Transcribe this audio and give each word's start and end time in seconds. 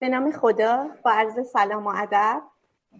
به 0.00 0.08
نام 0.08 0.32
خدا 0.32 0.86
با 1.04 1.10
عرض 1.10 1.48
سلام 1.52 1.86
و 1.86 1.92
ادب 1.96 2.42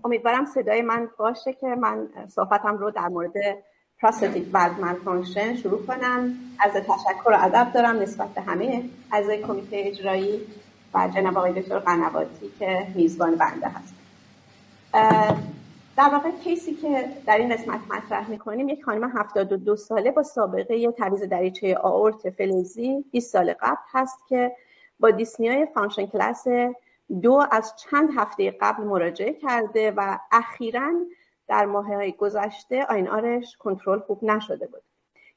امیدوارم 0.05 0.47
صدای 0.47 0.83
من 0.83 1.09
باشه 1.19 1.53
که 1.53 1.67
من 1.67 2.09
صحبتم 2.29 2.77
رو 2.77 2.91
در 2.91 3.09
مورد 3.09 3.33
پراستاتیک 4.01 4.49
والو 4.53 4.85
مالفانکشن 4.85 5.57
شروع 5.57 5.87
کنم. 5.87 6.35
از 6.61 6.73
تشکر 6.73 7.31
و 7.31 7.37
ادب 7.41 7.73
دارم 7.73 7.99
نسبت 7.99 8.29
به 8.29 8.41
همه 8.41 8.85
اعضای 9.13 9.43
کمیته 9.43 9.77
اجرایی 9.85 10.41
و 10.95 11.09
جناب 11.15 11.39
آقای 11.39 11.63
دکتر 11.63 11.79
قنواتی 11.79 12.51
که 12.59 12.87
میزبان 12.95 13.37
بنده 13.37 13.69
هست. 13.69 13.95
در 15.97 16.09
واقع 16.13 16.31
کیسی 16.31 16.75
که 16.75 17.09
در 17.27 17.39
این 17.39 17.55
قسمت 17.55 17.81
مطرح 17.91 18.31
می‌کنیم 18.31 18.69
یک 18.69 18.85
خانم 18.85 19.11
72 19.17 19.77
ساله 19.77 20.11
با 20.11 20.23
سابقه 20.23 20.93
تعویض 20.93 21.23
دریچه 21.23 21.79
آورت 21.79 22.31
فلزی 22.31 23.05
20 23.13 23.33
سال 23.33 23.55
قبل 23.61 23.83
هست 23.93 24.19
که 24.29 24.53
با 25.01 25.11
dyspnea 25.11 25.67
ی 25.75 25.78
function 25.78 26.07
class 26.07 26.47
دو 27.23 27.47
از 27.51 27.77
چند 27.77 28.11
هفته 28.17 28.51
قبل 28.51 28.85
مراجعه 28.85 29.33
کرده 29.33 29.91
و 29.91 30.19
اخیرا 30.33 30.93
در 31.49 31.67
ماه 31.67 32.11
گذشته 32.11 32.85
INR 32.85 33.09
ش 33.09 33.57
کنترل 33.57 33.99
خوب 33.99 34.25
نشده 34.25 34.67
بود. 34.67 34.83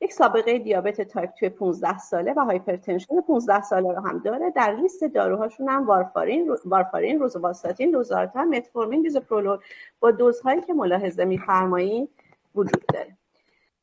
یک 0.01 0.13
سابقه 0.13 0.59
دیابت 0.59 1.01
type 1.01 1.29
two 1.29 1.44
ی 1.44 1.49
15 1.49 1.97
ساله 1.97 2.33
و 2.33 2.39
hypertension 2.39 3.21
15 3.21 3.61
ساله 3.61 3.93
رو 3.93 4.01
هم 4.01 4.19
داره. 4.19 4.51
در 4.51 4.75
لیست 4.75 5.03
داروهاشون 5.03 5.69
هم 5.69 5.87
warfarin 5.87 6.55
warfarin 6.65 7.19
rosuvastatin 7.19 7.91
losartan 7.91 8.47
metformin 8.47 9.01
bisoprolol 9.01 9.57
با 9.99 10.11
دوزهایی 10.11 10.61
که 10.61 10.73
ملاحظه 10.73 11.25
میفرمایید 11.25 12.09
وجود 12.55 12.85
داره. 12.93 13.17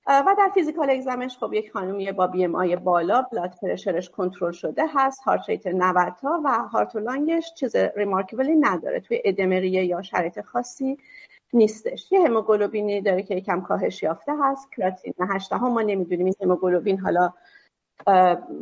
و 0.09 0.35
در 0.39 0.51
physical 0.55 0.91
exam 0.91 1.23
ش 1.23 1.38
خب 1.39 1.53
یک 1.53 1.73
خانومی 1.73 2.12
با 2.12 2.27
BMI 2.27 2.77
بالا 2.77 3.23
blood 3.23 3.55
pressure 3.62 4.01
ش 4.01 4.10
کنترل 4.11 4.53
شده 4.53 4.84
هست 4.95 5.21
heart 5.20 5.48
rate 5.48 5.66
90 5.67 6.15
تا 6.21 6.41
و 6.45 6.48
heart 6.48 6.97
و 6.97 6.98
lung 6.98 7.36
ش 7.36 7.55
چیز 7.55 7.77
remarkable 7.77 8.47
ی 8.47 8.55
نداره. 8.55 9.01
توی 9.01 9.23
ادمریه 9.25 9.84
یا 9.84 10.03
شرایط 10.03 10.41
خاصی 10.41 10.98
نیستش. 11.53 12.12
یه 12.12 12.20
هموگلوبینی 12.20 13.00
داره 13.00 13.23
که 13.23 13.34
یکم 13.34 13.61
کاهش 13.61 14.03
یافته 14.03 14.33
هست 14.42 14.73
کراتینین 14.72 15.53
هم 15.53 15.73
ما 15.73 15.83
نمی‌دونیم. 15.83 16.27
این 16.27 16.34
هموگلوبین 16.43 16.98
حالا 16.98 17.33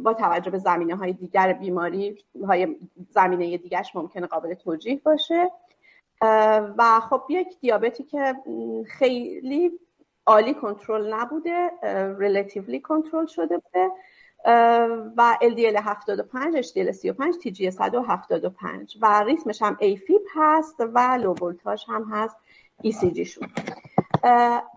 با 0.03 0.14
توجه 0.14 0.50
به 0.50 0.58
زمینه 0.58 0.97
های 0.97 1.12
دیگر 1.12 1.53
بیماری 1.53 2.19
های 2.47 2.77
زمینه 3.10 3.56
دیگرش 3.56 3.97
ممکنه 3.97 4.27
قابل 4.27 4.55
توجیه 4.55 5.00
باشه. 5.05 5.50
و 6.78 7.00
خب 7.10 7.22
یک 7.28 7.60
دیابتی 7.60 8.03
که 8.03 8.34
خیلی 8.86 9.78
عالی 10.27 10.55
کنترل 10.55 11.14
نبوده 11.14 11.70
relatively 12.19 12.80
کنترل 12.80 13.27
شده 13.27 13.58
بوده 13.58 13.91
و 15.16 15.36
LDL 15.42 15.77
75 15.77 16.66
HDL 16.66 16.91
35 16.91 17.34
TG 17.34 17.69
175 17.69 18.98
و 19.00 19.22
ریتمش 19.22 19.62
هم 19.62 19.78
AFib 19.80 20.22
هست 20.34 20.80
و 20.94 20.98
low 21.20 21.34
voltage 21.34 21.84
هم 21.88 22.04
هست 22.10 22.36
ECG 22.84 23.20
شون. 23.20 23.48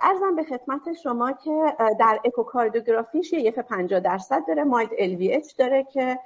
عرضم 0.02 0.36
به 0.36 0.44
خدمت 0.44 0.94
شما 1.04 1.32
که 1.32 1.76
در 2.00 2.20
اکوکاردیوگرافیش 2.26 3.34
یه 3.34 3.42
EF 3.42 3.60
50 3.60 4.00
درصد 4.00 4.48
داره 4.48 4.64
mild 4.64 4.90
LVH 4.90 5.56
داره 5.58 5.84
که 5.84 6.20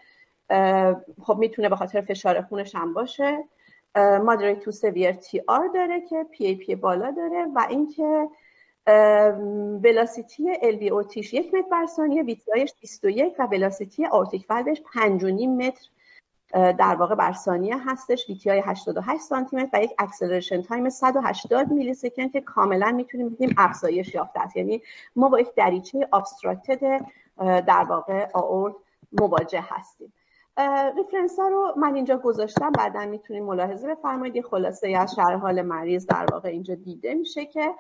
خب 1.22 1.38
می‌تونه 1.38 1.70
به 1.70 1.76
خاطر 1.76 2.02
فشار 2.02 2.42
خونش 2.42 2.76
هم 2.76 2.94
باشه. 2.94 3.44
moderate 3.96 4.60
to 4.60 4.72
severe 4.72 5.12
TR 5.12 5.68
داره 5.74 6.02
که 6.02 6.26
PAP 6.32 6.76
بالا 6.76 7.12
داره 7.12 7.46
و 7.56 7.66
اینکه 7.70 8.28
velocity 9.84 10.52
LVOT 10.62 11.04
ش 11.04 11.34
یک 11.34 11.54
متر 11.54 11.68
بر 11.72 11.86
ثانیه 11.86 12.24
VTI 12.24 12.54
ش 12.54 12.74
21 12.82 13.36
و 13.40 13.48
velocity 13.52 14.06
aortic 14.06 14.46
valve 14.46 14.71
ش 14.71 14.82
5.5 14.82 15.24
متر 15.48 15.90
در 16.54 16.96
واقع 16.96 17.16
بر 17.16 17.34
ثانیه 17.34 17.76
هستش. 17.90 18.30
VTI 18.30 18.50
88 18.50 19.22
سانتی 19.22 19.56
متر 19.56 19.70
و 19.74 19.84
یک 19.84 19.92
acceleration 20.00 20.62
time 20.62 20.90
180 20.90 21.72
میلی 21.72 21.94
سکند 21.94 22.32
که 22.32 22.42
کاملا 22.42 22.92
می‌تونیم 22.92 23.30
بگیم 23.30 23.56
افزایش 23.58 24.16
یافته 24.16 24.40
است. 24.40 24.58
یعنی 24.58 24.82
ما 25.16 25.30
با 25.30 25.40
یک 25.40 25.56
دریچه 25.56 26.08
obstructed 26.14 27.06
در 27.40 27.86
واقع 27.90 28.28
آئورت 28.34 28.76
مواجه 29.22 29.64
هستیم. 29.70 30.14
reference 30.98 31.40
ها 31.40 31.48
رو 31.48 31.74
من 31.78 31.96
اینجا 31.96 32.18
گذاشتم. 32.18 32.72
بعدا 32.72 33.06
می‌تونیم 33.06 33.46
ملاحظه 33.46 33.96
بفرمایید. 33.96 34.46
خلاصه 34.46 34.98
از 34.98 35.16
شرح 35.16 35.36
حال 35.36 35.62
مریض 35.62 36.06
در 36.06 36.26
واقع 36.32 36.50
اینجا 36.50 36.76
دیده 36.76 37.14
میشه 37.14 37.46
که 37.46 37.74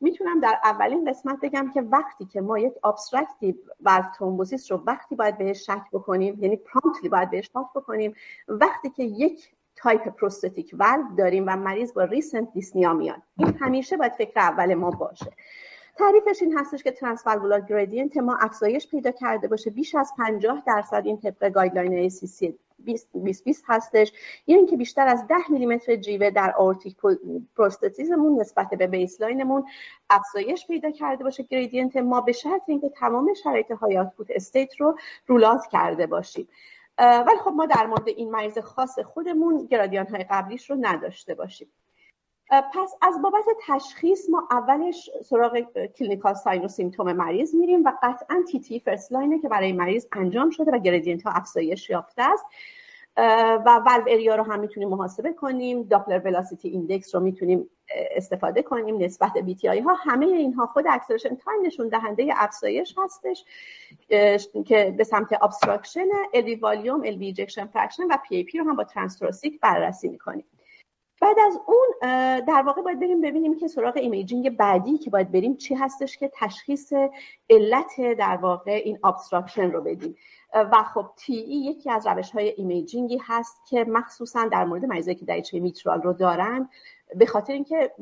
می‌تونم 0.00 0.40
در 0.40 0.58
اولین 0.64 1.10
قسمت 1.10 1.40
بگم 1.42 1.70
که 1.74 1.80
وقتی 1.82 2.24
که 2.24 2.40
ما 2.40 2.58
یک 2.58 2.72
obstructive 2.84 3.54
valve 3.82 4.10
thrombosis 4.18 4.72
رو 4.72 4.82
وقتی 4.86 5.16
باید 5.16 5.38
بهش 5.38 5.66
شک 5.66 5.82
بکنیم 5.92 6.38
یعنی 6.40 6.56
promptly 6.56 7.08
باید 7.08 7.30
بهش 7.30 7.46
شک 7.46 7.72
بکنیم 7.74 8.14
وقتی 8.48 8.90
که 8.90 9.04
یک 9.04 9.50
type 9.76 10.08
prosthetic 10.08 10.74
valve 10.78 11.16
داریم 11.16 11.44
و 11.46 11.56
مریض 11.56 11.92
با 11.94 12.04
recent 12.04 12.52
dyspnea 12.52 12.92
میاد 12.92 13.22
این 13.36 13.56
همیشه 13.60 13.96
باید 13.96 14.12
فکر 14.12 14.40
اول 14.40 14.74
ما 14.74 14.90
باشه. 14.90 15.32
تعریفش 15.96 16.42
این 16.42 16.58
هستش 16.58 16.82
که 16.82 16.90
transvalvular 16.90 17.60
gradient 17.60 18.16
ما 18.16 18.36
افزایش 18.40 18.88
پیدا 18.88 19.10
کرده 19.10 19.48
باشه 19.48 19.70
بیش 19.70 19.94
از 19.94 20.12
50 20.18 20.62
درصد 20.66 21.02
این 21.04 21.20
طبق 21.20 21.48
guideline 21.48 22.10
ACC 22.10 22.52
20 22.84 23.44
20 23.44 23.64
هستش. 23.66 24.12
یا 24.46 24.56
اینکه 24.56 24.76
بیشتر 24.76 25.06
از 25.06 25.26
10 25.26 25.34
میلیمتر 25.48 25.96
جیوه 25.96 26.30
در 26.30 26.54
aortic 26.56 26.96
prosthesis 27.56 28.21
مون 28.21 28.40
نسبت 28.40 28.68
به 28.70 28.86
baseline 28.86 29.43
مون 29.43 29.64
افزایش 30.10 30.66
پیدا 30.66 30.90
کرده 30.90 31.24
باشه. 31.24 31.42
gradient 31.42 31.96
ما 31.96 32.20
به 32.20 32.32
شرط 32.32 32.62
اینکه 32.66 32.88
تمام 32.88 33.34
شرایط 33.34 33.70
high 33.70 34.14
output 34.16 34.26
state 34.30 34.80
رو 34.80 34.98
rule 35.26 35.49
out 35.49 35.66
کرده 35.66 36.06
باشیم. 36.06 36.48
ولی 36.98 37.38
خب 37.44 37.50
ما 37.50 37.66
در 37.66 37.86
مورد 37.86 38.08
این 38.08 38.30
مریض 38.30 38.58
خاص 38.58 38.98
خودمون 38.98 39.66
گرادیان 39.66 40.06
های 40.06 40.24
قبلیش 40.30 40.70
رو 40.70 40.76
نداشته 40.80 41.34
باشیم. 41.34 41.68
پس 42.50 42.94
از 43.02 43.22
بابت 43.22 43.44
تشخیص 43.66 44.28
ما 44.30 44.48
اولش 44.50 45.10
سراغ 45.24 45.60
clinical 45.98 46.34
sign 46.34 46.64
و 46.64 46.68
symptom 46.68 47.12
مریض 47.12 47.54
میریم 47.54 47.84
و 47.84 47.92
قطعا 48.02 48.44
TTE 48.48 48.60
first 48.60 48.80
line 48.80 49.12
ه 49.12 49.38
که 49.38 49.48
برای 49.48 49.72
مریض 49.72 50.06
انجام 50.12 50.50
شده 50.50 50.70
و 50.70 50.78
gradient 50.78 51.22
ها 51.22 51.30
افزایش 51.30 51.90
یافته 51.90 52.22
است. 52.22 52.44
و 53.66 53.82
ولو 53.86 54.04
اریا 54.08 54.34
رو 54.34 54.42
هم 54.42 54.60
می‌تونیم 54.60 54.88
محاسبه 54.88 55.32
کنیم. 55.32 55.82
Doppler 55.82 56.18
velocity 56.24 56.68
index 56.68 57.14
رو 57.14 57.20
می‌تونیم 57.20 57.70
استفاده 58.16 58.62
کنیم. 58.62 59.02
نسبت 59.02 59.32
VTI 59.32 59.78
ها 59.78 59.94
همه 59.94 60.26
اینها 60.26 60.66
خود 60.66 60.84
acceleration 60.90 61.36
time 61.36 61.66
نشون 61.66 61.88
دهنده 61.88 62.28
افزایش 62.36 62.94
هستش 62.98 63.44
که 64.66 64.94
به 64.98 65.04
سمت 65.04 65.42
obstruction 65.42 66.06
LV 66.34 66.56
volume 66.60 67.02
LV 67.04 67.34
fraction 67.72 68.02
و 68.02 68.16
PAP 68.28 68.58
رو 68.58 68.64
هم 68.64 68.76
با 68.76 68.84
transthoracic 68.84 69.60
بررسی 69.60 70.08
می‌کنیم. 70.08 70.44
بعد 71.20 71.36
از 71.46 71.60
اون 71.66 71.86
در 72.40 72.62
واقع 72.66 72.82
باید 72.82 73.00
بریم 73.00 73.20
ببینیم 73.20 73.58
که 73.58 73.68
سراغ 73.68 73.96
imaging 73.96 74.56
بعدی 74.56 74.98
که 74.98 75.10
باید 75.10 75.32
بریم 75.32 75.56
چی 75.56 75.74
هستش 75.74 76.16
که 76.16 76.30
تشخیص 76.34 76.92
علت 77.50 78.00
در 78.18 78.36
واقع 78.36 78.82
این 78.84 78.98
obstruction 79.04 79.70
رو 79.70 79.82
بدیم. 79.82 80.16
و 80.54 80.82
خب 80.94 81.06
TEE 81.16 81.56
یکی 81.56 81.90
از 81.90 82.06
روش 82.06 82.30
های 82.30 82.54
imaging 82.56 83.12
ی 83.12 83.20
هست 83.26 83.60
که 83.68 83.84
مخصوصا 83.84 84.48
در 84.48 84.64
مورد 84.64 84.84
مریضایی 84.84 85.16
که 85.16 85.24
دریچه 85.24 85.60
میترال 85.60 86.02
رو 86.02 86.12
دارن 86.12 86.68
به 87.16 87.26
خاطر 87.26 87.52
اینکه 87.52 87.92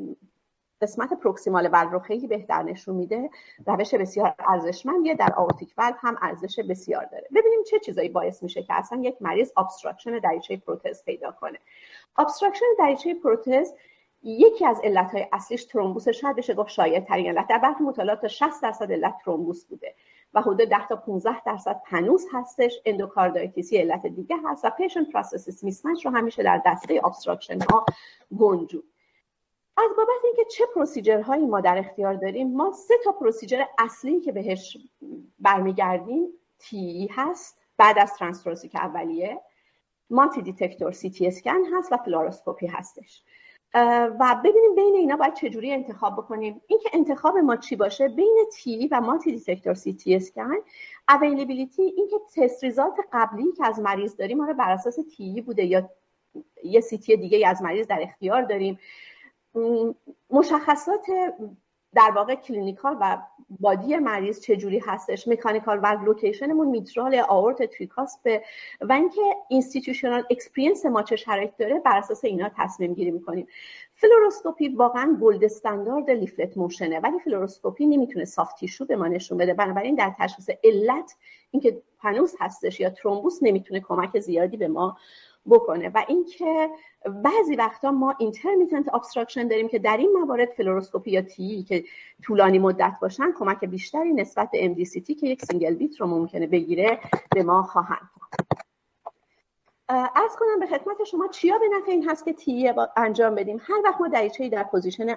قسمت 0.81 1.13
proximal 1.13 1.65
رو 1.65 1.99
خیلی 1.99 2.27
بهتر 2.27 2.63
نشون 2.63 2.95
میده. 2.95 3.29
روش 3.65 3.93
بسیار 3.93 4.35
ارزشمندیه. 4.47 5.15
در 5.15 5.33
aortic 5.37 5.73
valve 5.77 5.93
هم 5.99 6.17
ارزش 6.21 6.59
بسیار 6.59 7.05
داره. 7.05 7.27
ببینیم 7.35 7.63
چه 7.63 7.79
چیزایی 7.79 8.09
باعث 8.09 8.43
میشه 8.43 8.63
که 8.63 8.73
اصلا 8.73 9.01
یک 9.01 9.15
مریض 9.21 9.51
obstruction 9.57 10.19
دریچه 10.19 10.57
پروتز 10.57 11.03
پیدا 11.03 11.31
کنه. 11.31 11.59
obstruction 12.17 12.65
دریچه 12.79 13.13
پروتز 13.13 13.73
یکی 14.23 14.65
از 14.65 14.81
علتهای 14.83 15.27
اصلیش 15.33 15.65
ترومبوس. 15.65 16.09
شاید 16.09 16.35
بشه 16.35 16.53
گفت 16.53 16.69
شایع 16.69 16.99
ترین 16.99 17.27
علت. 17.27 17.47
در 17.47 17.57
برخی 17.57 17.83
مطالعات 17.83 18.21
تا 18.21 18.27
60 18.27 18.63
درصد 18.63 18.91
علت 18.91 19.15
ترومبوس 19.25 19.65
بوده 19.65 19.95
و 20.33 20.41
حدود 20.41 20.57
10 20.57 20.87
تا 20.87 20.95
15 20.95 21.43
درصد 21.43 21.81
pannus 21.85 22.25
هستش. 22.33 22.79
endocarditis 22.85 23.73
علت 23.73 24.07
دیگه 24.07 24.35
هست 24.45 24.65
و 24.65 24.69
patient 24.69 25.11
prosthesis 25.11 25.63
mismatch 25.63 26.05
رو 26.05 26.11
همیشه 26.11 26.43
در 26.43 26.61
دسته 26.65 27.01
obstruction 27.03 27.59
ها 27.61 27.85
گنجون 28.39 28.83
از 29.83 29.95
بابت 29.97 30.09
اینکه 30.23 30.45
چه 30.45 30.65
procedure 30.75 31.21
هایی 31.21 31.45
ما 31.45 31.61
در 31.61 31.77
اختیار 31.77 32.13
داریم 32.13 32.51
ما 32.51 32.71
سه 32.71 32.93
تا 33.03 33.11
procedure 33.11 33.63
اصلی 33.77 34.19
که 34.19 34.31
بهش 34.31 34.77
برمیگردیم 35.39 36.27
TEE 36.59 37.09
هست 37.11 37.57
بعد 37.77 37.99
از 37.99 38.13
transthoracic 38.13 38.75
اولیه 38.75 39.39
multi-detector 40.09 40.91
سی 40.91 41.09
تی 41.09 41.27
اسکن 41.27 41.65
هست 41.73 41.91
و 41.91 41.97
فلوروسکوپی 41.97 42.67
هستش. 42.67 43.23
و 44.19 44.41
ببینیم 44.43 44.75
بین 44.75 44.95
اینا 44.95 45.15
باید 45.15 45.33
چجوری 45.33 45.71
انتخاب 45.71 46.13
بکنیم. 46.13 46.61
اینکه 46.67 46.89
انتخاب 46.93 47.37
ما 47.37 47.55
چی 47.55 47.75
باشه 47.75 48.07
بین 48.07 48.45
TEE 48.53 48.87
و 48.87 49.01
multi-detector 49.01 49.73
سی 49.73 49.93
تی 49.93 50.15
اسکن 50.15 50.55
availability 51.09 51.81
اینکه 51.81 52.15
test 52.35 52.63
result 52.63 52.95
قبلی 53.13 53.51
که 53.57 53.65
از 53.65 53.79
مریض 53.79 54.15
داریم 54.15 54.37
ما 54.37 54.53
بر 54.53 54.71
اساس 54.71 54.95
TEE 55.17 55.41
بوده 55.41 55.65
یا 55.65 55.89
یه 56.63 56.81
سی 56.81 56.97
تی 56.97 57.17
دیگه 57.17 57.47
از 57.47 57.61
مریض 57.61 57.87
در 57.87 57.99
اختیار 58.01 58.41
داریم. 58.41 58.79
مشخصات 60.29 61.05
در 61.95 62.11
واقع 62.15 62.35
clinical 62.35 62.97
و 63.01 63.17
body 63.59 63.97
مریض 63.97 64.41
چجوری 64.41 64.79
هستش 64.79 65.27
mechanical 65.27 65.79
و 65.83 65.97
location 66.05 66.50
مون 66.50 66.67
میترال 66.67 67.21
آئورت 67.29 67.63
tricuspid 67.63 68.41
و 68.81 68.93
اینکه 68.93 69.21
institutional 69.49 70.23
experience 70.29 70.85
ما 70.85 71.03
چه 71.03 71.15
شرایط 71.15 71.51
داره 71.59 71.79
بر 71.79 71.97
اساس 71.97 72.25
اینا 72.25 72.49
تصمیم 72.57 72.93
گیری 72.93 73.11
می‌کنیم. 73.11 73.47
فلوروسکوپی 73.95 74.69
واقعا 74.69 75.17
gold 75.21 75.43
standard 75.43 76.09
leaflet 76.09 76.57
motion 76.57 76.93
ه 76.93 76.99
ولی 76.99 77.19
فلوروسکوپی 77.19 77.85
نمی‌تونه 77.85 78.25
soft 78.25 78.55
tissue 78.55 78.85
به 78.85 78.95
ما 78.95 79.07
نشون 79.07 79.37
بده. 79.37 79.53
بنابراین 79.53 79.95
در 79.95 80.13
تشخیص 80.19 80.49
علت 80.63 81.15
اینکه 81.51 81.81
pannus 81.99 82.33
هستش 82.39 82.79
یا 82.79 82.89
ترومبوس 82.89 83.39
نمی‌تونه 83.41 83.79
کمک 83.79 84.19
زیادی 84.19 84.57
به 84.57 84.67
ما 84.67 84.97
بکنه. 85.45 85.89
و 85.89 86.05
اینکه 86.07 86.69
بعضی 87.23 87.55
وقتا 87.55 87.91
ما 87.91 88.15
intermittent 88.19 88.93
obstruction 88.93 89.47
داریم 89.47 89.67
که 89.67 89.79
در 89.79 89.97
این 89.97 90.11
موارد 90.21 90.49
فلوروسکوپی 90.49 91.11
یا 91.11 91.21
TEE 91.21 91.63
که 91.63 91.83
طولانی 92.23 92.59
مدت 92.59 92.93
باشن 93.01 93.31
کمک 93.31 93.65
بیشتری 93.65 94.13
نسبت 94.13 94.51
به 94.51 94.75
MDCT 94.75 95.19
که 95.19 95.27
یک 95.27 95.45
single 95.45 95.75
beat 95.75 96.01
رو 96.01 96.07
ممکنه 96.07 96.47
بگیره 96.47 96.99
به 97.35 97.43
ما 97.43 97.63
خواهند 97.63 98.09
عرض 99.91 100.35
کنم 100.39 100.59
به 100.59 100.65
خدمت 100.65 101.03
شما 101.03 101.27
چیا 101.27 101.57
به 101.57 101.65
نفع 101.77 101.91
این 101.91 102.09
هست 102.09 102.25
که 102.25 102.33
TEE 102.33 102.73
انجام 102.97 103.35
بدیم؟ 103.35 103.61
هر 103.61 103.81
وقت 103.85 104.01
ما 104.01 104.07
دریچه 104.07 104.49
در 104.49 104.63
position 104.63 105.15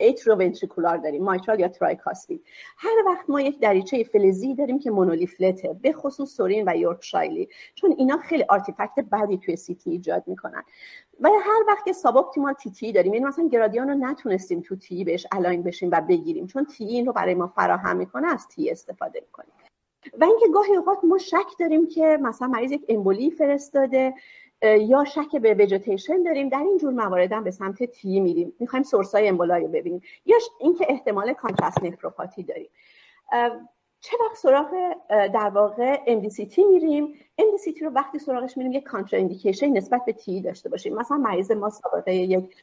atrioventricular 0.00 0.96
داریم 0.96 1.24
mitral 1.24 1.60
یا 1.60 1.68
tricuspid 1.68 2.44
هر 2.76 3.04
وقت 3.06 3.30
ما 3.30 3.40
یک 3.40 3.60
دریچه 3.60 4.04
فلزی 4.04 4.54
داریم 4.54 4.78
که 4.78 4.90
monoleaflet 4.90 5.69
ه 5.69 5.76
به 5.82 5.92
خصوص 5.92 6.36
Sorin 6.36 6.68
و 6.68 6.76
Björk-Shiley 6.76 7.48
چون 7.74 7.94
اینا 7.98 8.16
خیلی 8.16 8.44
artifact 8.48 9.04
بدی 9.12 9.38
توی 9.38 9.56
سی 9.56 9.73
تی 9.73 9.90
ایجاد 9.90 10.24
می‌کنن. 10.26 10.62
و 11.20 11.28
هر 11.28 11.64
وقت 11.68 11.84
که 11.84 11.92
suboptimal 11.92 12.52
TTE 12.52 12.92
داریم 12.92 13.14
یعنی 13.14 13.26
مثلا 13.26 13.48
گرادیان 13.48 13.88
رو 13.88 13.94
نتونستیم 13.94 14.60
تو 14.60 14.76
TTE 14.76 15.04
بهش 15.04 15.26
align 15.32 15.62
بشیم 15.62 15.90
و 15.92 16.00
بگیریم 16.00 16.46
چون 16.46 16.64
TEE 16.64 16.84
این 16.84 17.06
رو 17.06 17.12
برای 17.12 17.34
ما 17.34 17.46
فراهم 17.46 17.96
می‌کنه 17.96 18.26
از 18.26 18.48
TEE 18.48 18.70
استفاده 18.70 19.20
می‌کنیم. 19.20 19.52
و 20.18 20.24
اینکه 20.24 20.48
گاهی 20.54 20.76
اوقات 20.76 21.04
ما 21.04 21.18
شک 21.18 21.46
داریم 21.58 21.88
که 21.88 22.18
مثلا 22.22 22.48
مریض 22.48 22.72
یک 22.72 22.84
امبولی 22.88 23.30
فرستاده 23.30 24.14
یا 24.62 25.04
شک 25.04 25.36
به 25.36 25.54
وجتیشن 25.54 26.22
داریم 26.22 26.48
در 26.48 26.58
این 26.58 26.78
جور 26.78 26.92
موارد 26.92 27.32
هم 27.32 27.44
به 27.44 27.50
سمت 27.50 27.84
TEE 27.84 28.20
میریم. 28.20 28.52
می‌خوایم 28.60 28.82
source 28.82 29.28
های 29.28 29.37
emboli 29.37 29.62
رو 29.62 29.68
ببینیم. 29.68 30.02
یا 30.26 30.36
اینکه 30.60 30.86
احتمال 30.88 31.32
contrast 31.32 31.82
nephropathy 31.82 32.42
داریم. 32.42 32.70
چه 34.00 34.16
وقت 34.24 34.36
سراغ 34.36 34.70
در 35.08 35.50
واقع 35.54 35.96
MDCT 35.96 36.58
میریم؟ 36.58 37.14
MDCT 37.40 37.82
رو 37.82 37.90
وقتی 37.90 38.18
سراغش 38.18 38.56
میریم 38.56 38.72
یک 38.72 38.84
contraindication 38.84 39.68
نسبت 39.68 40.04
به 40.04 40.12
TEE 40.12 40.40
داشته 40.40 40.68
باشیم. 40.68 40.94
مثلا 40.94 41.16
مریض 41.16 41.50
ما 41.50 41.70
سابقه 41.70 42.14
یک 42.14 42.56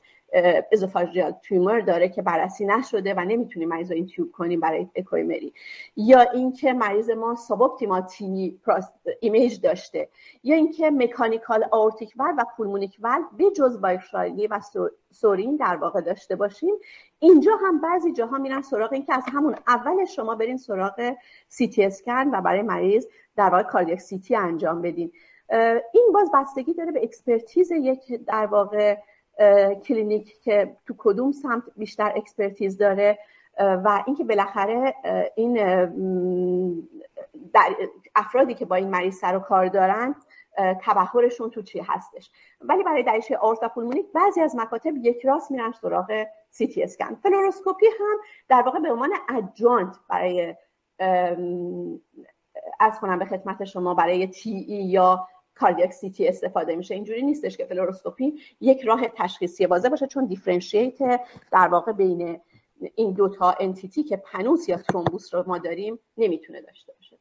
esophageal 0.71 1.31
tumor 1.31 1.79
داره 1.79 2.09
که 2.09 2.21
بررسی 2.21 2.65
نشده 2.65 3.13
و 3.13 3.19
نمی‌تونیم 3.19 3.69
مریض 3.69 3.91
intubate 3.91 4.31
کنیم 4.31 4.59
برای 4.59 4.87
اکوی 4.95 5.24
مری. 5.24 5.53
یا 5.95 6.21
اینکه 6.21 6.73
مریض 6.73 7.09
ما 7.09 7.35
suboptimal 7.35 8.01
TE 8.01 8.59
image 9.19 9.61
داشته. 9.61 10.09
یا 10.43 10.55
اینکه 10.55 10.89
mechanical 10.89 11.67
aortic 11.71 12.13
valve 12.17 12.33
و 12.37 12.45
pulmonic 12.57 12.97
valve 12.99 13.21
به 13.37 13.51
جز 13.51 13.81
bifacially 13.81 14.47
و 14.47 14.59
severe 15.11 15.44
این 15.44 15.55
در 15.55 15.75
واقع 15.75 16.01
داشته 16.01 16.35
باشیم. 16.35 16.73
اینجا 17.19 17.55
هم 17.55 17.81
بعضی 17.81 18.11
جاها 18.11 18.37
میرن 18.37 18.61
سراغ 18.61 18.93
اینکه 18.93 19.13
از 19.13 19.23
همون 19.33 19.55
اول 19.67 20.05
شما 20.05 20.35
برین 20.35 20.57
سراغ 20.57 21.13
سی 21.47 21.67
تی 21.67 21.85
اسکن 21.85 22.29
و 22.33 22.41
برای 22.41 22.61
مریض 22.61 23.07
در 23.35 23.49
واقع 23.49 23.63
cardiac 23.63 23.99
CT 23.99 24.35
انجام 24.35 24.81
بدین. 24.81 25.11
این 25.93 26.11
باز 26.13 26.31
بستگی 26.33 26.73
داره 26.73 26.91
به 26.91 27.03
expertise 27.03 27.71
یک 27.71 28.25
در 28.25 28.45
واقع 28.45 28.97
کلینیک 29.87 30.41
که 30.41 30.77
تو 30.85 30.95
کدوم 30.97 31.31
سمت 31.31 31.63
بیشتر 31.75 32.13
expertise 32.15 32.77
داره 32.77 33.19
و 33.59 34.03
اینکه 34.07 34.23
بالاخره 34.23 34.95
این 35.35 35.53
در 37.53 37.75
افرادی 38.15 38.53
که 38.53 38.65
با 38.65 38.75
این 38.75 38.89
مریض 38.89 39.19
سر 39.19 39.35
و 39.35 39.39
کار 39.39 39.67
دارن 39.67 40.15
تبحرشون 40.57 41.49
تو 41.49 41.61
چی 41.61 41.79
هستش. 41.79 42.31
ولی 42.61 42.83
برای 42.83 43.03
دریچه 43.03 43.37
آئورت 43.37 43.67
یا 43.67 43.72
pulmonic 43.72 44.05
بعضی 44.13 44.41
از 44.41 44.55
مکاتب 44.55 44.97
یک 44.97 45.25
راست 45.25 45.51
میرن 45.51 45.71
سراغ 45.71 46.25
سی 46.49 46.67
تی 46.67 46.83
اسکن. 46.83 47.15
فلوروسکوپی 47.15 47.85
هم 47.85 48.17
در 48.49 48.61
واقع 48.61 48.79
به 48.79 48.91
عنوان 48.91 49.09
adjunct 49.29 49.95
برای 50.09 50.55
عرض 52.79 52.99
کنم 52.99 53.19
به 53.19 53.25
خدمت 53.25 53.63
شما 53.63 53.93
برای 53.93 54.27
TEE 54.27 54.83
یا 54.85 55.27
cardiac 55.59 55.91
CT 55.91 56.27
استفاده 56.27 56.75
میشه. 56.75 56.95
اینجوری 56.95 57.21
نیستش 57.21 57.57
که 57.57 57.65
فلوروسکوپی 57.65 58.33
یک 58.61 58.81
راه 58.81 59.07
تشخیصی 59.07 59.65
واضح 59.65 59.89
باشه 59.89 60.07
چون 60.07 60.25
differentiate 60.25 60.97
در 61.51 61.67
واقع 61.67 61.91
بین 61.91 62.39
این 62.95 63.11
دوتا 63.11 63.55
entity 63.59 64.03
که 64.03 64.17
pannus 64.17 64.69
یا 64.69 64.77
thrombus 64.77 65.33
رو 65.33 65.43
ما 65.47 65.57
داریم 65.57 65.99
نمی‌تونه 66.17 66.61
داشته 66.61 66.93
باشه. 66.93 67.17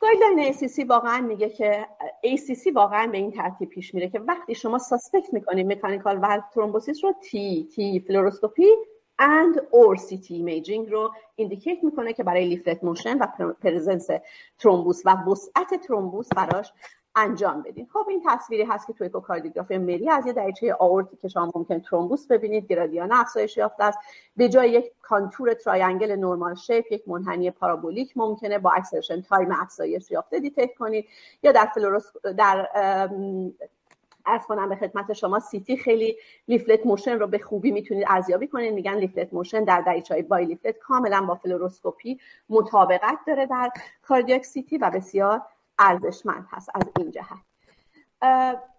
guideline 0.00 0.52
ACC 0.52 0.86
واقعا 0.88 1.20
میگه 1.20 1.48
که 1.48 1.86
ACC 2.26 2.72
واقعا 2.74 3.06
به 3.06 3.18
این 3.18 3.32
ترتیب 3.32 3.68
پیش 3.68 3.94
میره 3.94 4.08
که 4.08 4.18
وقتی 4.18 4.54
شما 4.54 4.78
suspect 4.78 5.32
می‌کنید 5.32 5.66
mechanical 5.66 6.18
valve 6.22 6.42
thrombosis 6.54 7.04
رو 7.04 7.14
TTE, 7.22 7.68
TEE, 7.74 8.00
fluoroscopy 8.00 8.66
and 9.20 9.56
or 9.56 9.96
CT 9.96 10.26
imaging 10.30 10.90
رو 10.90 11.12
indicate 11.36 11.84
می‌کنه 11.84 12.12
که 12.12 12.22
برای 12.22 12.46
leaflet 12.46 12.84
motion 12.84 13.18
و 13.18 13.52
presence 13.52 14.08
thrombus 14.58 15.02
و 15.04 15.10
وسعت 15.10 15.74
ترومبوس 15.86 16.28
براش 16.28 16.72
انجام 17.18 17.62
بدین. 17.62 17.86
خب 17.92 18.06
این 18.08 18.22
تصویری 18.26 18.62
هست 18.64 18.86
که 18.86 18.92
تو 18.92 19.04
اکوکاردیوگرافی 19.04 19.78
مری 19.78 20.10
از 20.10 20.26
یه 20.26 20.32
دریچه 20.32 20.76
آورتی 20.78 21.16
که 21.16 21.28
شما 21.28 21.52
ممکن 21.54 21.80
thrombus 21.80 22.26
ببینید 22.26 22.66
گرادیان 22.66 23.12
افزایش 23.12 23.56
یافته 23.56 23.84
است. 23.84 23.98
به 24.36 24.48
جای 24.48 24.70
یک 24.70 24.92
contour 25.02 25.54
triangle 25.54 26.16
normal 26.16 26.54
shape 26.54 26.92
یک 26.92 27.08
منحنی 27.08 27.50
parabolic 27.50 28.12
ممکنه 28.16 28.58
با 28.58 28.70
acceleration 28.70 29.20
time 29.20 29.52
افزایش 29.52 30.10
یافته 30.10 30.40
detect 30.40 30.74
کنید. 30.74 31.06
یا 31.42 31.52
در 31.52 31.66
فلوروس 31.74 32.12
در 32.38 32.68
عرض 34.26 34.46
کنم 34.46 34.68
به 34.68 34.76
خدمت 34.76 35.12
شما 35.12 35.40
CT 35.40 35.76
خیلی 35.76 36.16
leaflet 36.48 36.86
motion 36.86 37.18
رو 37.18 37.26
به 37.26 37.38
خوبی 37.38 37.70
می‌تونید 37.70 38.04
ارزیابی 38.08 38.46
کنید. 38.46 38.74
میگن 38.74 38.94
leaflet 38.94 39.34
motion 39.34 39.64
در 39.64 39.80
دریچه 39.80 40.14
های 40.14 40.22
bileaflet 40.22 40.78
کاملا 40.78 41.20
با 41.20 41.34
فلوروسکوپی 41.34 42.20
مطابقت 42.48 43.18
داره 43.26 43.46
در 43.46 43.70
cardiac 44.02 44.44
CT 44.44 44.78
و 44.78 44.90
بسیار 44.90 45.42
ارزشمند 45.78 46.46
هست 46.50 46.70
از 46.74 46.82
این 46.98 47.10
جهت. 47.10 47.44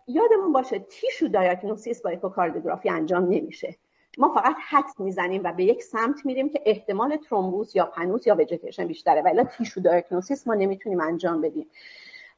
یادمون 0.08 0.54
باشه 0.54 0.80
tissue 0.80 1.28
diagnosis 1.28 2.02
با 2.02 2.10
اکوکاردیوگرافی 2.10 2.90
انجام 2.90 3.24
نمیشه. 3.24 3.76
ما 4.18 4.34
فقط 4.34 4.56
حدس 4.70 5.00
می‌زنیم 5.00 5.42
و 5.44 5.54
به 5.54 5.64
یک 5.64 5.84
سمت 5.84 6.26
میریم 6.26 6.50
که 6.50 6.62
احتمال 6.66 7.18
thrombus 7.18 7.76
یا 7.76 7.86
pannus 7.86 8.28
یا 8.28 8.36
vegetation 8.36 8.88
بیشتره 8.88 9.22
ولی 9.22 9.44
tissue 9.44 9.82
diagnosis 9.82 10.48
ما 10.48 10.54
نمی‌تونیم 10.54 11.02
انجام 11.02 11.42
بدیم. 11.42 11.68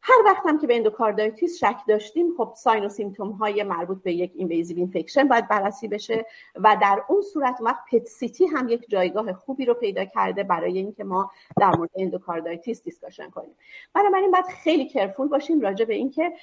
هر 0.03 0.15
وقت 0.25 0.45
هم 0.45 0.59
که 0.59 0.67
به 0.67 0.75
endocarditis 0.75 1.57
شک 1.57 1.77
داشتیم 1.87 2.35
خب 2.37 2.53
sign 2.55 2.85
و 2.85 2.89
symptom 2.89 3.31
های 3.31 3.63
مربوط 3.63 4.03
به 4.03 4.13
یک 4.13 4.31
invasive 4.35 4.77
infection 4.77 5.27
باید 5.27 5.47
بررسی 5.47 5.87
بشه 5.87 6.25
و 6.55 6.77
در 6.81 7.03
اون 7.07 7.21
صورت 7.21 7.57
وقت 7.61 7.79
PET 7.91 8.05
CT 8.05 8.45
هم 8.45 8.69
یک 8.69 8.89
جایگاه 8.89 9.33
خوبی 9.33 9.65
رو 9.65 9.73
پیدا 9.73 10.05
کرده 10.05 10.43
برای 10.43 10.77
اینکه 10.77 11.03
ما 11.03 11.31
در 11.59 11.75
مورد 11.75 11.89
endocarditis 11.95 12.83
decision 12.83 13.29
کنیم. 13.29 13.55
بنابراین 13.93 14.31
باید 14.31 14.45
خیلی 14.45 14.85
careful 14.85 15.27
باشیم 15.27 15.61
راجع 15.61 15.85
به 15.85 15.93
اینکه 15.93 16.33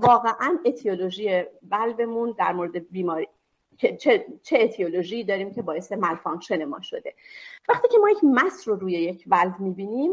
واقعا 0.00 0.58
etiology 0.64 1.44
valveمون 1.62 2.34
در 2.38 2.52
مورد 2.52 2.90
بیماری 2.90 3.28
چه, 3.76 4.26
چه 4.42 4.58
etiology 4.60 5.24
داریم 5.24 5.52
که 5.52 5.62
باعث 5.62 5.92
malfunction 5.92 6.64
ما 6.64 6.80
شده. 6.80 7.14
وقتی 7.68 7.88
که 7.88 7.98
ما 7.98 8.10
یک 8.10 8.24
mass 8.24 8.68
رو 8.68 8.76
روی 8.76 8.92
یک 8.92 9.24
valve 9.26 9.52
می‌بینیم 9.58 10.12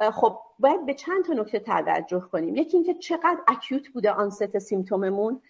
خب 0.00 0.38
باید 0.58 0.86
به 0.86 0.94
چند 0.94 1.24
تا 1.24 1.32
نکته 1.32 1.58
توجه 1.58 2.20
کنیم. 2.20 2.56
یکی 2.56 2.76
اینکه 2.76 2.94
چقدر 2.94 3.38
acute 3.48 3.88
بوده 3.88 4.10
onset 4.10 4.58
symptomمون 4.58 5.40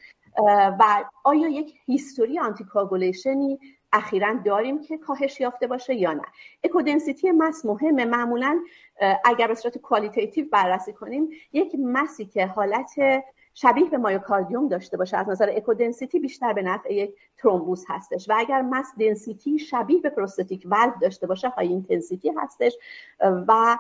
و 0.79 1.05
آیا 1.25 1.49
یک 1.49 1.75
history 1.87 2.39
anticoagulation 2.39 3.51
ی 3.51 3.59
اخیرا 3.93 4.35
داریم 4.45 4.81
که 4.81 4.99
کاهش 4.99 5.41
یافته 5.41 5.67
باشه 5.67 5.95
یا 5.95 6.13
نه؟ 6.13 6.23
echodensity 6.65 7.31
mass 7.31 7.65
مهمه. 7.65 8.05
معمولا 8.05 8.61
اگر 9.25 9.47
به 9.47 9.55
صورت 9.55 9.79
qualitative 9.79 10.47
بررسی 10.53 10.93
کنیم 10.93 11.29
یک 11.53 11.75
mass 11.79 12.15
ی 12.15 12.25
که 12.25 12.47
حالت 12.47 12.95
شبیه 13.55 13.91
به 13.91 13.99
myocardium 13.99 14.69
داشته 14.69 14.97
باشه 14.97 15.17
از 15.17 15.29
نظر 15.29 15.53
echodensity 15.57 16.19
بیشتر 16.19 16.53
به 16.53 16.63
نفع 16.63 16.95
یک 16.95 17.15
thrombus 17.39 17.85
هستش. 17.89 18.29
و 18.29 18.35
اگر 18.37 18.63
mass 18.63 18.93
density 19.01 19.59
شبیه 19.59 20.01
به 20.01 20.11
prosthetic 20.11 20.63
valve 20.67 20.93
داشته 21.03 21.27
باشه 21.27 21.49
high 21.49 21.69
intensity 21.69 22.33
هستش. 22.37 22.77
و 23.21 23.79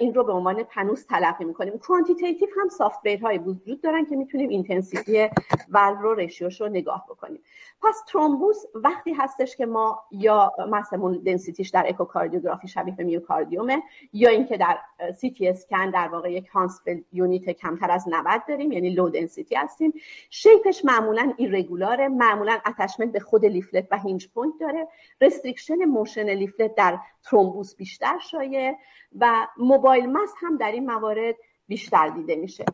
این 0.00 0.14
رو 0.14 0.24
به 0.24 0.32
عنوان 0.32 0.62
pannus 0.62 1.04
تلقی 1.04 1.44
می‌کنیم. 1.44 1.78
quantitative 1.78 2.48
هم 2.60 2.68
software 2.68 3.06
های 3.06 3.38
وجود 3.38 3.80
دارن 3.80 4.04
که 4.04 4.16
می‌تونیم 4.16 4.48
intensity 4.48 5.28
ول 5.68 5.94
رو 6.00 6.14
رشیوش 6.14 6.60
رو 6.60 6.68
نگاه 6.68 7.06
بکنیم. 7.08 7.40
پس 7.82 8.02
thrombus 8.08 8.62
وقتی 8.74 9.12
هستش 9.12 9.56
که 9.56 9.66
ما 9.66 10.02
یا 10.10 10.52
مثلا 10.70 11.16
density 11.26 11.59
ش 11.59 11.68
در 11.68 11.84
اکوکاردیوگرافی 11.88 12.68
شبیه 12.68 12.94
myocardium 12.98 13.74
ه 13.74 13.82
یا 14.12 14.30
اینکه 14.30 14.56
در 14.56 14.78
سی 15.16 15.30
تی 15.30 15.48
اسکن 15.48 15.90
در 15.90 16.08
واقع 16.08 16.32
یک 16.32 16.46
Hounsfield 16.46 17.04
unit 17.12 17.50
کمتر 17.50 17.90
از 17.90 18.08
90 18.08 18.42
داریم 18.48 18.72
یعنی 18.72 18.90
low 18.90 19.08
density 19.08 19.54
هستیم 19.54 19.92
shape 20.30 20.69
ش 20.69 20.84
معمولا 20.84 21.32
irregular 21.36 22.01
ه 22.01 22.08
معمولا 22.08 22.58
attachment 22.66 23.12
به 23.12 23.20
خود 23.20 23.44
leaflet 23.44 23.86
و 23.90 23.98
hinge 23.98 24.28
point 24.34 24.54
داره 24.60 24.88
restriction 25.20 25.84
motion 25.84 26.30
leaflet 26.30 26.74
در 26.74 26.98
thrombus 27.30 27.76
بیشتر 27.76 28.18
شایع 28.18 28.74
و 29.18 29.46
mobile 29.56 30.06
mass 30.06 30.32
هم 30.36 30.56
در 30.56 30.72
این 30.72 30.86
موارد 30.86 31.34
بیشتر 31.68 32.08
دیده 32.08 32.36
میشه. 32.36 32.64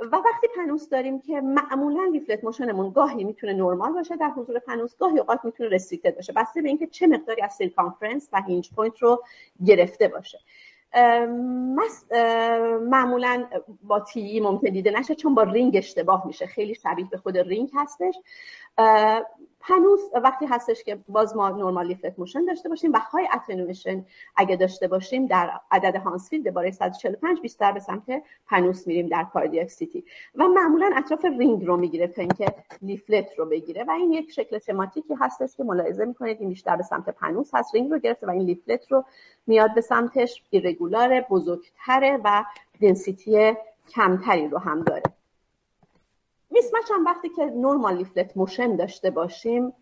و 0.00 0.16
وقتی 0.16 0.46
pannus 0.56 0.88
داریم 0.88 1.20
که 1.20 1.40
معمولا 1.40 2.04
leaflet 2.12 2.44
motionمون 2.44 2.90
گاهی 2.90 3.24
می‌تونه 3.24 3.52
نرمال 3.52 3.92
باشه 3.92 4.16
در 4.16 4.30
حضور 4.30 4.58
pannus 4.58 4.96
گاهی 4.96 5.18
اوقات 5.18 5.44
می‌تونه 5.44 5.68
restricted 5.68 6.16
باشه. 6.16 6.32
بسته 6.32 6.62
به 6.62 6.68
اینکه 6.68 6.86
چه 6.86 7.06
مقداری 7.06 7.42
از 7.42 7.52
circumference 7.52 8.28
و 8.32 8.42
hinge 8.42 8.70
point 8.76 8.98
رو 8.98 9.22
گرفته 9.66 10.08
باشه. 10.08 10.38
معمولا 12.90 13.46
با 13.82 14.00
TTE 14.00 14.40
ممکن 14.40 14.68
دیده 14.68 14.90
نشه 14.90 15.14
چون 15.14 15.34
با 15.34 15.42
رینگ 15.42 15.76
اشتباه 15.76 16.26
میشه. 16.26 16.46
خیلی 16.46 16.74
شبیه 16.74 17.08
به 17.10 17.16
خود 17.16 17.38
رینگ 17.38 17.70
هستش. 17.74 18.14
pannus 19.68 20.00
وقتی 20.22 20.46
هستش 20.46 20.84
که 20.84 20.98
باز 21.08 21.36
ما 21.36 21.48
normal 21.48 21.96
motion 22.18 22.44
داشته 22.44 22.68
باشیم 22.68 22.92
و 22.92 22.98
high 22.98 23.28
attenuation 23.34 24.04
اگه 24.36 24.56
داشته 24.56 24.88
باشیم 24.88 25.26
در 25.26 25.50
عدد 25.70 25.96
Hounsfield 25.96 26.54
بالای 26.54 26.70
145 26.70 27.40
بیشتر 27.40 27.72
به 27.72 27.80
سمت 27.80 28.22
pannus 28.46 28.86
میریم 28.86 29.08
در 29.08 29.24
cardiac 29.24 29.68
CT. 29.68 30.04
و 30.34 30.48
معمولا 30.48 30.90
اطراف 30.96 31.24
رینگ 31.24 31.66
رو 31.66 31.76
می‌گیره 31.76 32.06
تا 32.06 32.22
اینکه 32.22 32.46
leaflet 32.82 33.38
رو 33.38 33.46
بگیره 33.46 33.84
و 33.84 33.90
این 33.90 34.12
یک 34.12 34.30
شکل 34.30 34.58
schematic 34.58 35.08
ی 35.08 35.14
هستش 35.20 35.56
که 35.56 35.64
ملاحظه 35.64 36.04
می‌کنید 36.04 36.40
این 36.40 36.48
بیشتر 36.48 36.76
به 36.76 36.82
سمت 36.82 37.08
pannus 37.08 37.50
هست 37.54 37.74
رینگ 37.74 37.90
رو 37.90 37.98
گرفته 37.98 38.26
و 38.26 38.30
این 38.30 38.42
leaflet 38.42 38.92
رو 38.92 39.04
میاد 39.46 39.74
به 39.74 39.80
سمتش 39.80 40.42
irregular 40.50 41.20
بزرگتره 41.20 42.20
و 42.24 42.44
density 42.80 43.54
کمتری 43.88 44.48
رو 44.48 44.58
هم 44.58 44.82
داره. 44.82 45.02
mismatch 46.54 46.90
هم 46.90 47.04
وقتی 47.04 47.28
که 47.28 47.44
normal 47.44 47.96
leaflet 47.96 48.36
motion 48.36 48.76
داشته 48.76 49.10
باشیم 49.10 49.72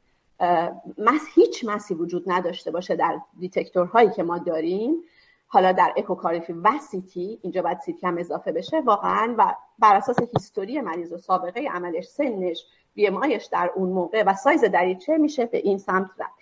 mass 0.98 1.20
هیچ 1.34 1.64
mass 1.64 1.88
ی 1.88 1.94
وجود 1.94 2.24
نداشته 2.26 2.70
باشه 2.70 2.96
در 2.96 3.20
detector 3.38 3.91
هایی 3.91 4.10
که 4.10 4.22
ما 4.22 4.38
داریم. 4.38 5.02
حالا 5.46 5.72
در 5.72 5.92
اکوکاردیوگرافی 5.96 6.52
و 6.52 6.78
CT 6.78 7.38
اینجا 7.42 7.62
باید 7.62 7.80
CT 7.80 8.06
هم 8.06 8.18
اضافه 8.18 8.52
بشه 8.52 8.80
واقعا 8.80 9.34
و 9.38 9.54
بر 9.78 9.96
اساس 9.96 10.16
history 10.20 10.80
مریض 10.80 11.12
و 11.12 11.18
سابقه 11.18 11.68
عملش 11.68 12.04
سنش 12.04 12.66
BSA 12.94 13.10
در 13.52 13.70
اون 13.74 13.88
موقع 13.88 14.22
و 14.26 14.34
سایز 14.34 14.64
دریچه 14.64 15.16
میشه 15.16 15.46
به 15.46 15.58
این 15.58 15.78
سمت 15.78 16.10
رفت. 16.18 16.34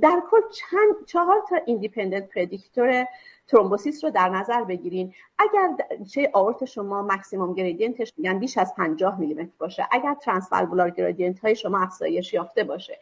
در 0.00 0.22
کل 0.30 0.40
چند 0.52 1.06
چهار 1.06 1.44
تا 1.48 1.56
independent 1.66 2.28
predictor 2.28 3.06
thrombosis 3.48 4.04
رو 4.04 4.10
در 4.10 4.28
نظر 4.28 4.64
بگیرین. 4.64 5.14
اگر 5.38 5.70
چه 6.12 6.30
آورت 6.32 6.64
شما 6.64 7.02
maximum 7.02 7.54
gradient 7.54 8.00
ش 8.00 8.12
میگن 8.16 8.38
بیش 8.38 8.58
از 8.58 8.74
50 8.74 9.20
میلیمتر 9.20 9.52
باشه. 9.58 9.88
اگر 9.90 10.14
transvalvular 10.14 10.90
gradient 10.90 11.38
های 11.38 11.54
شما 11.56 11.82
افزایش 11.82 12.32
یافته 12.34 12.64
باشه. 12.64 12.98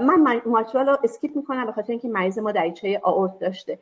من 0.00 0.42
mitral 0.46 0.88
رو 0.88 0.98
skip 1.04 1.36
می‌کنم 1.36 1.66
به 1.66 1.72
خاطر 1.72 1.90
اینکه 1.90 2.08
مریض 2.08 2.38
ما 2.38 2.52
دریچه 2.52 3.00
آورت 3.02 3.38
داشته. 3.38 3.78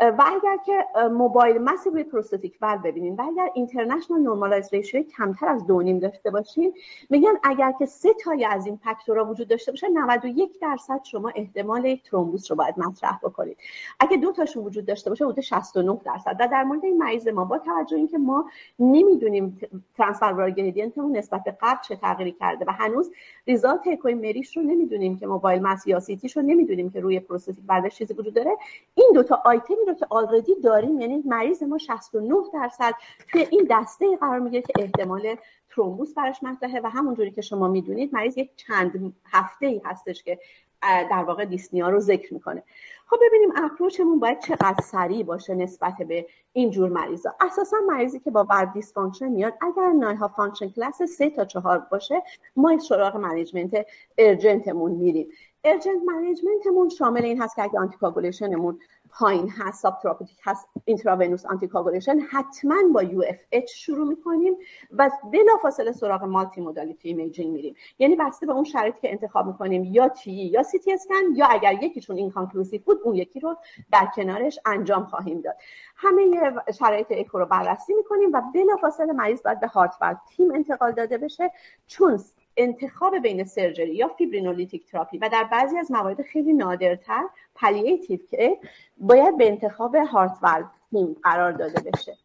و 0.00 0.24
اگر 0.26 0.56
که 0.66 0.86
mobile 1.08 1.58
mass 1.58 2.04
روی 2.04 2.17
prosthetic 2.17 2.58
valve 2.60 2.76
ببینین 2.76 3.16
و 3.16 3.22
اگر 3.22 3.50
international 3.54 4.20
normalized 4.20 4.68
ratio 4.72 5.02
کمتر 5.02 5.48
از 5.48 5.66
دو 5.66 5.82
نیم 5.82 5.98
داشته 5.98 6.30
باشین 6.30 6.74
میگن 7.10 7.32
اگر 7.42 7.72
که 7.72 7.86
سه 7.86 8.14
تای 8.14 8.44
از 8.44 8.66
این 8.66 8.76
فاکتورها 8.76 9.24
وجود 9.24 9.48
داشته 9.48 9.72
باشه 9.72 9.88
91 9.88 10.60
درصد 10.60 11.00
شما 11.04 11.32
احتمال 11.34 11.84
یک 11.84 12.02
thrombus 12.02 12.50
رو 12.50 12.56
باید 12.56 12.78
مطرح 12.78 13.18
بکنید 13.22 13.56
اگه 14.00 14.16
دو 14.16 14.32
تاشون 14.32 14.64
وجود 14.64 14.86
داشته 14.86 15.10
باشه 15.10 15.24
حدود 15.24 15.40
69 15.40 16.00
درصد. 16.04 16.36
و 16.40 16.48
در 16.48 16.62
مورد 16.62 16.84
این 16.84 16.98
مریض 16.98 17.28
ما 17.28 17.44
با 17.44 17.58
توجه 17.58 17.96
اینکه 17.96 18.18
ما 18.18 18.50
نمی‌دونیم 18.78 19.60
trans 19.96 20.50
gradientمون 20.50 21.16
نسبت 21.16 21.44
به 21.44 21.56
قبل 21.60 21.80
چه 21.82 21.96
تغییری 21.96 22.32
کرده 22.32 22.64
و 22.68 22.72
هنوز 22.72 23.10
result 23.46 23.86
اکوی 23.86 24.14
مریش 24.14 24.56
رو 24.56 24.62
نمی‌دونیم 24.62 25.16
که 25.18 25.26
mobile 25.26 25.62
mass 25.62 25.86
یا 25.86 26.00
CT 26.00 26.18
ش 26.18 26.36
رو 26.36 26.42
نمی‌دونیم 26.42 26.90
که 26.90 27.00
روی 27.00 27.20
prosthetic 27.20 27.64
valve 27.64 27.87
ش 27.87 27.96
چیزی 27.96 28.14
وجود 28.14 28.34
داره 28.34 28.56
این 28.94 29.10
دو 29.14 29.22
تا 29.22 29.42
آیتمی 29.44 29.87
رو 29.88 29.94
که 29.94 30.06
already 30.10 30.54
داریم 30.64 31.00
یعنی 31.00 31.22
مریض 31.26 31.62
ما 31.62 31.78
69 31.78 32.34
درصد 32.52 32.94
توی 33.32 33.46
این 33.50 33.68
دسته 33.70 34.16
قرار 34.16 34.38
می‌گیره 34.38 34.62
که 34.62 34.72
احتمال 34.78 35.36
thrombus 35.70 36.14
براش 36.14 36.42
مطرحه 36.42 36.80
و 36.80 36.86
همونجوری 36.86 37.30
که 37.30 37.40
شما 37.40 37.68
می‌دونید 37.68 38.14
مریض 38.14 38.38
یک 38.38 38.50
چند 38.56 39.14
هفته 39.32 39.66
ای 39.66 39.80
هستش 39.84 40.22
که 40.22 40.38
در 40.82 41.24
واقع 41.24 41.44
dyspnea 41.44 41.88
رو 41.88 42.00
ذکر 42.00 42.34
می‌کنه. 42.34 42.62
خب 43.06 43.16
ببینیم 43.26 43.52
approach 43.56 44.03
مون 44.03 44.20
باید 44.20 44.40
چقدر 44.40 44.82
سریع 44.82 45.24
باشه 45.24 45.54
نسبت 45.54 45.94
به 46.08 46.26
این 46.52 46.70
جور 46.70 46.88
مریضا. 46.88 47.34
اساسا 47.40 47.76
مریضی 47.88 48.20
که 48.20 48.30
با 48.30 48.44
valve 48.44 48.72
dysfunction 48.72 49.28
میاد 49.28 49.54
اگر 49.60 49.92
NYHA 49.92 50.28
function 50.28 50.68
class 50.68 51.02
3 51.02 51.30
تا 51.30 51.44
4 51.44 51.78
باشه 51.78 52.22
ما 52.56 52.78
سراغ 52.78 53.16
management 53.16 53.86
urgent 54.18 54.67
مون 54.67 54.92
میریم. 54.92 55.28
urgent 55.64 56.02
management 56.06 56.69
مون 56.69 56.88
شامل 56.88 57.24
این 57.24 57.42
هست 57.42 57.56
که 57.56 57.62
اگه 57.62 57.78
anticoagulation 57.78 58.61
مون 58.61 58.78
پایین 59.10 59.50
هست 59.50 59.82
sub 59.82 59.98
هست 60.42 60.68
intravenous 60.84 61.46
anticoagulation. 61.46 62.18
حتما 62.18 62.76
با 62.94 63.02
UFH 63.02 63.72
شروع 63.72 64.08
می‌کنیم 64.08 64.54
و 64.98 65.10
بلافاصله 65.32 65.92
سراغ 65.92 66.24
multimodality 66.24 67.08
imaging 67.08 67.52
میریم. 67.52 67.74
یعنی 67.98 68.16
بسته 68.16 68.46
به 68.46 68.52
اون 68.52 68.64
شرایطی 68.64 69.00
که 69.00 69.10
انتخاب 69.10 69.46
می‌کنیم 69.46 69.84
یا 69.84 70.08
TEE 70.08 70.32
یا 70.32 70.62
سی 70.62 70.78
تی 70.78 70.92
اسکن 70.92 71.14
یا 71.34 71.46
اگر 71.46 71.82
یکیشون 71.82 72.16
inconclusive 72.16 72.80
بود 72.82 73.00
اون 73.04 73.14
یکی 73.14 73.40
رو 73.40 73.56
در 73.92 74.08
کنارش 74.16 74.58
انجام 74.66 75.04
خواهیم 75.04 75.40
داد. 75.40 75.54
همه 75.96 76.52
شرایط 76.78 77.06
اکو 77.10 77.38
رو 77.38 77.46
بررسی 77.46 77.94
می‌کنیم 77.94 78.32
و 78.32 78.42
بلافاصله 78.54 79.12
مریض 79.12 79.42
باید 79.42 79.60
به 79.60 79.66
heart 79.66 79.94
تیم 80.28 80.54
انتقال 80.54 80.92
داده 80.92 81.18
بشه 81.18 81.52
چون 81.86 82.20
انتخاب 82.58 83.18
بین 83.18 83.44
surgery 83.44 83.94
یا 83.94 84.08
fibrinolytic 84.08 84.86
therapy 84.86 85.18
و 85.18 85.28
در 85.32 85.44
بعضی 85.44 85.78
از 85.78 85.90
موارد 85.90 86.22
خیلی 86.22 86.52
نادرتر 86.52 87.22
palliative 87.54 88.20
care 88.30 88.58
باید 88.96 89.38
به 89.38 89.48
انتخاب 89.48 89.94
heart 89.94 90.64
team 90.90 91.16
قرار 91.22 91.52
داده 91.52 91.90
بشه. 91.90 92.16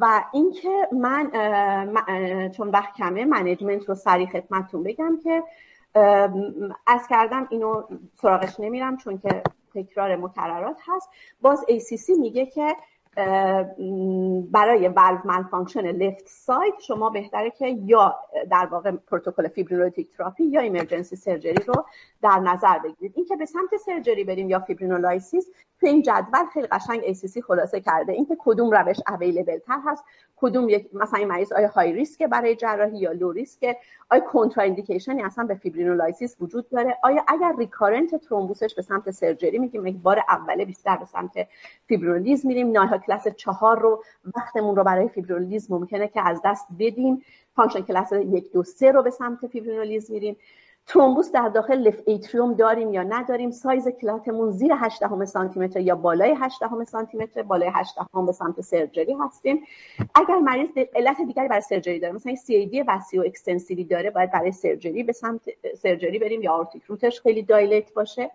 و 0.00 0.24
اینکه 0.32 0.88
من 0.92 1.30
چون 2.56 2.68
وقت 2.68 2.94
کمه 2.94 3.24
management 3.24 3.88
رو 3.88 3.94
سریع 3.94 4.26
خدمتتون 4.26 4.82
بگم 4.82 5.18
که 5.22 5.42
عرض 6.86 7.08
کردم 7.10 7.46
اینو 7.50 7.82
سراغش 8.14 8.60
نمیرم 8.60 8.96
چون 8.96 9.18
که 9.18 9.42
تکرار 9.74 10.16
مکررات 10.16 10.80
هست. 10.86 11.10
باز 11.40 11.64
ACC 11.68 12.18
میگه 12.18 12.46
که 12.46 12.76
برای 14.50 14.88
valve 14.88 15.18
malfunction 15.24 15.80
left 15.80 16.28
side 16.28 16.74
شما 16.80 17.10
بهتره 17.10 17.50
که 17.50 17.66
یا 17.68 18.14
در 18.50 18.68
واقع 18.70 18.90
پروتکل 18.90 19.48
fibrinolytic 19.48 20.16
therapy 20.16 20.44
یا 20.44 20.60
emergency 20.60 21.16
surgery 21.16 21.64
رو 21.66 21.84
در 22.22 22.38
نظر 22.38 22.78
بگیرید. 22.78 23.12
اینکه 23.16 23.36
به 23.36 23.46
سمت 23.46 23.76
surgery 23.86 24.24
بریم 24.24 24.50
یا 24.50 24.58
fibrinolysis 24.58 25.50
تو 25.84 25.90
این 25.90 26.02
جدول 26.02 26.46
خیلی 26.52 26.66
قشنگ 26.66 27.00
ACC 27.00 27.40
خلاصه 27.40 27.80
کرده. 27.80 28.12
اینکه 28.12 28.36
کدوم 28.38 28.70
روش 28.70 28.96
available 29.08 29.58
تر 29.58 29.78
هست 29.86 30.04
کدوم 30.36 30.68
یک 30.68 30.94
مثلا 30.94 31.18
این 31.18 31.28
مریض 31.28 31.52
آیا 31.52 31.68
high 31.68 31.92
risk 31.92 32.22
برای 32.22 32.56
جراحی 32.56 32.98
یا 32.98 33.12
low 33.12 33.32
risk 33.32 33.76
آیا 34.10 34.20
contraindication 34.20 35.16
ی 35.16 35.22
اصلا 35.22 35.44
به 35.44 35.54
fibrinolysis 35.54 36.36
وجود 36.40 36.68
داره؟ 36.68 36.98
آیا 37.02 37.24
اگر 37.28 37.54
recurrent 37.58 38.14
thrombus 38.14 38.62
ش 38.62 38.74
به 38.74 38.82
سمت 38.82 39.10
surgery 39.10 39.58
میگیم 39.58 39.86
یک 39.86 39.96
بار 39.96 40.22
اوله 40.28 40.64
بیشتر 40.64 40.96
به 40.96 41.04
سمت 41.04 41.32
فیبرولیز 41.86 42.46
میریم 42.46 42.70
NYHA 42.70 42.98
class 42.98 43.28
چهار 43.28 43.78
رو 43.78 44.04
وقتمون 44.36 44.76
رو 44.76 44.84
برای 44.84 45.08
فیبرولیز 45.08 45.70
ممکنه 45.70 46.08
که 46.08 46.28
از 46.28 46.40
دست 46.44 46.66
بدیم. 46.78 47.22
function 47.56 47.80
class 47.80 48.12
یک 48.12 48.52
دو 48.52 48.62
سه 48.62 48.90
رو 48.90 49.02
به 49.02 49.10
سمت 49.10 49.46
فیبرینولیز 49.46 50.10
میریم. 50.10 50.36
thrombus 50.86 51.32
در 51.32 51.48
داخل 51.48 51.78
left 51.78 52.00
atrium 52.06 52.54
داریم 52.54 52.92
یا 52.92 53.02
نداریم؟ 53.02 53.50
سایز 53.50 53.88
clot 53.88 54.23
مون 54.23 54.50
زیر 54.50 54.72
8 54.74 55.24
سانتی 55.24 55.60
متر 55.60 55.80
یا 55.80 55.94
بالای 55.94 56.34
8 56.38 56.84
سانتی 56.84 57.18
متر 57.18 57.42
بالای 57.42 57.70
8 57.74 57.94
به 58.26 58.32
سمت 58.32 58.60
surgery 58.60 59.12
هستیم. 59.12 59.64
اگر 60.14 60.36
مریض 60.36 60.68
علت 60.94 61.16
دیگری 61.26 61.48
برای 61.48 61.60
surgery 61.60 62.00
داره 62.00 62.14
مثلا 62.14 62.34
CAD 62.34 62.82
وسیع 62.82 63.20
و 63.20 63.24
extensive 63.26 63.78
ی 63.78 63.84
داره 63.84 64.10
باید 64.10 64.32
برای 64.32 64.52
surgery 64.52 65.02
به 65.02 65.12
سمت 65.12 65.40
surgery 65.76 66.18
بریم 66.18 66.42
یا 66.42 66.52
aortic 66.52 66.82
root 66.82 67.07
ش 67.07 67.20
خیلی 67.20 67.42
dilate 67.42 67.94
باشه. 67.94 68.30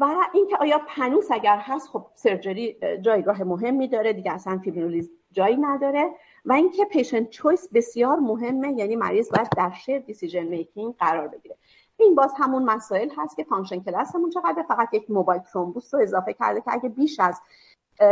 و 0.00 0.04
اینکه 0.34 0.56
آیا 0.60 0.80
pannus 0.88 1.30
اگر 1.30 1.58
هست 1.60 1.88
خب 1.88 2.06
surgery 2.14 2.76
جایگاه 3.00 3.42
مهمی 3.42 3.88
داره. 3.88 4.12
دیگه 4.12 4.32
اصلا 4.32 4.58
فیبرولیز 4.58 5.10
جایی 5.32 5.56
نداره. 5.56 6.10
و 6.44 6.52
اینکه 6.52 6.84
patient 6.84 7.30
choice 7.30 7.68
بسیار 7.74 8.16
مهمه 8.16 8.72
یعنی 8.72 8.96
مریض 8.96 9.30
باید 9.30 9.48
در 9.56 9.70
shared 9.70 9.98
decision 9.98 10.42
making 10.42 10.94
قرار 10.96 11.28
بگیره. 11.28 11.56
این 11.96 12.14
باز 12.14 12.32
همون 12.36 12.64
مسائل 12.64 13.08
هست 13.16 13.36
که 13.36 13.44
function 13.44 13.80
class 13.80 14.11
مون 14.11 14.30
چقدر 14.30 14.62
فقط 14.68 14.94
یک 14.94 15.10
mobile 15.10 15.40
thrombus 15.40 15.94
رو 15.94 16.00
اضافه 16.00 16.32
کرده 16.32 16.60
که 16.60 16.72
اگه 16.72 16.88
بیش 16.88 17.20
از 17.20 17.40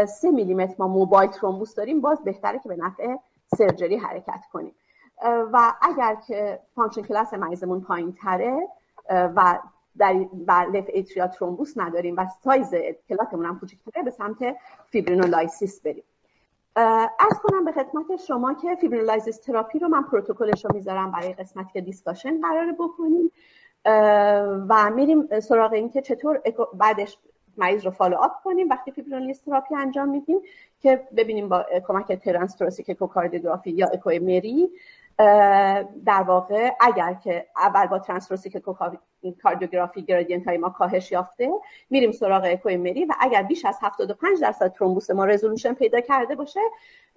سه 0.08 0.30
میلیمتر 0.30 0.74
ما 0.78 0.88
mobile 0.88 1.30
thrombus 1.30 1.74
داریم 1.74 2.00
باز 2.00 2.24
بهتره 2.24 2.58
که 2.58 2.68
به 2.68 2.76
نفع 2.76 3.16
surgery 3.56 3.96
حرکت 3.96 4.40
کنیم. 4.52 4.74
و 5.52 5.74
اگر 5.82 6.14
که 6.14 6.60
function 6.74 7.02
class 7.02 7.34
مریضمون 7.34 7.80
پایین 7.80 8.12
تره 8.12 8.68
و 9.10 9.58
در 9.98 10.14
و 10.46 10.66
left 10.72 10.84
atria 10.88 11.28
thrombus 11.28 11.72
نداریم 11.76 12.14
و 12.16 12.26
سایز 12.44 12.74
clot 13.08 13.30
مون 13.30 13.46
هم 13.46 13.58
کوچکتره 13.58 14.02
به 14.02 14.10
سمت 14.10 14.56
fibrinolysis 14.86 15.82
بریم. 15.82 16.04
عرض 17.18 17.38
کنم 17.42 17.64
به 17.64 17.72
خدمت 17.72 18.16
شما 18.16 18.54
که 18.54 18.74
fibrinolysis 18.74 19.40
therapy 19.40 19.78
رو 19.78 19.88
من 19.88 20.02
پروتکلش 20.02 20.64
رو 20.64 20.70
می‌ذارم 20.74 21.10
برای 21.10 21.32
قسمتی 21.32 21.72
که 21.72 21.80
discussion 21.80 22.40
قرار 22.40 22.72
بکنیم. 22.72 23.30
و 24.68 24.90
میریم 24.94 25.40
سراغ 25.40 25.72
این 25.72 25.90
که 25.90 26.02
چطور 26.02 26.42
بعدش 26.74 27.18
مریض 27.56 27.84
رو 27.84 27.90
follow 27.90 28.16
up 28.16 28.42
کنیم. 28.44 28.68
وقتی 28.68 28.90
فیبرینولیز 28.90 29.42
تراپی 29.42 29.74
انجام 29.74 30.08
میدیم 30.08 30.40
که 30.80 31.08
ببینیم 31.16 31.48
با 31.48 31.66
کمک 31.86 32.12
trans 32.12 32.62
اکوکاردیوگرافی 32.88 33.70
یا 33.70 33.86
اکو 33.92 34.10
مری 34.10 34.70
در 36.04 36.22
واقع 36.26 36.70
اگر 36.80 37.14
که 37.14 37.46
اول 37.56 37.86
با 37.86 37.98
transthoracic 37.98 38.56
echocardiography 39.42 40.02
gradient 40.02 40.48
های 40.48 40.58
ما 40.58 40.70
کاهش 40.70 41.12
یافته. 41.12 41.50
میریم 41.90 42.12
سراغ 42.12 42.44
اکوی 42.44 42.76
مری 42.76 43.04
و 43.04 43.14
اگر 43.20 43.42
بیش 43.42 43.64
از 43.64 43.78
75 43.82 44.40
درصد 44.40 44.72
thrombus 44.72 45.10
ما 45.10 45.24
resolution 45.24 45.72
پیدا 45.72 46.00
کرده 46.00 46.34
باشه 46.34 46.60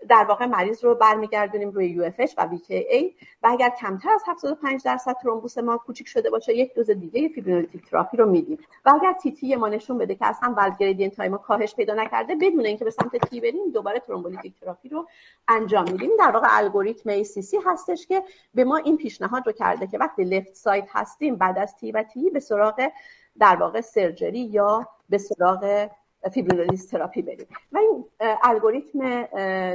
در 0.10 0.26
واقع 0.30 0.46
مریض 0.46 0.84
رو 0.84 0.96
برمیگردونیم 0.96 1.70
روی 1.70 1.88
یو 1.88 2.10
و 2.38 2.50
ای. 2.70 3.14
و 3.44 3.48
اگر 3.52 3.70
کمتر 3.70 4.10
از 4.10 4.24
75 4.28 4.84
درصد 4.84 5.16
thrombus 5.22 5.58
ما 5.58 5.78
کوچیک 5.78 6.08
شده 6.08 6.30
باشه 6.30 6.54
یک 6.54 6.74
دوز 6.76 6.90
دیگه 6.90 7.28
fibrinolytic 7.28 7.90
therapy 7.90 8.18
رو 8.18 8.30
میدیم. 8.30 8.58
و 8.86 8.90
اگر 8.90 9.14
TTE 9.14 9.56
ما 9.56 9.68
نشون 9.68 9.98
بده 9.98 10.16
که 10.16 10.26
اصلا 10.26 10.54
valve 10.58 10.76
gradient 10.80 11.20
های 11.20 11.30
ما 11.30 11.38
کاهش 11.38 11.76
پیدا 11.76 11.94
نکرده 11.94 12.36
بدون 12.36 12.66
اینکه 12.66 12.86
به 12.86 12.92
سمت 12.92 13.30
TEE 13.30 13.42
بریم 13.42 13.72
دوباره 13.74 14.00
thrombolytic 14.00 14.54
therapy 14.60 14.90
رو 14.90 15.08
انجام 15.48 15.84
میدیم. 15.92 16.10
در 16.20 16.32
واقع 16.32 16.48
الگوریتم 16.50 17.24
ACC 17.24 17.58
هستش 17.66 18.08
که 18.08 18.24
به 18.54 18.64
ما 18.64 18.78
این 18.78 18.98
پیشنهاد 18.98 19.48
رو 19.48 19.52
کرده 19.52 19.88
که 19.88 19.98
وقتی 19.98 20.24
left 20.24 20.56
side 20.56 20.88
هستیم 20.92 21.36
بعد 21.36 21.58
از 21.58 21.76
TTE 21.76 21.91
و 21.92 22.04
TEE 22.04 22.30
به 22.30 22.40
سراغ 22.40 22.90
در 23.40 23.56
واقع 23.56 23.82
surgery 23.82 24.40
یا 24.40 24.88
به 25.10 25.18
سراغ 25.18 25.90
فیبرینولیز 26.34 26.90
تراپی 26.90 27.22
بریم. 27.22 27.48
و 27.72 27.78
این 27.78 28.06
الگوریتم 28.44 29.24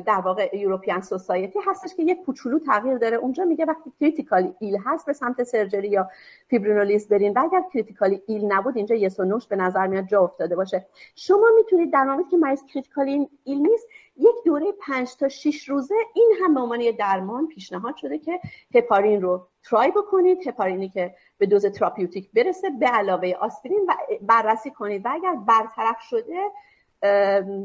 در 0.00 0.20
واقع 0.24 0.56
European 0.56 1.00
Society 1.00 1.58
هستش 1.66 1.94
که 1.94 2.02
یک 2.02 2.24
کوچولو 2.24 2.58
تغییر 2.58 2.98
داره. 2.98 3.16
اونجا 3.16 3.44
میگه 3.44 3.64
وقتی 3.64 3.92
critically 4.00 4.54
ill 4.58 4.78
هست 4.84 5.06
به 5.06 5.12
سمت 5.12 5.42
surgery 5.42 5.88
یا 5.88 6.08
فیبرینولیز 6.48 7.08
برین 7.08 7.32
و 7.32 7.40
اگر 7.44 7.62
critically 7.72 8.22
ill 8.26 8.52
نبود 8.52 8.76
اینجا 8.76 8.94
yes 8.94 9.20
و 9.20 9.24
no 9.24 9.35
ش 9.35 9.46
به 9.46 9.56
نظر 9.56 9.86
میاد 9.86 10.06
جا 10.06 10.22
افتاده 10.22 10.56
باشه. 10.56 10.86
شما 11.14 11.46
می‌تونید 11.56 11.92
در 11.92 12.04
مورد 12.04 12.28
که 12.30 12.36
مریض 12.36 12.64
critically 12.64 13.28
ill 13.44 13.58
نیست 13.58 13.88
یک 14.16 14.34
دوره 14.44 14.66
پنج 14.80 15.16
تا 15.16 15.28
6 15.28 15.68
روزه 15.68 15.94
این 16.14 16.32
هم 16.42 16.54
به 16.54 16.60
عنوان 16.60 16.80
درمان 16.98 17.46
پیشنهاد 17.46 17.96
شده 17.96 18.18
که 18.18 18.40
هپارین 18.74 19.22
رو 19.22 19.46
try 19.64 19.90
بکنید. 19.90 20.48
هپارینی 20.48 20.88
که 20.88 21.14
به 21.38 21.46
دوز 21.46 21.66
therapeutic 21.66 22.30
برسه. 22.32 22.70
به 22.70 22.86
علاوه 22.86 23.32
آسپرین 23.40 23.86
و 23.88 23.94
بررسی 24.22 24.70
کنید. 24.70 25.06
و 25.06 25.08
اگر 25.12 25.34
برطرف 25.34 26.00
شده 26.00 26.50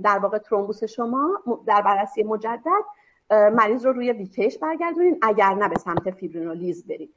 در 0.03 0.19
واقع 0.21 0.37
thrombus 0.37 0.83
شما 0.83 1.43
در 1.67 1.81
بررسی 1.81 2.23
مجدد 2.23 2.83
مریض 3.31 3.85
رو 3.85 3.93
روی 3.93 4.11
VKA 4.11 4.39
ش 4.39 4.57
برگردونید 4.57 5.17
اگر 5.21 5.53
نه 5.53 5.67
به 5.69 5.79
سمت 5.79 6.11
فیبرینولیز 6.11 6.87
برید. 6.87 7.13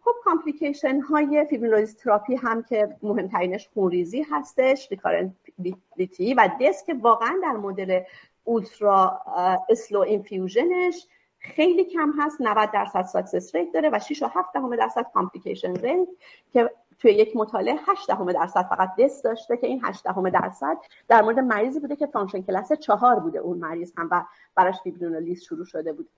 خب 0.00 0.14
complication 0.24 1.00
های 1.00 1.46
فیبرینولیز 1.50 1.96
تراپی 1.96 2.34
هم 2.34 2.62
که 2.62 2.96
مهمترینش 3.02 3.68
خونریزی 3.74 4.26
هستش 4.30 4.88
recurrent 4.90 5.98
TIA 5.98 6.34
و 6.34 6.48
death 6.60 6.82
که 6.82 6.96
واقعا 7.00 7.40
در 7.42 7.52
مدل 7.52 8.00
ultra 8.44 9.20
slow 9.68 10.00
infusion 10.00 10.85
ش 10.85 11.06
خیلی 11.54 11.84
کم 11.84 12.12
هست 12.18 12.40
90 12.40 12.70
درصد 12.70 13.02
success 13.02 13.54
rate 13.54 13.72
داره 13.72 13.90
و 13.92 13.98
6 13.98 14.22
و 14.22 14.26
7 14.26 14.52
دهم 14.54 14.76
درصد 14.76 15.06
complication 15.14 15.74
rate 15.74 16.08
که 16.52 16.70
توی 16.98 17.12
یک 17.12 17.36
مطالعه 17.36 17.78
8 17.86 18.06
دهم 18.08 18.32
درصد 18.32 18.62
فقط 18.62 18.96
دست 18.98 19.24
داشته 19.24 19.56
که 19.56 19.66
این 19.66 19.80
8 19.84 20.04
دهم 20.04 20.30
درصد 20.30 20.76
در 21.08 21.22
مورد 21.22 21.38
مریضی 21.38 21.80
بوده 21.80 21.96
که 21.96 22.06
function 22.06 22.42
class 22.42 22.72
4 22.72 23.20
بوده 23.20 23.38
اون 23.38 23.58
مریض 23.58 23.92
هم 23.96 24.08
و 24.10 24.24
براش 24.54 24.80
فیبرینولیز 24.82 25.42
شروع 25.42 25.64
شده 25.64 25.92
بود. 25.92 26.08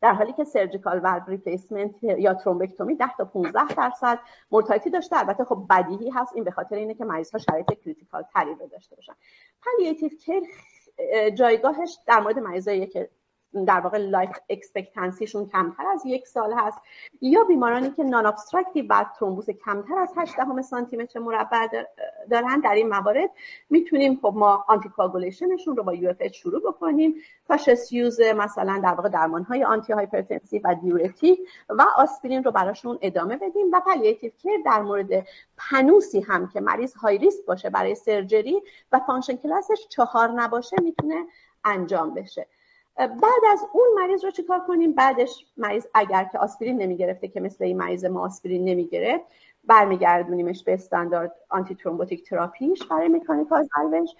در 0.00 0.12
حالی 0.12 0.32
که 0.32 0.44
surgical 0.44 0.98
valve 0.98 1.24
replacement 1.26 2.02
یا 2.02 2.34
thrombectomy 2.34 2.94
10 2.94 3.06
تا 3.18 3.24
15 3.24 3.74
درصد 3.74 4.18
mortality 4.50 4.90
داشته 4.90 5.18
البته 5.18 5.44
خب 5.44 5.66
بدیهی 5.70 6.10
هست 6.10 6.32
این 6.34 6.44
به 6.44 6.50
خاطر 6.50 6.76
اینه 6.76 6.94
که 6.94 7.04
مریض 7.04 7.30
ها 7.30 7.38
شرایط 7.38 7.72
critical 7.72 8.24
تری 8.34 8.54
داشته 8.70 8.96
باشن. 8.96 9.12
palliative 9.64 10.08
care 10.08 10.42
جایگاهش 11.30 11.98
در 12.06 12.20
مورد 12.20 12.38
مریضایی 12.38 12.86
که 12.86 13.10
در 13.66 13.80
واقع 13.80 13.98
life 13.98 14.38
expectancy 14.48 15.18
شون 15.18 15.46
کمتر 15.46 15.86
از 15.86 16.06
یک 16.06 16.26
سال 16.26 16.52
هست. 16.52 16.78
یا 17.20 17.44
بیمارانی 17.44 17.90
که 17.90 18.02
non-obstructive 18.02 18.86
و 18.90 19.04
thrombus 19.18 19.50
کمتر 19.50 19.98
از 19.98 20.12
8 20.16 20.36
دهم 20.36 20.62
سانتی 20.62 20.96
متر 20.96 21.20
مربع 21.20 21.66
دارن 22.30 22.60
در 22.60 22.74
این 22.74 22.88
موارد 22.88 23.30
می‌تونیم 23.70 24.18
خب 24.22 24.32
ما 24.36 24.64
anti 24.68 24.90
رو 25.66 25.82
با 25.84 25.94
UFH 25.94 26.14
شروع 26.32 26.62
بکنیم 26.62 27.14
cautious 27.48 27.92
use 27.92 28.20
مثلا 28.20 28.80
در 28.84 28.94
واقع 28.94 29.08
درمان 29.08 29.42
های 29.42 29.64
antihypertensive 29.64 30.62
و 30.64 30.74
diuretic 30.74 31.40
و 31.68 31.86
آسپرین 31.96 32.44
رو 32.44 32.50
براشون 32.50 32.98
ادامه 33.02 33.36
بدیم 33.36 33.66
و 33.72 33.80
palliative 33.80 34.30
care 34.30 34.60
در 34.64 34.82
مورد 34.82 35.26
pannus 35.56 36.11
ی 36.11 36.20
هم 36.20 36.48
که 36.48 36.60
مریض 36.60 36.94
high 36.94 37.18
risk 37.18 37.44
باشه 37.46 37.70
برای 37.70 37.94
surgery 37.94 38.62
و 38.92 38.98
function 38.98 39.36
class 39.36 39.72
ش 39.72 39.86
چهار 39.88 40.28
نباشه 40.28 40.76
می‌تونه 40.82 41.26
انجام 41.64 42.14
بشه. 42.14 42.46
بعد 43.06 43.44
از 43.52 43.66
اون 43.72 43.88
مریض 43.96 44.24
رو 44.24 44.30
چیکار 44.30 44.60
کنیم؟ 44.60 44.92
بعدش 44.92 45.46
مریض 45.56 45.86
اگر 45.94 46.24
که 46.24 46.38
آسپرین 46.38 46.76
نمی‌گرفته 46.82 47.28
که 47.28 47.40
مثل 47.40 47.64
این 47.64 47.76
مریض 47.76 48.04
ما 48.04 48.24
آسپرین 48.24 48.64
نمی‌گرفت 48.64 49.24
برمیگردونیمش 49.64 50.64
به 50.64 50.74
استاندارد 50.74 51.32
antithrombotic 51.48 51.74
therapy 51.74 52.28
ش 52.28 52.82
برای 52.86 53.08
mechanical 53.08 53.68
valve 53.76 54.00
ش 54.00 54.10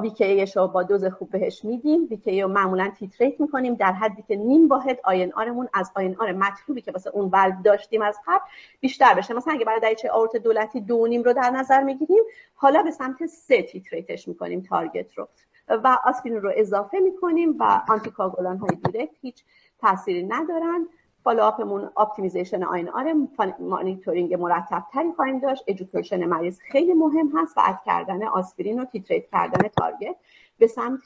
VKA 0.00 0.34
ش 0.34 0.56
رو 0.56 0.68
با 0.68 0.82
دوز 0.82 1.04
خوب 1.04 1.30
بهش 1.30 1.64
میدیم. 1.64 2.06
VKA 2.10 2.42
رو 2.42 2.48
معمولا 2.48 2.92
titrate 2.98 3.40
می‌کنیم 3.40 3.74
در 3.74 3.92
حدی 3.92 4.24
که 4.28 4.36
نیم 4.36 4.68
واحد 4.68 5.00
INR 5.04 5.32
مون 5.32 5.68
از 5.74 5.90
INR 5.94 6.32
مطلوبی 6.32 6.80
که 6.80 6.92
واسه 6.92 7.10
اون 7.10 7.30
ولو 7.32 7.62
داشتیم 7.64 8.02
از 8.02 8.18
قبل 8.26 8.44
بیشتر 8.80 9.14
بشه. 9.14 9.34
مثلا 9.34 9.54
اگه 9.54 9.64
برای 9.64 9.80
دریچه 9.80 10.10
آورت 10.10 10.36
دو 10.36 10.58
الی 10.58 10.80
دو 10.80 11.06
نیم 11.06 11.22
رو 11.22 11.32
در 11.32 11.50
نظر 11.50 11.82
می‌گیریم 11.82 12.22
حالا 12.54 12.82
به 12.82 12.90
سمت 12.90 13.26
سه 13.26 13.62
titrate 13.62 14.13
ش 14.13 14.28
می‌کنیم 14.28 14.60
target 14.60 15.12
رو. 15.14 15.28
و 15.68 15.98
آسپرین 16.04 16.36
رو 16.36 16.52
اضافه 16.56 16.98
می‌کنیم 16.98 17.56
و 17.58 17.82
anticoagulant 17.88 18.58
های 18.58 18.76
direct 18.84 19.14
هیچ 19.20 19.44
تاثیری 19.80 20.22
ندارن. 20.22 20.88
follow-up 21.24 21.90
مون 21.96 22.62
optimization 22.62 22.88
INR 22.88 23.14
monitoring 23.58 24.34
مرتب 24.34 24.82
تری 24.92 25.12
خواهیم 25.12 25.38
داشت. 25.38 25.64
education 25.66 26.24
مریض 26.24 26.58
خیلی 26.60 26.94
مهم 26.94 27.32
هست 27.34 27.58
و 27.58 27.60
کردن 27.86 28.22
آسپرین 28.22 28.80
و 28.80 28.84
titrate 28.84 29.30
کردن 29.30 29.68
target. 29.68 30.16
به 30.58 30.66
سمت 30.66 31.02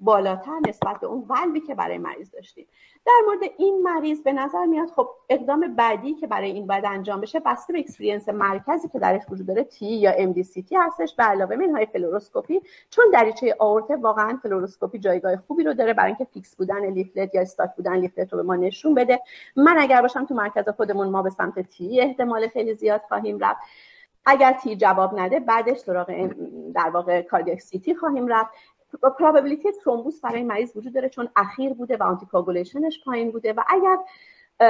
بالاتر 0.00 0.58
نسبت 0.68 1.00
به 1.00 1.06
اون 1.06 1.26
ولوی 1.28 1.60
که 1.60 1.74
برای 1.74 1.98
مریض 1.98 2.30
داشتیم. 2.30 2.66
در 3.06 3.12
مورد 3.26 3.50
این 3.58 3.82
مریض 3.82 4.22
به 4.22 4.32
نظر 4.32 4.66
میاد 4.66 4.88
خب 4.88 5.08
اقدام 5.28 5.74
بعدی 5.74 6.14
که 6.14 6.26
برای 6.26 6.50
این 6.50 6.66
باید 6.66 6.84
انجام 6.84 7.20
بشه 7.20 7.40
بسته 7.40 7.72
به 7.72 7.78
experience 7.78 8.28
مرکزی 8.28 8.88
که 8.88 8.98
درش 8.98 9.22
وجود 9.30 9.46
داره 9.46 9.64
TEE 9.64 9.86
یا 9.86 10.10
MDCT 10.10 10.76
هستش. 10.76 11.14
به 11.14 11.22
علاوه 11.22 11.56
منهای 11.56 11.86
fluoroscopy 11.86 12.60
چون 12.90 13.04
دریچه 13.12 13.56
آورته 13.58 13.96
واقعا 13.96 14.38
fluoroscopy 14.42 14.98
جایگاه 14.98 15.36
خوبی 15.36 15.64
رو 15.64 15.74
داره 15.74 15.92
برای 15.92 16.08
اینکه 16.08 16.24
fix 16.24 16.56
بودن 16.56 16.90
leaflet 16.90 17.34
یا 17.34 17.40
stuck 17.40 17.70
بودن 17.76 17.96
leaflet 17.96 18.32
رو 18.32 18.36
به 18.38 18.42
ما 18.42 18.56
نشون 18.56 18.94
بده. 18.94 19.20
من 19.56 19.78
اگر 19.78 20.02
باشم 20.02 20.26
تو 20.26 20.34
مرکز 20.34 20.68
خودمون 20.68 21.08
ما 21.08 21.22
به 21.22 21.30
سمت 21.30 21.58
TEE 21.58 22.00
احتمال 22.00 22.48
خیلی 22.48 22.74
زیاد 22.74 23.00
خواهیم 23.08 23.38
رفت. 23.38 23.60
اگر 24.26 24.52
TEE 24.52 24.76
جواب 24.76 25.20
نده 25.20 25.40
بعدش 25.40 25.78
سراغ 25.78 26.30
در 26.74 26.90
واقع 26.90 27.22
cardiac 27.22 27.60
CT 27.60 27.94
خواهیم 27.94 28.26
رفت. 28.26 28.50
probability 29.18 29.72
thrombus 29.72 30.20
برای 30.20 30.42
مریض 30.42 30.76
وجود 30.76 30.94
داره 30.94 31.08
چون 31.08 31.28
اخیر 31.36 31.72
بوده 31.72 31.96
و 31.96 32.02
anticoagulation 32.02 32.92
ش 32.92 33.04
پایین 33.04 33.30
بوده 33.30 33.52
و 33.52 33.60
اگر 33.68 33.96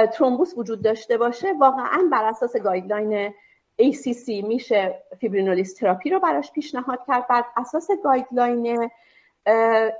thrombus 0.05 0.53
وجود 0.57 0.81
داشته 0.81 1.17
باشه 1.17 1.53
واقعا 1.59 2.09
بر 2.11 2.25
اساس 2.25 2.57
guideline 2.57 3.33
ACC 3.81 4.43
میشه 4.43 5.03
fibrinolysis 5.19 5.73
therapy 5.73 6.09
رو 6.09 6.19
براش 6.19 6.51
پیشنهاد 6.51 6.99
کرد. 7.07 7.27
بر 7.27 7.43
اساس 7.57 7.87
guideline 8.03 8.89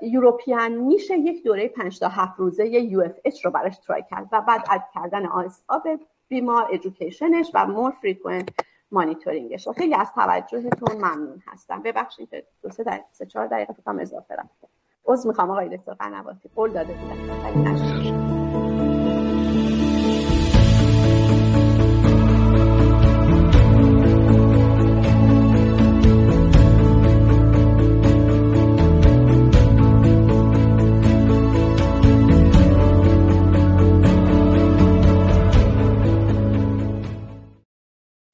European 0.02 0.72
میشه 0.72 1.18
یک 1.18 1.44
دوره 1.44 1.68
5 1.68 2.00
تا 2.00 2.08
7 2.08 2.40
روزه 2.40 2.68
UFH 2.68 3.10
رو 3.44 3.52
براش 3.52 3.78
try 3.78 4.04
کرد 4.10 4.28
و 4.32 4.42
بعد 4.42 4.66
add 4.70 4.82
کردن 4.94 5.26
ASA 5.26 5.80
به 5.84 6.00
بیمار 6.28 6.68
education 6.72 7.37
ش 7.37 7.52
و 7.54 7.66
more 7.66 7.92
frequent 8.02 8.50
monitoring 8.94 9.51
ش. 9.51 9.68
خیلی 9.70 9.96
از 9.96 10.12
توجهتون 10.16 10.98
ممنون 10.98 11.44
هستم. 11.48 11.82
ببخشید 11.82 12.30
که 12.30 12.44
دو 12.62 12.70
سه 12.70 12.84
دقیقه 12.84 13.06
سه 13.12 13.26
چهار 13.26 13.48
دقیقه 13.48 13.74
فکر 13.74 13.87
کنم 13.87 14.00
اضافه 14.00 14.36
رفته 14.36 14.68
عذر 15.06 15.28
می‌خوام 15.28 15.52
آقای 15.52 15.78
دکتر 15.78 15.94
قنواتی. 15.94 16.50
قول 16.56 16.72
داده 16.72 16.94
بودم. 16.94 18.33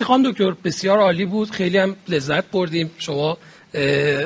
خانم 0.10 0.32
دکتر 0.32 0.52
بسیار 0.64 1.00
عالی 1.00 1.26
بود. 1.26 1.52
خیلی 1.52 1.78
هم 1.78 1.96
لذت 2.08 2.52
بردیم. 2.52 2.92
شما 2.98 3.38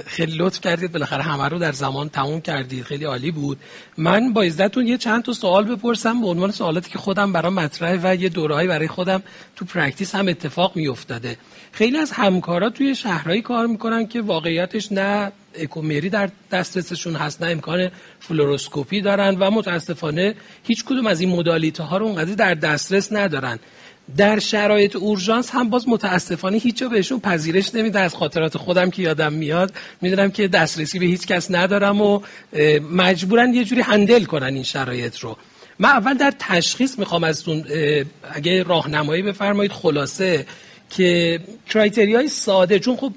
خیلی 0.06 0.38
لطف 0.38 0.62
کردید. 0.62 0.92
بالاخره 0.92 1.24
همه 1.24 1.50
رو 1.50 1.60
در 1.60 1.72
زمان 1.72 2.10
تموم 2.10 2.42
کردید. 2.42 2.84
خیلی 2.84 3.06
عالی 3.06 3.32
بود. 3.32 3.58
من 3.98 4.34
با 4.34 4.42
اجازتون 4.42 4.88
یه 4.88 4.98
چند 4.98 5.24
تا 5.24 5.34
سوال 5.34 5.76
بپرسم. 5.76 6.22
به 6.22 6.28
عنوان 6.28 6.52
سوالاتی 6.52 6.92
که 6.92 6.98
خودم 6.98 7.34
برام 7.34 7.54
مطرحه 7.54 8.00
و 8.04 8.16
یه 8.16 8.30
دورهایی 8.30 8.68
برای 8.68 8.88
خودم 8.88 9.24
تو 9.56 9.66
practice 9.66 10.16
هم 10.16 10.28
اتفاق 10.28 10.76
میافتاده. 10.76 11.38
خیلی 11.72 11.98
از 11.98 12.12
همکارا 12.12 12.70
توی 12.70 12.96
شهرهایی 12.96 13.42
کار 13.42 13.68
می‌کنن 13.68 14.08
که 14.08 14.22
واقعیتش 14.22 14.92
نه 14.92 15.32
اکو 15.56 15.83
مری 15.83 16.10
در 16.10 16.30
دسترسشون 16.52 17.16
هست 17.16 17.44
نه 17.44 17.52
امکان 17.52 17.92
fluoroscopy 18.20 19.02
دارن 19.02 19.36
و 19.40 19.52
متاسفانه 19.52 20.36
هیچ 20.64 20.86
کدوم 20.86 21.08
از 21.08 21.22
این 21.22 21.30
modality 21.30 21.84
ها 21.84 21.98
رو 21.98 22.06
اونقدر 22.06 22.34
در 22.34 22.54
دسترس 22.54 23.14
ندارن. 23.14 23.60
در 24.18 24.40
شرایط 24.40 24.96
اورژانس 24.96 25.50
هم 25.52 25.70
باز 25.70 25.90
متاسفانه 25.90 26.58
هیچ 26.58 26.84
بهشون 26.84 27.20
پذیرش 27.20 27.76
نمیده. 27.76 28.00
از 28.00 28.16
خاطرات 28.16 28.58
خودم 28.58 28.90
که 28.90 29.02
یادم 29.02 29.34
میاد 29.34 29.74
می‌دونم 30.02 30.32
که 30.32 30.48
دسترسی 30.48 31.00
به 31.00 31.06
هیچ 31.06 31.28
کس 31.28 31.52
ندارم 31.52 32.02
و 32.02 32.22
مجبورن 32.92 33.54
یه 33.54 33.64
جوری 33.64 33.82
هندل 33.82 34.24
کنن 34.24 34.54
این 34.54 34.64
شرایط 34.64 35.20
رو. 35.20 35.38
من 35.80 35.90
اول 35.90 36.14
در 36.14 36.34
تشخیص 36.40 37.00
می‌خوام 37.00 37.24
ازتون 37.24 37.66
اگه 38.34 38.64
راهنمایی 38.64 39.22
بفرمایید 39.22 39.72
خلاصه 39.72 40.46
که 40.98 41.40
های 41.76 42.28
ساده 42.28 42.80
چون 42.80 42.96
خب 42.96 43.14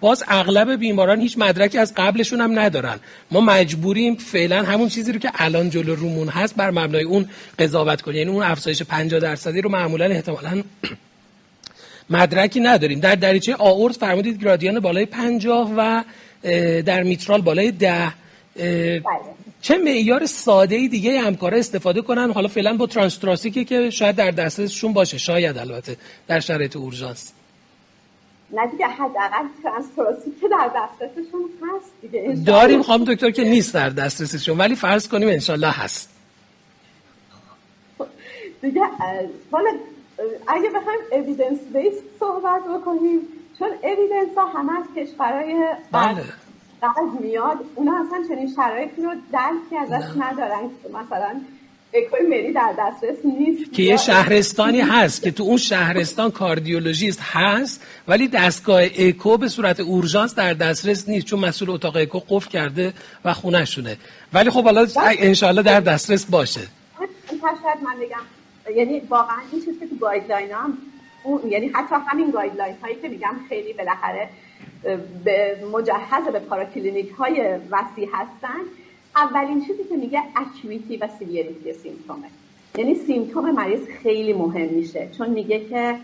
باز 0.00 0.24
اغلب 0.28 0.76
بیماران 0.76 1.20
هیچ 1.20 1.38
مدرکی 1.38 1.78
از 1.78 1.94
قبلشون 1.96 2.40
هم 2.40 2.58
ندارن. 2.58 3.00
ما 3.30 3.40
مجبوریم 3.40 4.16
فعلا 4.16 4.62
همون 4.62 4.88
چیزی 4.88 5.12
رو 5.12 5.18
که 5.18 5.30
الان 5.34 5.70
جلو 5.70 5.94
رومون 5.94 6.28
هست 6.28 6.56
بر 6.56 6.70
مبنای 6.70 7.04
اون 7.04 7.28
قضاوت 7.58 8.02
کنیم. 8.02 8.18
یعنی 8.18 8.30
اون 8.30 8.42
افزایش 8.42 8.82
50 8.82 9.20
درصدی 9.20 9.60
رو 9.60 9.70
معمولا 9.70 10.04
احتمالا 10.04 10.62
مدرکی 12.10 12.60
نداریم. 12.60 13.00
در 13.00 13.14
دریچه 13.14 13.56
آورت 13.58 13.96
فرمودید 13.96 14.42
گرادیان 14.42 14.80
بالای 14.80 15.06
50 15.06 15.72
و 15.76 16.04
در 16.82 17.02
میترال 17.02 17.40
بالای 17.40 17.70
10 17.70 18.12
چه 19.60 19.78
معیار 19.78 20.26
ساده 20.26 20.74
ای 20.74 20.88
دیگه 20.88 21.20
همکارا 21.20 21.58
استفاده 21.58 22.02
کنن؟ 22.02 22.32
حالا 22.32 22.48
فعلا 22.48 22.76
با 22.76 22.86
ترانستراسیکی 22.86 23.64
که 23.64 23.90
شاید 23.90 24.16
در 24.16 24.30
دسترسشون 24.30 24.92
باشه. 24.92 25.18
شاید 25.18 25.58
البته 25.58 25.96
در 26.28 26.40
شرایط 26.40 26.76
اورژانس. 26.76 27.32
نه 28.52 28.66
دیگه 28.66 28.86
حداقل 28.86 29.48
ترانستراسیک 29.62 30.40
که 30.40 30.48
در 30.48 30.70
دسترسشون 30.76 31.40
هست 31.62 31.92
دیگه. 32.02 32.36
داریم 32.46 32.82
خانم 32.82 33.04
دکتر 33.04 33.30
که 33.30 33.44
نیست 33.44 33.74
در 33.74 33.88
دسترسشون 33.88 34.58
ولی 34.58 34.74
فرض 34.74 35.08
کنیم 35.08 35.28
انشالله 35.28 35.70
هست. 35.70 36.10
دیگه 38.62 38.82
حالا 39.50 39.70
اگه 40.48 40.70
بخوایم 40.70 41.00
اویدنس 41.12 41.58
بیس 41.72 41.94
صحبت 42.20 42.62
بکنیم 42.64 43.20
چون 43.58 43.68
اویدنس 43.82 44.36
ها 44.36 44.46
همه 44.46 44.72
از 44.80 44.86
کشورهای 44.96 45.66
بله. 45.92 46.24
قلب 46.80 47.20
میاد 47.20 47.56
اونا 47.74 47.92
اصلا 48.06 48.24
چنین 48.28 48.54
شرایطی 48.56 49.02
رو 49.02 49.14
درکی 49.32 49.76
ازش 49.76 50.06
ندارن 50.18 50.62
که 50.82 50.88
مثلا 50.88 51.40
اکوی 51.94 52.26
مری 52.28 52.52
در 52.52 52.74
دسترس 52.78 53.16
نیست. 53.24 53.72
که 53.72 53.82
یه 53.82 53.96
شهرستانی 53.96 54.80
هست 54.80 55.22
که 55.22 55.30
تو 55.30 55.42
اون 55.42 55.56
شهرستان 55.56 56.30
کاردیولوژیست 56.30 57.20
هست 57.22 57.82
ولی 58.08 58.28
دستگاه 58.28 58.82
اکو 58.98 59.36
به 59.36 59.48
صورت 59.48 59.80
اورژانس 59.80 60.34
در 60.34 60.54
دسترس 60.54 61.08
نیست 61.08 61.26
چون 61.26 61.40
مسئول 61.40 61.70
اتاق 61.70 61.96
اکو 61.96 62.20
قفل 62.28 62.50
کرده 62.50 62.92
و 63.24 63.34
خونه 63.34 63.64
شونه. 63.64 63.96
ولی 64.32 64.50
خب 64.50 64.64
حالا 64.64 64.86
انشالله 65.18 65.62
در 65.62 65.80
دسترس 65.80 66.24
باشه. 66.24 66.60
شاید 67.40 67.84
من 67.84 67.96
بگم 68.00 68.76
یعنی 68.76 69.00
واقعا 69.00 69.36
این 69.52 69.64
چیزی 69.64 69.78
که 69.80 69.86
تو 69.86 69.96
guideline 69.96 70.50
هم 70.52 70.78
یعنی 71.48 71.68
حتی 71.68 71.94
همین 72.08 72.30
guideline 72.30 72.74
هایی 72.82 72.96
که 73.02 73.08
میگم 73.08 73.34
خیلی 73.48 73.72
بالاخره 73.72 74.28
به 75.24 75.64
مجهز 75.72 76.28
به 76.32 76.38
پاراکلینیک 76.38 77.10
های 77.10 77.58
وسیع 77.70 78.08
هستن. 78.12 78.60
اولین 79.16 79.66
چیزی 79.66 79.84
که 79.84 79.96
میگه 79.96 80.22
acuity 80.36 80.96
و 80.96 81.08
severity 81.18 81.72
symptom 81.72 82.14
ه. 82.14 82.26
یعنی 82.78 82.94
symptom 82.94 83.50
مریض 83.50 83.80
خیلی 84.02 84.32
مهم 84.32 84.68
میشه 84.68 85.08
چون 85.18 85.30
میگه 85.30 85.68
که 85.68 85.96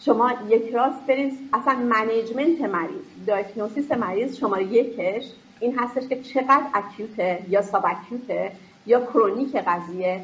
شما 0.00 0.32
یک 0.48 0.74
راست 0.74 1.06
برید 1.06 1.32
اصلا 1.52 1.74
management 1.74 2.60
مریض 2.60 3.02
diagnosis 3.26 3.92
مریض 3.92 4.38
شماره 4.38 4.64
یکش 4.64 5.24
این 5.60 5.78
هستش 5.78 6.08
که 6.08 6.22
چقدر 6.22 6.66
اکیوته 6.74 7.38
یا 7.48 7.62
ساب 7.62 7.84
اکیوته 7.86 8.52
یا 8.86 9.00
کرونیک 9.00 9.56
قضیه 9.56 10.20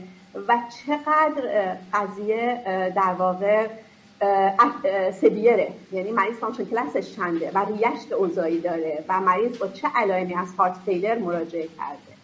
و 0.49 0.59
چقدر 0.87 1.77
قضیه 1.93 2.63
در 2.97 3.15
واقع 3.19 3.67
سویره. 5.21 5.69
یعنی 5.93 6.11
مریض 6.11 6.37
فانکشن 6.37 6.65
کلاسش 6.65 7.17
چنده 7.17 7.51
و 7.55 7.59
ریشت 7.59 8.13
اوزایی 8.13 8.61
داره 8.61 9.05
و 9.09 9.21
مریض 9.21 9.59
با 9.59 9.69
چه 9.69 9.89
علائمی 9.95 10.35
از 10.35 10.49
هارت 10.59 10.77
فیلر 10.87 11.19
مراجعه 11.19 11.69
کرده. 11.79 12.19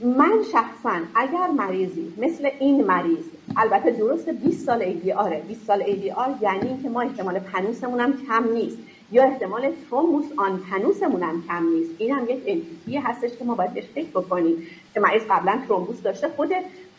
من 0.00 0.42
شخصا 0.52 1.00
اگر 1.14 1.46
مریضی 1.46 2.12
مثل 2.18 2.50
این 2.58 2.84
مریض 2.84 3.24
البته 3.56 3.90
درست 3.90 4.28
20 4.28 4.66
سال 4.66 4.96
آره 5.16 5.42
20 5.48 5.66
سال 5.66 5.82
آر 6.16 6.34
یعنی 6.40 6.68
اینکه 6.68 6.88
ما 6.88 7.00
احتمال 7.00 7.38
pannus 7.38 7.79
مون 7.79 8.00
هم 8.00 8.26
کم 8.26 8.52
نیست. 8.52 8.78
یا 9.12 9.24
احتمال 9.24 9.72
thrombus 9.90 10.24
on 10.36 10.60
pannus 10.70 11.05
مون 11.05 11.22
هم 11.22 11.44
کم 11.48 11.68
نیست. 11.68 11.90
این 11.98 12.10
هم 12.14 12.24
یک 12.24 12.42
entity 12.46 12.96
هستش 12.96 13.30
که 13.38 13.44
ما 13.44 13.54
باید 13.54 13.74
بهش 13.74 13.84
فکر 13.94 14.08
بکنیم 14.08 14.66
که 14.94 15.00
مریض 15.00 15.22
قبلا 15.30 15.58
thrombus 15.68 16.02
داشته. 16.02 16.28
خود 16.28 16.52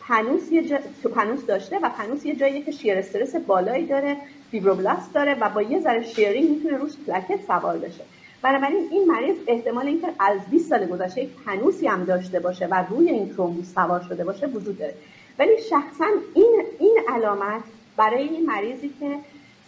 pannus 0.08 0.52
یه 0.52 0.62
جا... 0.62 0.78
pannus 1.14 1.46
داشته 1.46 1.78
و 1.78 1.88
pannus 1.88 2.26
یه 2.26 2.36
جایی 2.36 2.62
که 2.62 2.72
shear 2.72 2.98
stress 2.98 3.36
بالایی 3.36 3.86
داره 3.86 4.16
fibroblast 4.50 5.14
داره 5.14 5.34
و 5.34 5.50
با 5.50 5.62
یه 5.62 5.80
ذره 5.80 6.02
shearing 6.04 6.50
می‌تونه 6.50 6.76
روش 6.76 6.92
platelet 7.06 7.46
سوار 7.46 7.78
بشه. 7.78 8.04
بنابراین 8.42 8.88
این 8.90 9.04
مریض 9.04 9.36
احتمال 9.46 9.86
اینکه 9.86 10.08
از 10.18 10.40
20 10.50 10.68
سال 10.68 10.86
گذشته 10.86 11.22
یک 11.22 11.30
pannus 11.46 11.80
ی 11.80 11.86
هم 11.86 12.04
داشته 12.04 12.40
باشه 12.40 12.66
و 12.66 12.84
روی 12.90 13.08
این 13.08 13.34
thrombus 13.34 13.74
سوار 13.74 14.00
شده 14.08 14.24
باشه 14.24 14.46
وجود 14.46 14.78
داره. 14.78 14.94
ولی 15.38 15.62
شخصا 15.70 16.06
این 16.34 16.62
این 16.78 16.98
علامت 17.08 17.62
برای 17.96 18.28
این 18.28 18.46
مریضی 18.46 18.88
که 19.00 19.18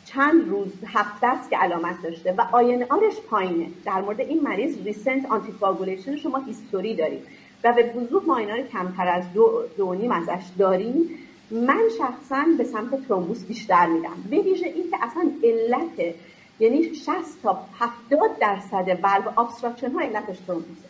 چند 0.05 0.49
روز 0.49 0.73
هفته 0.87 1.27
است 1.27 1.51
که 1.51 1.57
علامت 1.57 2.03
داشته 2.03 2.35
و 2.39 2.41
INR 2.53 2.85
ش 2.89 3.21
پایینه. 3.31 3.67
در 3.85 4.01
مورد 4.01 4.21
این 4.21 4.41
مریض 4.41 4.77
recent 4.85 5.27
anticoagulation 5.31 6.17
شما 6.17 6.39
history 6.39 6.95
دارید. 6.95 7.27
و 7.65 7.73
به 7.73 7.93
وضوح 7.97 8.25
ما 8.27 8.37
INR 8.37 8.63
کمتر 8.63 9.09
از 9.09 9.33
دو, 9.33 9.63
دو 9.77 9.95
نیم 9.95 10.13
ازش 10.13 10.45
داریم 10.59 11.11
من 11.51 11.81
شخصا 11.99 12.45
به 12.59 12.65
سمت 12.65 13.07
thrombus 13.09 13.45
بیشتر 13.45 13.87
میدم 13.87 14.25
به 14.31 14.39
ویژه 14.39 14.67
این 14.67 14.91
که 14.91 14.97
اصلا 15.03 15.31
علت 15.45 16.15
یعنی 16.61 16.95
60 16.95 17.43
تا 17.43 17.65
70 17.79 18.39
درصد 18.41 18.99
valve 19.03 19.41
obstruction 19.41 19.93
ها 19.93 20.01
علتش 20.01 20.39
thrombus 20.47 20.81
ه. 20.81 20.89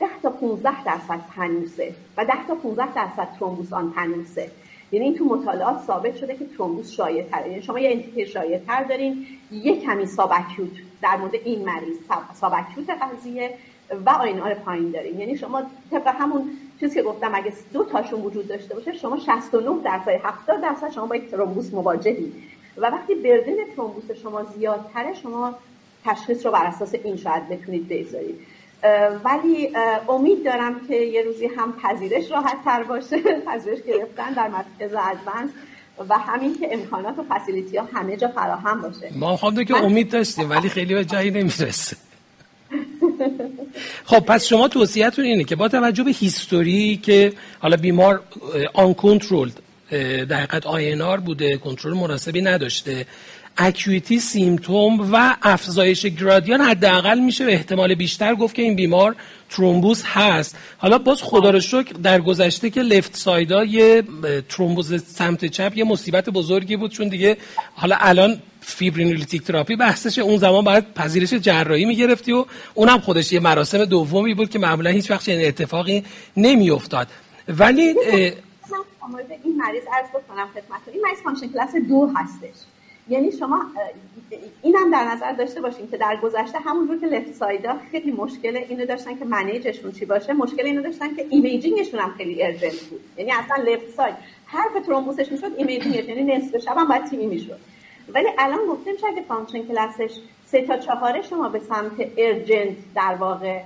10 0.00 0.06
تا 0.22 0.30
15 0.30 0.84
درصد 0.84 1.20
پنوسه 1.36 1.94
و 2.16 2.24
10 2.24 2.46
تا 2.46 2.54
15 2.54 2.94
درصد 2.94 3.28
ترومبوس 3.38 3.72
آن 3.72 3.90
پنوسه 3.90 4.50
یعنی 4.92 5.04
این 5.04 5.18
تو 5.18 5.24
مطالعات 5.24 5.82
ثابت 5.86 6.16
شده 6.16 6.36
که 6.36 6.46
ترومبوس 6.56 6.90
شایع 6.90 7.22
تره 7.22 7.48
یعنی 7.48 7.62
شما 7.62 7.78
یه 7.78 7.90
انتیتی 7.90 8.26
شایع 8.26 8.58
تر 8.58 8.84
دارین 8.84 9.26
یه 9.50 9.80
کمی 9.80 10.06
سابکیوت 10.06 10.70
در 11.02 11.16
مورد 11.16 11.34
این 11.34 11.64
مریض 11.64 11.96
سابکیوت 12.34 12.90
قضیه 12.90 13.54
و 14.06 14.10
آینار 14.10 14.54
پایین 14.54 14.90
داریم 14.90 15.20
یعنی 15.20 15.36
شما 15.36 15.62
طبق 15.90 16.08
همون 16.18 16.50
چیزی 16.80 16.94
که 16.94 17.02
گفتم 17.02 17.34
اگه 17.34 17.52
دو 17.72 17.84
تاشون 17.84 18.20
وجود 18.20 18.48
داشته 18.48 18.74
باشه 18.74 18.92
شما 18.92 19.18
69 19.18 19.82
درصد 19.84 20.08
70 20.08 20.60
درصد 20.62 20.90
شما 20.90 21.06
با 21.06 21.16
یک 21.16 21.30
ترومبوس 21.30 21.74
مواجهی. 21.74 22.32
و 22.76 22.86
وقتی 22.86 23.14
بردن 23.14 23.74
ترومبوس 23.76 24.10
شما 24.22 24.44
زیادتره 24.44 25.14
شما 25.14 25.54
تشخیص 26.04 26.46
رو 26.46 26.52
بر 26.52 26.66
اساس 26.66 26.94
این 27.04 27.16
شاید 27.16 27.48
بتونید 27.48 27.88
بذارید 27.88 28.38
ولی 29.24 29.68
امید 30.08 30.44
دارم 30.44 30.80
که 30.88 30.94
یه 30.94 31.22
روزی 31.22 31.46
هم 31.46 31.72
پذیرش 31.72 32.30
راحت 32.30 32.64
تر 32.64 32.82
باشه. 32.82 33.16
پذیرش 33.46 33.82
گرفتن 33.82 34.32
در 34.32 34.48
مرکز 34.48 34.94
ادوانس 34.94 35.50
و 36.08 36.18
همین 36.18 36.58
که 36.58 36.68
امکانات 36.72 37.18
و 37.18 37.24
فسیلیتی 37.28 37.76
ها 37.76 37.88
همه 37.94 38.16
جا 38.16 38.28
فراهم 38.28 38.82
باشه. 38.82 39.10
ما 39.16 39.36
خواهد 39.36 39.64
که 39.64 39.76
امید 39.76 40.10
داشتیم 40.10 40.50
ولی 40.50 40.68
خیلی 40.68 40.94
به 40.94 41.04
جایی 41.04 41.30
نمی‌رسه. 41.30 41.96
خب 44.04 44.20
پس 44.20 44.46
شما 44.46 44.68
توصیهتون 44.68 45.24
اینه 45.24 45.44
که 45.44 45.56
با 45.56 45.68
توجه 45.68 46.04
به 46.04 46.10
هیستوری 46.10 46.96
که 46.96 47.32
حالا 47.58 47.76
بیمار 47.76 48.22
آن 48.72 48.94
کنترل 48.94 49.50
در 50.28 50.36
حقیقت 50.36 50.66
آینار 50.66 51.20
بوده 51.20 51.56
کنترل 51.56 51.94
مناسبی 51.94 52.40
نداشته 52.40 53.06
acuity 53.60 54.18
symptom 54.18 55.12
و 55.12 55.36
افزایش 55.42 56.06
گرادیان 56.06 56.60
حداقل 56.60 57.18
میشه 57.18 57.46
به 57.46 57.52
احتمال 57.52 57.94
بیشتر 57.94 58.34
گفت 58.34 58.54
که 58.54 58.62
این 58.62 58.76
بیمار 58.76 59.16
ترومبوز 59.50 60.02
هست. 60.06 60.56
حالا 60.78 60.98
باز 60.98 61.22
خدا 61.22 61.50
رو 61.50 61.60
شکر 61.60 61.92
در 61.92 62.20
گذشته 62.20 62.70
که 62.70 62.82
left 62.82 63.16
side 63.16 63.54
ا 63.54 63.64
یه 63.64 64.02
ترومبوز 64.48 65.04
سمت 65.04 65.44
چپ 65.44 65.72
یه 65.76 65.84
مصیبت 65.84 66.30
بزرگی 66.30 66.76
بود 66.76 66.90
چون 66.90 67.08
دیگه 67.08 67.36
حالا 67.74 67.96
الان 68.00 68.38
fibrinolytic 68.60 69.42
therapy 69.42 69.76
بحثش 69.76 70.18
اون 70.18 70.36
زمان 70.36 70.64
باید 70.64 70.94
پذیرش 70.94 71.34
جراحی 71.34 71.84
می‌گرفتی 71.84 72.32
و 72.32 72.44
اونم 72.74 72.98
خودش 72.98 73.32
یه 73.32 73.40
مراسم 73.40 73.84
دومی 73.84 74.34
بود 74.34 74.50
که 74.50 74.58
معمولا 74.58 74.90
هیچ 74.90 75.10
وقت 75.10 75.28
این 75.28 75.48
اتفاقی 75.48 76.04
نمیافتاد. 76.36 77.08
ولی 77.48 77.82
این 77.82 79.56
مریض 79.56 79.82
عرض 79.92 80.08
بکنم 80.08 80.48
خدمت 80.54 80.80
این 80.92 81.02
مریض 81.02 81.18
function 81.24 81.48
class 81.52 81.88
دو 81.88 82.10
هستش. 82.16 82.58
یعنی 83.10 83.32
شما 83.32 83.62
اینم 84.62 84.90
در 84.90 85.04
نظر 85.04 85.32
داشته 85.32 85.60
باشین 85.60 85.90
که 85.90 85.96
در 85.96 86.16
گذشته 86.22 86.58
همونجور 86.58 86.98
که 86.98 87.06
left 87.06 87.34
side 87.34 87.68
ا 87.68 87.76
خیلی 87.90 88.12
مشکل 88.12 88.56
اینو 88.56 88.86
داشتن 88.86 89.18
که 89.18 89.24
manage 89.24 89.65
شون 89.65 89.92
چی 89.92 90.04
باشه 90.04 90.32
مشکل 90.32 90.66
اینو 90.66 90.82
داشتن 90.82 91.14
که 91.14 91.26
imaging 91.30 91.75
شون 91.75 92.00
هم 92.00 92.14
خیلی 92.16 92.42
urgent 92.42 92.80
بود. 92.80 93.00
یعنی 93.16 93.32
اصلا 93.32 93.64
left 93.64 93.90
side 93.96 94.14
هر 94.46 94.68
که 94.74 94.80
thrombus 94.80 95.22
ش 95.22 95.32
می‌شد 95.32 95.52
imaging 95.56 95.93
ش 95.93 96.04
یعنی 96.04 96.36
نصف 96.36 96.56
شب 96.58 96.74
هم 96.76 96.88
باید 96.88 97.04
تیمی 97.04 97.26
می‌شد. 97.26 97.58
ولی 98.14 98.26
الان 98.38 98.66
گفتیم 98.68 98.92
میشه 98.92 99.06
اگه 99.06 99.22
function 99.22 99.62
class 99.66 100.02
ش 100.02 100.16
سه 100.46 100.62
تا 100.62 100.76
چهاره 100.76 101.22
شما 101.22 101.48
به 101.48 101.58
سمت 101.58 101.92
urgent 102.16 102.76
در 102.94 103.14
واقع 103.14 103.60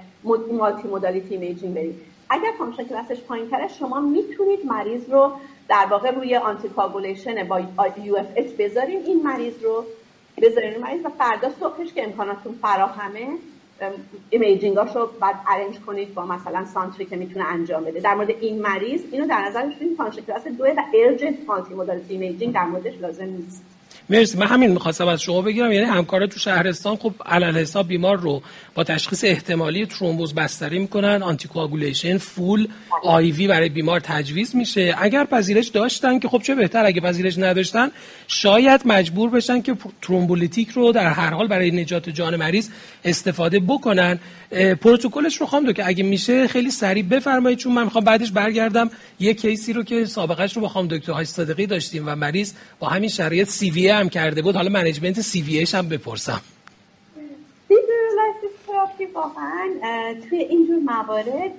multimodality 0.53 1.35
imaging 1.35 1.75
برید. 1.75 1.95
اگر 2.31 2.51
function 2.59 2.85
class 2.85 3.10
ش 3.10 3.21
پایین 3.21 3.49
شما 3.79 4.01
می‌تونید 4.01 4.67
مریض 4.67 5.11
رو 5.11 5.33
در 5.69 5.87
واقع 5.91 6.11
روی 6.11 6.37
anti 6.37 6.69
با 6.69 7.89
UFH 8.05 8.47
بذارین 8.59 9.03
این 9.07 9.23
مریض 9.23 9.63
رو. 9.63 9.85
بذارین 10.43 10.81
مریض 10.81 11.05
و 11.05 11.09
فردا 11.09 11.51
صبحش 11.61 11.93
که 11.93 12.05
امکاناتون 12.05 12.59
فراهمه 12.63 13.29
imaging 14.31 14.84
اشو 14.84 15.07
بعد 15.21 15.35
arrange 15.49 15.81
کنید 15.81 16.15
با 16.15 16.27
مثلا 16.27 16.65
center 16.65 16.99
ی 16.99 17.05
که 17.05 17.17
می‌تونه 17.17 17.45
انجام 17.45 17.85
بده. 17.85 18.01
در 18.01 18.15
مورد 18.15 18.31
این 18.31 18.63
مریض 18.63 19.03
اینو 19.13 19.27
در 19.27 19.49
نظر 19.49 19.67
بگیرید 19.67 19.97
کلاس 20.27 20.47
2 20.47 20.65
و 20.65 20.83
urgent 20.95 21.35
multimodality 21.47 22.15
imaging 22.15 22.55
در 22.55 22.65
موردش 22.65 23.01
لازم 23.01 23.25
نیست. 23.25 23.74
مرسی. 24.11 24.39
من 24.39 24.47
همین 24.47 24.71
می‌خواستم 24.71 25.09
از 25.09 25.23
شما 25.23 25.43
بگیرم 25.43 25.73
یعنی 25.73 25.87
همکارا 25.87 26.27
تو 26.27 26.39
شهرستان 26.39 26.97
خب 26.97 27.13
علی‌الحساب 27.27 27.89
بیمار 27.89 28.17
رو 28.17 28.43
با 28.75 28.85
تشخیص 28.85 29.25
احتمالی 29.25 29.87
ترومبوز 29.87 30.35
بستری 30.35 30.79
می‌کنن 30.79 31.23
anticoagulation 31.23 32.19
full 32.19 32.69
IV 33.03 33.49
برای 33.49 33.69
بیمار 33.69 34.01
تجویز 34.01 34.57
میشه. 34.57 34.95
اگر 34.99 35.25
پذیرش 35.25 35.69
داشتن 35.69 36.19
که 36.19 36.29
خب 36.29 36.43
چه 36.43 36.55
بهتر 36.55 36.87
اگه 36.87 37.01
پذیرش 37.01 37.39
نداشتن 37.39 37.91
شاید 38.29 38.81
مجبور 38.85 39.31
بشن 39.31 39.63
که 39.63 39.77
thrombolytic 40.03 40.69
رو 40.71 40.93
در 40.93 41.09
هر 41.09 41.31
حال 41.35 41.49
برای 41.49 41.71
نجات 41.71 42.11
جان 42.11 42.37
مریض 42.37 42.69
استفاده 43.05 43.61
بکنن. 43.61 44.19
پروتکلش 44.81 45.37
رو 45.37 45.47
خواهم 45.47 45.73
که 45.73 45.87
اگه 45.87 46.05
میشه 46.05 46.49
خیلی 46.49 46.71
سریع 46.71 47.03
بفرمایید 47.03 47.59
چون 47.59 47.73
من 47.73 47.85
می‌خوام 47.85 48.05
بعدش 48.05 48.33
برگردم. 48.33 48.91
یه 49.21 49.35
case 49.35 49.65
ی 49.65 49.73
رو 49.73 49.83
که 49.83 50.05
سابقش 50.05 50.57
رو 50.57 50.63
با 50.63 50.69
خانم 50.69 50.89
دکتر 50.89 51.13
های 51.13 51.25
صادقی 51.25 51.67
داشتیم 51.67 52.03
و 52.07 52.15
مریض 52.15 52.53
با 52.79 52.89
همین 52.89 53.09
شرایط 53.09 53.49
CVA 53.49 53.89
هم 53.89 54.09
کرده 54.09 54.43
بود. 54.43 54.57
حالا 54.57 54.71
management 54.71 55.21
CVA 55.21 55.67
هم 55.75 55.89
بپرسم. 55.89 56.41
fibrinolysis 57.69 58.51
therapy 58.67 59.05
واقعا 59.05 59.69
توی 60.29 60.39
اینجور 60.39 60.79
موارد 60.79 61.53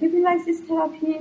fibrinolysis 0.00 0.60
therapy 0.68 1.16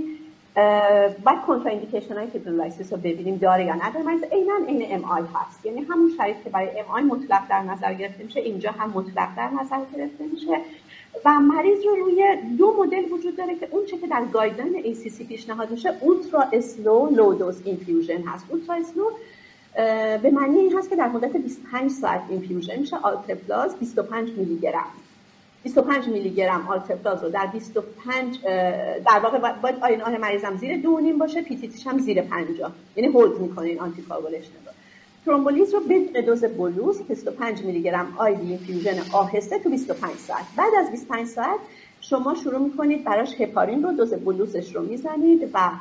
باید 1.26 1.42
contraindication 1.48 2.18
های 2.18 2.28
fibrinolysis 2.28 2.94
رو 2.94 3.00
ببینیم 3.00 3.38
داره 3.38 3.66
یا 3.66 3.74
نداره 3.74 4.06
مریض 4.06 4.24
عینا 4.24 4.54
عین 4.68 4.86
MI 4.90 5.22
هست. 5.36 5.66
یعنی 5.66 5.82
همون 5.90 6.12
شرایط 6.18 6.36
که 6.44 6.50
برای 6.50 6.68
MI 6.80 7.04
مطلق 7.04 7.42
در 7.50 7.62
نظر 7.62 7.94
گرفته 7.94 8.24
میشه 8.24 8.40
اینجا 8.40 8.72
هم 8.72 8.90
مطلق 8.90 9.36
در 9.38 9.50
نظر 9.62 9.78
گرفته 9.96 10.24
میشه. 10.34 10.62
و 11.26 11.40
مریض 11.40 11.86
رو 11.86 11.96
روی 11.96 12.38
دو 12.58 12.76
مدل 12.80 13.12
وجود 13.12 13.38
داره 13.38 13.56
که 13.56 13.68
اون 13.72 13.86
چه 13.86 13.98
که 13.98 14.08
در 14.08 14.26
guideline 14.34 14.96
ACC 14.96 15.28
پیشنهاد 15.28 15.72
میشه 15.72 15.94
ultra 16.00 16.44
slow 16.54 17.10
low 17.10 17.34
dose 17.34 17.62
infusion 17.66 18.22
هست. 18.22 18.46
ultra 18.50 18.76
slow 18.76 19.04
به 20.22 20.32
معنی 20.34 20.60
این 20.60 20.78
هست 20.78 20.90
که 20.90 20.96
در 20.96 21.08
مدت 21.08 21.38
25 21.38 21.92
ساعت 21.92 22.22
infusion 22.30 22.80
میشه 22.80 22.98
alteplase 22.98 23.80
25 23.80 24.30
میلی 24.38 24.60
گرم 24.60 24.86
25 25.64 26.08
میلی 26.08 26.30
گرم 26.30 26.68
alteplase 26.68 27.24
رو 27.24 27.30
در 27.30 27.46
25 27.46 28.40
در 29.06 29.20
واقع 29.24 29.54
باید 29.54 29.76
INR 29.82 30.18
مریضم 30.18 30.58
زیر 30.58 30.78
دو 30.78 31.00
نیم 31.00 31.18
باشه 31.18 31.42
PTT 31.42 31.69
ش 31.69 31.88
هم 31.88 32.00
زیر 32.00 32.22
50 32.22 32.72
یعنی 32.96 33.10
hold 33.14 33.40
می‌کنه 33.40 33.68
این 33.68 33.80
antithrombotic 33.80 35.74
رو 35.74 35.80
بدون 35.80 36.26
دوز 36.26 36.46
bolus 36.46 37.02
25 37.02 37.64
میلی 37.64 37.82
گرم 37.82 38.14
IV 38.18 38.48
infusion 38.48 39.02
آهسته 39.14 39.60
تو 39.60 39.70
25 39.70 40.16
ساعت. 40.16 40.46
بعد 40.58 40.74
از 40.80 40.92
25 40.92 41.28
ساعت 41.28 41.60
شما 42.02 42.36
شروع 42.36 42.60
می‌کنید 42.60 43.04
براش 43.04 43.42
هپارین 43.42 43.84
رو 43.84 43.92
دوز 43.92 44.14
bolus 44.14 44.58
ش 44.58 44.76
رو 44.76 44.82
می‌زنید 44.82 45.50
و 45.54 45.72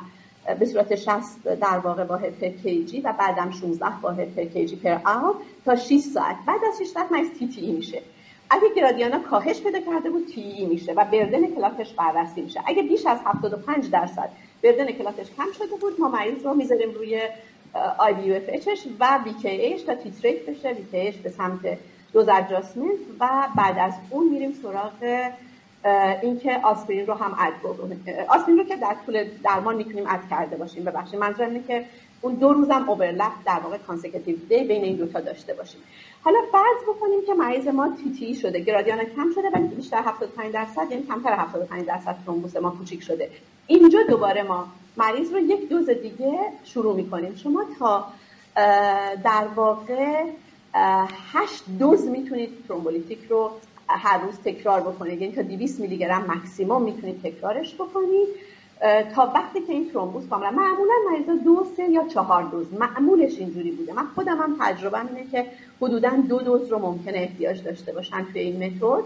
به 0.59 0.65
صورت 0.65 0.95
60 0.95 1.43
در 1.43 1.77
واقع 1.77 2.03
واحد 2.03 2.39
per 2.39 2.49
kg 2.49 3.01
و 3.01 3.13
بعدم 3.19 3.51
16 3.51 3.85
واحد 4.01 4.35
per 4.35 4.43
kg 4.43 4.75
per 4.75 4.97
hour 5.05 5.35
تا 5.65 5.75
6 5.75 5.99
ساعت. 5.99 6.35
بعد 6.47 6.61
از 6.73 6.79
6 6.79 6.87
ساعت 6.87 7.11
مریض 7.11 7.29
تی 7.29 7.47
تی 7.47 7.61
ای 7.61 7.71
میشه؟ 7.71 8.01
اگه 8.49 8.67
گرادیانا 8.75 9.19
کاهش 9.19 9.61
پیدا 9.61 9.79
کرده 9.79 10.09
بود 10.09 10.27
تی 10.27 10.41
ای 10.41 10.65
میشه 10.65 10.93
و 10.93 11.05
بردن 11.05 11.55
کلاتش 11.55 11.93
بررسی 11.93 12.41
میشه. 12.41 12.59
اگه 12.65 12.83
بیش 12.83 13.05
از 13.05 13.17
75 13.25 13.89
درصد 13.89 14.29
بردن 14.63 14.91
کلاتش 14.91 15.27
کم 15.37 15.51
شده 15.57 15.75
بود 15.81 15.99
ما 15.99 16.09
مریض 16.09 16.45
رو 16.45 16.53
می‌ذاریم 16.53 16.91
روی 16.91 17.21
اچش 17.75 18.87
و 18.99 19.19
ایش 19.43 19.81
تا 19.81 19.95
تیتریت 19.95 20.45
بشه 20.45 20.75
ایش 20.91 21.15
به 21.15 21.29
سمت 21.29 21.77
دوز 22.13 22.29
ادجاستمنت 22.29 22.99
و 23.19 23.47
بعد 23.55 23.77
از 23.77 23.93
اون 24.09 24.29
میریم 24.29 24.53
سراغ 24.61 25.31
اینکه 26.21 26.59
آسپرین 26.63 27.07
رو 27.07 27.13
هم 27.13 27.37
اد 27.39 27.53
آسپرین 28.29 28.57
رو 28.57 28.63
که 28.63 28.75
در 28.75 28.95
طول 29.05 29.25
درمان 29.43 29.75
می‌تونیم 29.75 30.05
اد 30.07 30.19
کرده 30.29 30.55
باشیم. 30.55 30.83
ببخشید 30.83 31.19
منظورم 31.19 31.49
اینه 31.49 31.63
که 31.67 31.85
اون 32.21 32.33
دو 32.33 32.53
روزم 32.53 32.89
overlap 32.89 33.31
در 33.45 33.59
واقع 33.63 33.77
consecutive 33.77 34.35
day 34.49 34.63
بین 34.63 34.83
این 34.83 34.95
دوتا 34.95 35.19
داشته 35.19 35.53
باشیم. 35.53 35.81
حالا 36.23 36.39
فرض 36.51 36.95
بکنیم 36.95 37.25
که 37.27 37.33
مریض 37.33 37.67
ما 37.67 37.95
TEE 38.03 38.35
شده 38.35 38.59
گرادیان 38.59 38.99
کم 39.03 39.31
شده 39.35 39.49
ولی 39.53 39.67
بیشتر 39.67 40.01
75 40.05 40.53
درصد 40.53 40.91
یعنی 40.91 41.03
کمتر 41.03 41.33
75 41.33 41.85
درصد 41.85 42.15
thrombus 42.25 42.55
ما 42.55 42.69
کوچیک 42.69 43.03
شده. 43.03 43.29
اینجا 43.71 44.03
دوباره 44.09 44.43
ما 44.43 44.67
مریض 44.97 45.31
رو 45.33 45.39
یک 45.39 45.69
دوز 45.69 45.89
دیگه 45.89 46.39
شروع 46.63 46.95
می‌کنیم. 46.95 47.35
شما 47.35 47.63
تا 47.79 48.07
در 49.23 49.47
واقع 49.55 50.23
هشت 51.33 51.63
دوز 51.79 52.07
می‌تونید 52.07 52.49
thrombolytic 52.67 53.19
رو 53.29 53.51
هر 53.87 54.17
روز 54.17 54.39
تکرار 54.45 54.81
بکنید. 54.81 55.21
یعنی 55.21 55.33
تا 55.33 55.41
200 55.41 55.79
میلی 55.79 55.97
گرم 55.97 56.25
مکسیموم 56.27 56.81
می‌تونید 56.81 57.21
تکرارش 57.23 57.75
بکنید. 57.75 58.27
تا 59.15 59.31
وقتی 59.35 59.61
که 59.61 59.73
این 59.73 59.91
thrombus 59.91 60.27
کاملا 60.29 60.51
معمولا 60.51 60.93
مریضا 61.11 61.35
دو 61.43 61.67
سه 61.77 61.89
یا 61.89 62.07
چهار 62.07 62.43
دوز. 62.43 62.73
معمولش 62.73 63.37
اینجوری 63.37 63.71
بوده. 63.71 63.93
من 63.93 64.07
خودم 64.15 64.37
هم 64.37 64.55
تجربه 64.59 64.99
اینه 64.99 65.31
که 65.31 65.45
حدودا 65.81 66.09
دو 66.09 66.39
دوز 66.39 66.71
رو 66.71 66.79
ممکنه 66.79 67.17
احتیاج 67.17 67.63
داشته 67.63 67.93
باشن 67.93 68.25
توی 68.31 68.41
این 68.41 68.63
متد. 68.63 69.03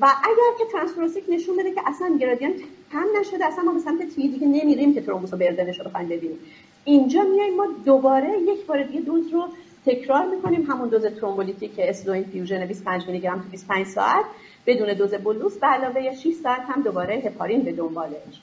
و 0.00 0.06
اگر 0.24 0.58
که 0.58 0.64
transthoracic 0.72 1.24
نشون 1.28 1.56
بده 1.56 1.70
که 1.70 1.80
اصلا 1.86 2.16
گرادیان 2.20 2.52
کم 2.92 3.04
نشده 3.20 3.46
اصلا 3.46 3.64
ما 3.64 3.72
به 3.72 3.80
سمت 3.80 4.14
TEE 4.14 4.28
دیگه 4.28 4.46
نمیریم 4.46 4.94
که 4.94 5.00
thrombus 5.00 5.32
رو 5.32 5.38
بردنش 5.38 5.78
رو 5.78 5.84
بخوایم 5.84 6.08
ببینیم. 6.08 6.38
اینجا 6.84 7.22
میایم 7.22 7.56
ما 7.56 7.66
دوباره 7.84 8.38
یک 8.38 8.66
بار 8.66 8.82
دیگه 8.82 9.00
دوز 9.00 9.32
رو 9.32 9.48
تکرار 9.86 10.26
می‌کنیم. 10.26 10.70
همون 10.70 10.88
دوز 10.88 11.06
thrombolytic 11.06 11.72
slow 11.78 12.12
infusion 12.12 12.66
25 12.66 13.06
میلی 13.06 13.20
گرم 13.20 13.42
تو 13.42 13.48
25 13.48 13.86
ساعت 13.86 14.24
بدون 14.66 14.92
دوز 14.92 15.14
bolus 15.14 15.58
به 15.58 15.66
علاوه 15.66 16.16
6 16.16 16.32
ساعت 16.42 16.60
هم 16.68 16.82
دوباره 16.82 17.14
هپارین 17.14 17.62
به 17.62 17.72
دنبالش 17.72 18.40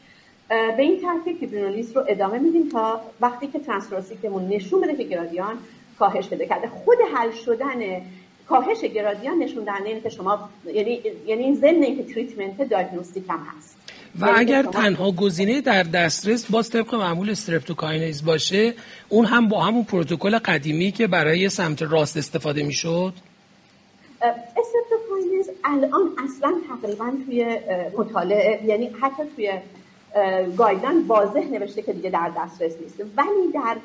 به 0.50 0.76
این 0.80 1.02
ترتیب 1.02 1.38
فیبرینولیز 1.38 1.98
رو 1.98 2.04
ادامه 2.08 2.39
میدیم 2.39 2.70
تا 2.70 3.02
وقتی 3.22 3.48
که 3.48 3.60
transthoracic 3.60 4.31
مون 4.31 4.48
نشون 4.48 4.82
بده 4.82 4.96
که 4.96 5.04
گرادیان 5.04 5.58
کاهش 6.00 6.28
بده 6.28 6.46
کرده. 6.46 6.67
خود 6.67 6.98
حل 7.15 7.32
شدن 7.32 8.02
کاهش 8.50 8.82
گرادیان 8.82 9.38
نشون 9.38 9.64
دهنده 9.64 10.02
که 10.02 10.10
شما 10.10 10.50
یعنی 10.74 11.02
یعنی 11.26 11.56
ضمن 11.56 11.84
اینکه 11.84 12.14
treatment 12.13 12.62
diagnostic 12.62 13.24
هم 13.30 13.40
هست. 13.58 13.78
و 14.20 14.26
یعنی 14.26 14.40
اگر 14.40 14.64
تنها 14.64 15.12
گزینه 15.12 15.62
در 15.62 15.84
دسترس 15.84 16.52
باز 16.52 16.70
طبق 16.70 16.96
معمول 16.96 17.30
streptokinase 17.30 18.26
باشه 18.26 18.74
اون 19.10 19.26
هم 19.26 19.48
با 19.48 19.64
همون 19.64 19.84
پروتکل 19.84 20.38
قدیمی 20.38 20.92
که 20.92 21.08
برای 21.08 21.50
سمت 21.50 21.82
راست 21.82 22.18
استفاده 22.18 22.64
می‌شد؟ 22.64 23.14
streptokinase 24.22 25.50
الان 25.64 26.10
اصلا 26.24 26.54
تقریبا 26.70 27.12
توی 27.26 27.60
مطالعه 27.98 28.66
یعنی 28.66 28.90
حتی 29.02 29.24
توی 29.36 29.52
guideline 30.58 31.08
واضح 31.08 31.46
نوشته 31.52 31.82
که 31.82 31.94
دیگه 31.94 32.10
در 32.10 32.32
دسترس 32.38 32.74
نیست 32.82 33.00
ولی 33.18 33.52
در 33.54 33.78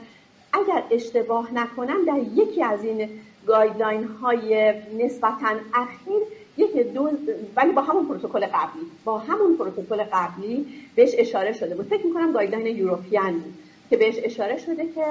اگر 0.53 0.83
اشتباه 0.90 1.55
نکنم 1.55 2.05
در 2.07 2.18
یکی 2.35 2.62
از 2.62 2.85
این 2.85 3.09
guideline 3.46 4.04
های 4.05 4.74
نسبتا 4.98 5.48
اخیر 5.74 6.22
یک 6.57 6.76
دو 6.76 7.11
ولی 7.57 7.72
با 7.72 7.83
همون 7.83 8.07
پروتکل 8.07 8.46
قبلی. 8.46 8.83
با 9.05 9.18
همون 9.18 9.57
پروتکل 9.57 10.02
قبلی 10.12 10.66
بهش 10.94 11.14
اشاره 11.18 11.52
شده 11.52 11.74
بود. 11.74 11.87
فکر 11.87 12.07
می‌کنم 12.07 12.33
guideline 12.32 12.76
European 12.76 13.44
که 13.90 13.96
بهش 13.96 14.14
اشاره 14.22 14.59
شده 14.59 14.87
که 14.87 15.05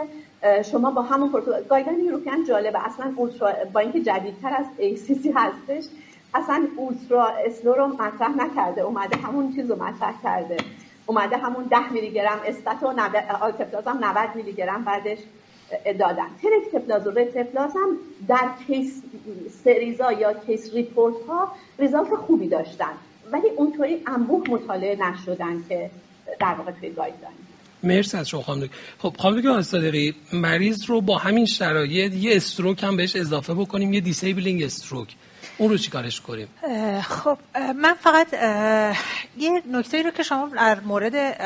شما 0.63 0.91
با 0.91 1.01
همون 1.01 1.29
پروتکل 1.31 1.63
guideline 1.69 2.05
European 2.05 2.43
جالبه. 2.43 2.85
اصلا 2.85 3.13
ultra 3.17 3.53
با 3.73 3.79
اینکه 3.79 4.01
جدیدتر 4.01 4.53
از 4.53 4.65
ACC 4.79 5.27
هستش 5.35 5.83
اصلا 6.33 6.67
ultra 6.77 7.27
slow 7.27 7.73
رو 7.73 7.87
مطرح 7.87 8.37
نکرده. 8.37 8.81
اومده 8.81 9.17
همون 9.17 9.55
چیز 9.55 9.71
رو 9.71 9.83
مطرح 9.83 10.13
کرده. 10.23 10.57
اومده 11.05 11.37
همون 11.37 11.63
10 11.63 11.93
میلی 11.93 12.11
گرم 12.11 12.39
stat 12.45 12.83
و 12.83 12.87
alteplase 13.41 13.87
هم 13.87 14.05
90 14.05 14.35
میلی 14.35 14.53
گرم 14.53 14.83
بعدش 14.83 15.17
دادن 15.99 16.27
tenecteplase 16.41 17.07
و 17.07 17.11
reteplase 17.11 17.71
هم 17.75 17.97
در 18.27 18.49
case 18.67 19.01
series 19.63 20.05
ها 20.05 20.11
یا 20.11 20.33
case 20.33 20.73
report 20.73 21.15
ها 21.27 21.51
result 21.79 22.15
خوبی 22.15 22.47
داشتن. 22.47 22.93
ولی 23.31 23.49
اونطوری 23.57 24.03
انبوه 24.07 24.49
مطالعه 24.49 24.95
نشدن 24.95 25.63
که 25.69 25.89
در 26.39 26.53
واقع 26.53 26.71
توی 26.71 26.89
guideline. 26.89 27.35
مرسی 27.83 28.17
از 28.17 28.29
شما 28.29 28.41
خانم 28.41 28.69
خب 28.99 29.15
خانم 29.19 29.37
دکتر 29.37 29.61
صادقی 29.61 30.15
مریض 30.33 30.85
رو 30.85 31.01
با 31.01 31.17
همین 31.17 31.45
شرایط 31.45 32.13
یه 32.13 32.35
stroke 32.35 32.83
هم 32.83 32.97
بهش 32.97 33.15
اضافه 33.15 33.53
بکنیم 33.53 33.93
یه 33.93 34.01
disabling 34.01 34.63
stroke. 34.63 35.15
اون 35.57 35.69
رو 35.69 35.77
چیکارش 35.77 36.21
کنیم؟ 36.21 36.47
خب 37.01 37.37
من 37.75 37.93
فقط 37.93 38.33
یه 39.37 39.61
نکته 39.71 40.01
رو 40.01 40.11
که 40.11 40.23
شما 40.23 40.49
در 40.55 40.79
مورد 40.79 41.37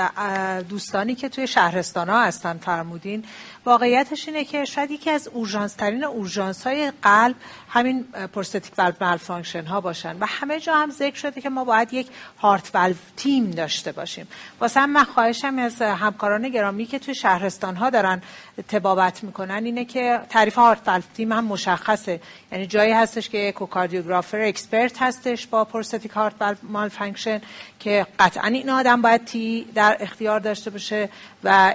دوستانی 0.68 1.16
که 1.16 1.30
توی 1.30 1.48
شهرستان 1.48 2.10
ها 2.10 2.24
هستن 2.24 2.58
فرمودین 2.58 3.24
واقعیتش 3.66 4.28
اینه 4.28 4.44
که 4.44 4.66
شاید 4.66 4.92
یکی 4.92 5.10
از 5.10 5.28
اورژانس 5.28 5.74
ترین 5.74 6.04
اورژانس 6.04 6.68
های 6.68 6.92
قلب 7.02 7.36
همین 7.70 8.04
prosthetic 8.04 8.74
valve 8.78 9.18
malfunction 9.18 9.66
ها 9.66 9.82
باشن. 9.82 10.18
و 10.20 10.26
همه 10.26 10.60
جا 10.60 10.76
هم 10.76 10.92
ذکر 10.92 11.16
شده 11.16 11.42
که 11.42 11.50
ما 11.50 11.64
باید 11.64 11.94
یک 11.94 12.08
heart 12.40 12.72
valve 12.76 12.96
team 13.18 13.52
داشته 13.52 13.92
باشیم. 13.92 14.28
واسه 14.60 14.80
هم 14.80 14.90
من 14.90 15.04
خواهشم 15.04 15.60
از 15.60 15.82
همکاران 15.82 16.50
گرامی 16.50 16.86
که 16.86 17.00
توی 17.00 17.16
شهرستان 17.16 17.76
ها 17.76 17.90
دارن 17.90 18.22
طبابت 18.68 19.24
می‌کنن 19.24 19.66
اینه 19.66 19.86
که 19.86 20.20
تعریف 20.30 20.56
heart 20.56 20.88
valve 20.88 21.04
team 21.16 21.32
هم 21.32 21.46
مشخصه. 21.46 22.22
یعنی 22.52 22.68
جایی 22.68 22.92
هستش 22.94 23.30
که 23.30 23.48
echocardiographer 23.48 24.42
expert 24.42 25.02
هستش 25.02 25.48
با 25.48 25.66
prosthetic 25.66 26.12
heart 26.12 26.34
valve 26.70 26.90
malfunction 26.90 27.42
که 27.80 28.08
قطعا 28.20 28.48
این 28.48 28.70
آدم 28.70 29.02
باید 29.02 29.26
TEE 29.26 29.68
در 29.76 29.98
اختیار 30.00 30.40
داشته 30.40 30.70
باشه 30.70 31.10
و 31.44 31.74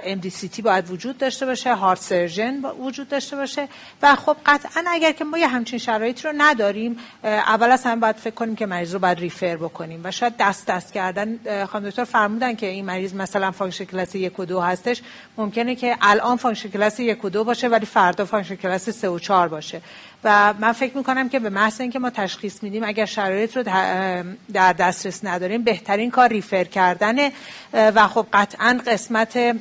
TEE 0.51 0.61
باید 0.61 0.91
وجود 0.91 1.17
داشته 1.17 1.45
باشه. 1.45 1.80
heart 1.81 1.99
surgeon 1.99 2.61
وجود 2.61 3.09
داشته 3.09 3.35
باشه. 3.35 3.67
و 4.01 4.15
خب 4.15 4.37
قطعا 4.45 4.83
اگر 4.87 5.11
که 5.11 5.23
ما 5.23 5.37
یه 5.37 5.47
همچین 5.47 5.79
شرایطی 5.79 6.23
رو 6.23 6.33
نداریم 6.37 6.97
اول 7.23 7.71
از 7.71 7.83
همه 7.83 8.01
باید 8.01 8.15
فکر 8.15 8.33
کنیم 8.33 8.55
که 8.55 8.65
مریض 8.65 8.93
رو 8.93 8.99
باید 8.99 9.19
refer 9.19 9.55
بکنیم. 9.55 10.01
و 10.03 10.11
شاید 10.11 10.33
دست 10.39 10.67
دست 10.67 10.93
کردن 10.93 11.39
خانم 11.65 11.89
دکتر 11.89 12.03
فرمودن 12.03 12.55
که 12.55 12.65
این 12.65 12.85
مریض 12.85 13.13
مثلا 13.13 13.51
function 13.51 13.85
class 13.85 14.15
یک 14.15 14.39
و 14.39 14.45
دو 14.45 14.59
هستش. 14.59 15.01
ممکنه 15.37 15.75
که 15.75 15.97
الان 16.01 16.37
function 16.37 16.69
class 16.69 16.99
یک 16.99 17.25
و 17.25 17.29
دو 17.29 17.43
باشه 17.43 17.67
ولی 17.67 17.85
فردا 17.85 18.25
function 18.25 18.55
class 18.55 18.89
سه 18.89 19.09
و 19.09 19.19
چهار 19.19 19.47
باشه. 19.47 19.81
و 20.23 20.53
من 20.59 20.71
فکر 20.71 20.97
می‌کنم 20.97 21.29
که 21.29 21.39
به 21.39 21.49
محض 21.49 21.81
اینکه 21.81 21.99
ما 21.99 22.09
تشخیص 22.09 22.63
میدیم 22.63 22.83
اگر 22.83 23.05
شرایط 23.05 23.57
رو 23.57 23.63
در 24.53 24.73
دسترس 24.73 25.25
نداریم 25.25 25.63
بهترین 25.63 26.11
کار 26.11 26.29
refer 26.29 26.63
کردنه. 26.63 27.31
و 27.73 28.07
خب 28.07 28.27
قطعا 28.33 28.81
قسمت 28.87 29.55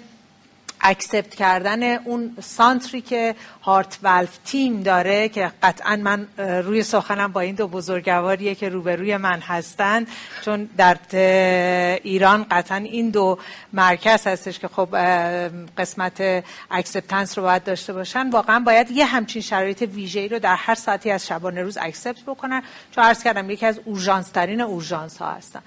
accept 0.82 1.34
کردن 1.34 1.82
اون 1.82 2.36
center 2.42 2.92
ی 2.92 3.00
که 3.00 3.34
heart 3.62 3.98
valve 4.02 4.38
team 4.44 4.82
داره 4.82 5.28
که 5.28 5.52
قطعا 5.62 5.96
من 5.96 6.26
روی 6.38 6.82
سخنم 6.82 7.32
با 7.32 7.40
این 7.40 7.54
دو 7.54 7.68
بزرگواریه 7.68 8.54
که 8.54 8.68
روبروی 8.68 9.16
من 9.16 9.40
هستند. 9.40 10.08
چون 10.44 10.68
در 10.76 10.96
ایران 12.02 12.46
قطعا 12.50 12.76
این 12.76 13.10
دو 13.10 13.38
مرکز 13.72 14.26
هستش 14.26 14.58
که 14.58 14.68
خب 14.68 14.96
قسمت 15.78 16.44
acceptance 16.70 17.38
رو 17.38 17.44
باید 17.44 17.64
داشته 17.64 17.92
باشن. 17.92 18.30
واقعا 18.30 18.60
باید 18.60 18.90
یه 18.90 19.04
همچین 19.04 19.42
شرایط 19.42 19.82
ویژه‌ای 19.82 20.28
رو 20.28 20.38
در 20.38 20.56
هر 20.56 20.74
ساعتی 20.74 21.10
از 21.10 21.26
شبانه 21.26 21.62
روز 21.62 21.78
accept 21.80 22.22
بکنن. 22.22 22.62
چون 22.90 23.04
عرض 23.04 23.22
کردم 23.22 23.50
یکی 23.50 23.66
از 23.66 23.80
اورژانس 23.84 24.30
ترین 24.30 24.60
اورژانس 24.60 25.18
ها 25.18 25.32
هستن. 25.32 25.62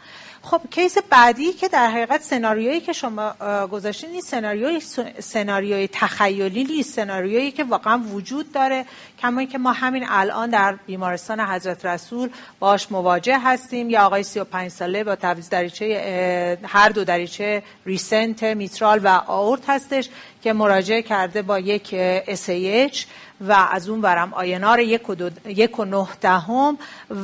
خب 0.46 0.62
case 0.72 0.98
بعدی 1.10 1.54
که 1.54 1.68
در 1.68 1.88
حقیقت 1.88 2.22
سناریویی 2.22 2.82
که 2.82 2.94
شما 2.94 3.34
گذاشتین 3.72 4.10
این 4.10 4.22
سناریوی 4.22 4.82
سناریوی 5.20 5.90
تخیلی 5.92 6.64
نیست 6.64 6.94
سناریویی 6.94 7.52
که 7.52 7.64
واقعا 7.64 7.98
وجود 8.00 8.52
داره. 8.52 8.86
کما 9.24 9.44
که 9.44 9.58
ما 9.58 9.72
همین 9.72 10.06
الان 10.10 10.50
در 10.50 10.76
بیمارستان 10.86 11.40
حضرت 11.40 11.86
رسول 11.86 12.30
باش 12.60 12.92
مواجه 12.92 13.40
هستیم. 13.40 13.90
یا 13.90 14.06
آقای 14.06 14.24
35 14.24 14.72
ساله 14.72 15.04
با 15.04 15.16
تعویض 15.16 15.50
دریچه 15.50 16.60
هر 16.64 16.90
دو 16.90 17.04
دریچه 17.04 17.64
ریسنت 17.86 18.44
میترال 18.44 19.00
و 19.04 19.22
آورت 19.28 19.62
هستش 19.68 20.10
که 20.44 20.54
مراجعه 20.54 21.02
کرده 21.02 21.42
با 21.42 21.60
یک 21.60 21.96
SAH 22.26 22.98
و 23.42 23.68
از 23.72 23.90
اون 23.90 24.02
ورم 24.02 24.34
آینار 24.34 24.80
یک 24.80 25.10
و, 25.10 25.16
یک 25.46 25.80
و 25.80 26.08
دهم 26.22 26.78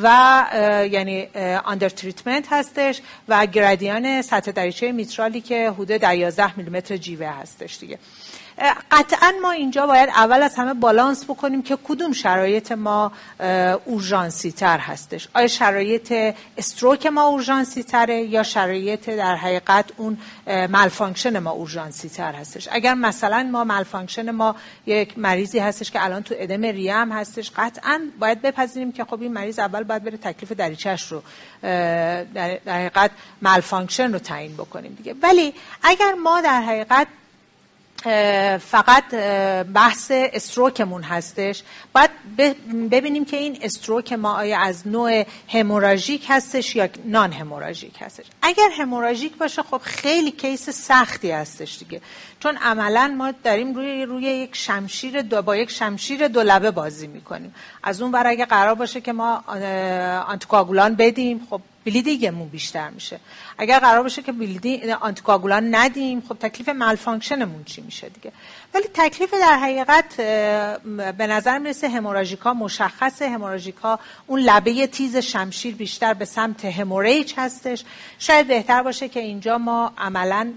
و 0.04 0.46
یعنی 0.92 1.28
under 1.66 1.90
treatment 1.90 2.48
هستش 2.52 3.02
و 3.28 3.46
گرادیان 3.46 4.22
سطح 4.22 4.52
دریچه 4.52 4.92
میترالی 4.92 5.42
که 5.42 5.72
حدود 5.72 5.88
در 5.88 6.16
11 6.16 6.58
میلیمتر 6.58 6.98
جیوه 6.98 7.28
هستش 7.28 7.78
دیگه. 7.78 8.00
قطعا 8.92 9.34
ما 9.42 9.52
اینجا 9.52 9.88
باید 9.88 10.10
اول 10.10 10.44
از 10.44 10.56
همه 10.56 10.74
بالانس 10.74 11.24
بکنیم 11.24 11.62
که 11.62 11.78
کدوم 11.84 12.14
شرایط 12.14 12.72
ما 12.72 13.12
اورژانسی 13.86 14.52
تر 14.52 14.78
هستش. 14.78 15.28
آیا 15.34 15.48
شرایط 15.48 16.36
stroke 16.58 17.06
ما 17.06 17.24
اورژانسی 17.24 17.84
تره 17.84 18.22
یا 18.22 18.44
شرایط 18.44 19.10
در 19.10 19.36
حقیقت 19.36 19.86
اون 19.98 20.18
malfunction 20.70 21.40
ما 21.40 21.52
اورژانسی 21.52 22.10
تر 22.10 22.34
هستش؟ 22.34 22.68
اگر 22.72 22.94
مثلا 22.94 23.50
ما 23.52 23.64
malfunction 23.64 24.32
ما 24.32 24.56
یک 24.86 25.18
مریضی 25.18 25.60
هستش 25.60 25.92
که 25.92 26.04
الان 26.04 26.24
تو 26.24 26.36
ادم 26.38 26.62
ریه 26.62 26.96
هم 26.96 27.12
هستش 27.12 27.52
قطعا 27.56 28.02
باید 28.20 28.42
بپذیریم 28.42 28.92
که 28.92 29.04
خب 29.04 29.22
این 29.22 29.34
مریض 29.34 29.60
اول 29.60 29.84
باید 29.84 30.04
بره 30.04 30.18
تکلیف 30.18 30.52
دریچش 30.52 31.12
رو 31.12 31.24
در 32.34 32.60
حقیقت 32.68 33.12
malfunction 33.42 34.14
رو 34.14 34.20
تعیین 34.20 34.54
بکنیم 34.54 34.94
دیگه. 34.94 35.16
ولی 35.22 35.54
اگر 35.84 36.14
ما 36.14 36.42
در 36.42 36.62
حقیقت 36.62 37.08
فقط 38.60 39.16
بحث 39.74 40.12
stroke 40.12 40.73
مون 40.73 41.04
هستش. 41.04 41.64
باید 41.94 42.12
ببینیم 42.92 43.26
که 43.26 43.38
این 43.38 43.60
stroke 43.62 44.14
ما 44.14 44.34
آیا 44.34 44.60
از 44.60 44.88
نوع 44.88 45.26
hemorrhagic 45.48 46.26
هستش 46.30 46.76
یا 46.76 46.90
non-hemorrhagic 47.06 47.94
هستش. 48.00 48.26
اگر 48.42 48.70
hemorrhagic 48.78 49.38
باشه 49.38 49.64
خب 49.64 49.82
خیلی 49.84 50.32
case 50.32 50.70
سختی 50.70 51.32
هستش 51.32 51.78
دیگه. 51.80 52.02
چون 52.40 52.58
عملا 52.58 53.16
ما 53.18 53.34
داریم 53.44 53.76
روی 53.76 54.06
روی 54.06 54.24
یک 54.24 54.56
شمشیر 54.56 55.22
دو 55.22 55.42
با 55.42 55.56
یک 55.56 55.72
شمشیر 55.72 56.28
دو 56.28 56.44
لبه 56.44 56.72
بازی 56.72 57.08
می‌کنیم. 57.08 57.56
از 57.84 58.02
اون 58.02 58.12
بر 58.12 58.28
اگه 58.28 58.46
قرار 58.46 58.76
باشه 58.76 59.02
که 59.02 59.14
ما 59.14 59.44
anticoagulant 60.28 60.96
بدیم 60.96 61.48
خب 61.50 61.62
bleeding 61.86 62.31
مون 62.31 62.48
بیشتر 62.48 62.90
میشه. 62.90 63.20
اگر 63.58 63.80
قرار 63.80 64.04
باشه 64.04 64.22
که 64.22 64.32
bleeding 64.32 64.90
anticoagulant 64.90 65.76
ندیم 65.76 66.24
خب 66.30 66.38
تکلیف 66.40 66.70
malfunction 66.70 67.44
مون 67.44 67.64
چی 67.64 67.82
میشه 67.82 68.10
دیگه؟ 68.10 68.32
ولی 68.74 68.88
تکلیف 68.94 69.34
در 69.34 69.58
حقیقت 69.58 70.16
به 71.18 71.28
نظر 71.28 71.58
می‌رسه 71.58 71.90
hemorrhagic 71.90 72.48
ا 72.48 72.54
مشخصه. 72.54 73.30
hemorrhagic 73.30 73.94
ا 73.94 74.00
اون 74.28 74.40
لبه 74.40 74.88
تیز 74.88 75.18
شمشیر 75.18 75.76
بیشتر 75.76 76.14
به 76.14 76.26
سمت 76.26 76.66
hemorrhage 76.66 77.34
هستش. 77.38 77.84
شاید 78.20 78.48
بهتر 78.48 78.84
باشه 78.84 79.10
که 79.10 79.20
اینجا 79.20 79.58
ما 79.58 79.94
عملا 79.98 80.54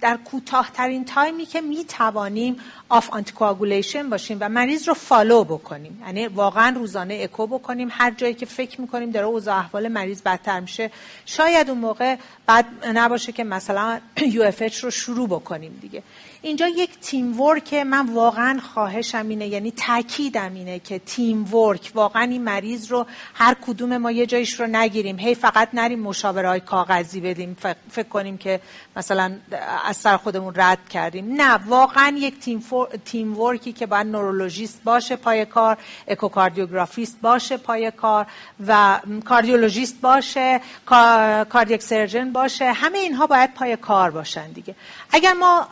در 0.00 0.16
کوتاهترین 0.16 1.04
time 1.04 1.38
ی 1.38 1.46
که 1.46 1.60
می‌توانیم 1.60 2.56
off 2.88 3.10
anticoagulation 3.10 4.10
باشیم 4.10 4.36
و 4.40 4.48
مریض 4.48 4.88
رو 4.88 4.94
follow 4.94 5.44
بکنیم. 5.44 6.02
یعنی 6.06 6.26
واقعا 6.26 6.76
روزانه 6.76 7.20
اکو 7.22 7.46
بکنیم. 7.46 7.88
هر 7.90 8.10
جایی 8.10 8.34
که 8.34 8.46
فکر 8.46 8.80
می‌کنیم 8.80 9.10
داره 9.10 9.26
اوضاع 9.26 9.56
احوال 9.56 9.88
مریض 9.88 10.22
بدتر 10.22 10.60
میشه. 10.60 10.90
شاید 11.26 11.70
اون 11.70 11.78
موقع 11.78 12.16
بد 12.46 12.66
نباشه 12.94 13.32
که 13.32 13.44
مثلا 13.44 14.00
UF 14.34 14.52
رو 14.82 14.90
شروع 14.90 15.28
بکنیم 15.28 15.78
دیگه. 15.80 16.02
اینجا 16.44 16.68
یک 16.68 16.98
teamwork 17.00 17.74
من 17.74 18.14
واقعا 18.14 18.60
خواهشم 18.60 19.28
اینه 19.28 19.46
یعنی 19.46 19.70
تاکیدم 19.70 20.54
اینه 20.54 20.78
که 20.78 20.98
teamwork 20.98 21.92
واقعا 21.94 22.22
این 22.22 22.44
مریض 22.44 22.92
رو 22.92 23.06
هر 23.34 23.56
کدوم 23.66 23.96
ما 23.96 24.10
یه 24.10 24.26
جایش 24.26 24.60
رو 24.60 24.66
نگیریم. 24.66 25.18
هی 25.18 25.34
فقط 25.34 25.68
نریم 25.72 26.00
مشاوره 26.00 26.48
های 26.48 26.60
کاغذی 26.60 27.20
بدیم. 27.20 27.56
فکر 27.90 28.08
کنیم 28.08 28.38
که 28.38 28.60
مثلا 28.96 29.32
از 29.84 29.96
سر 29.96 30.16
خودمون 30.16 30.54
رد 30.56 30.88
کردیم. 30.88 31.34
نه 31.34 31.54
واقعا 31.66 32.16
یک 32.18 32.40
تیم, 32.40 32.64
teamwork 33.04 33.40
ی 33.40 33.72
که 33.72 33.86
باید 33.86 34.06
neurologist 34.06 34.80
باشه 34.84 35.16
پای 35.16 35.44
کار 35.44 35.76
echocardiographist 36.08 37.20
باشه 37.22 37.56
پای 37.56 37.90
کار 37.90 38.26
و 38.66 39.00
cardiologist 39.24 40.00
باشه 40.00 40.60
cardiac 41.50 41.82
surgeon 41.82 42.32
باشه. 42.32 42.72
همه 42.72 42.98
اینها 42.98 43.26
باید 43.26 43.54
پای 43.54 43.76
کار 43.76 44.10
باشن 44.10 44.50
دیگه. 44.52 44.74
اگر 45.10 45.32
ما 45.32 45.68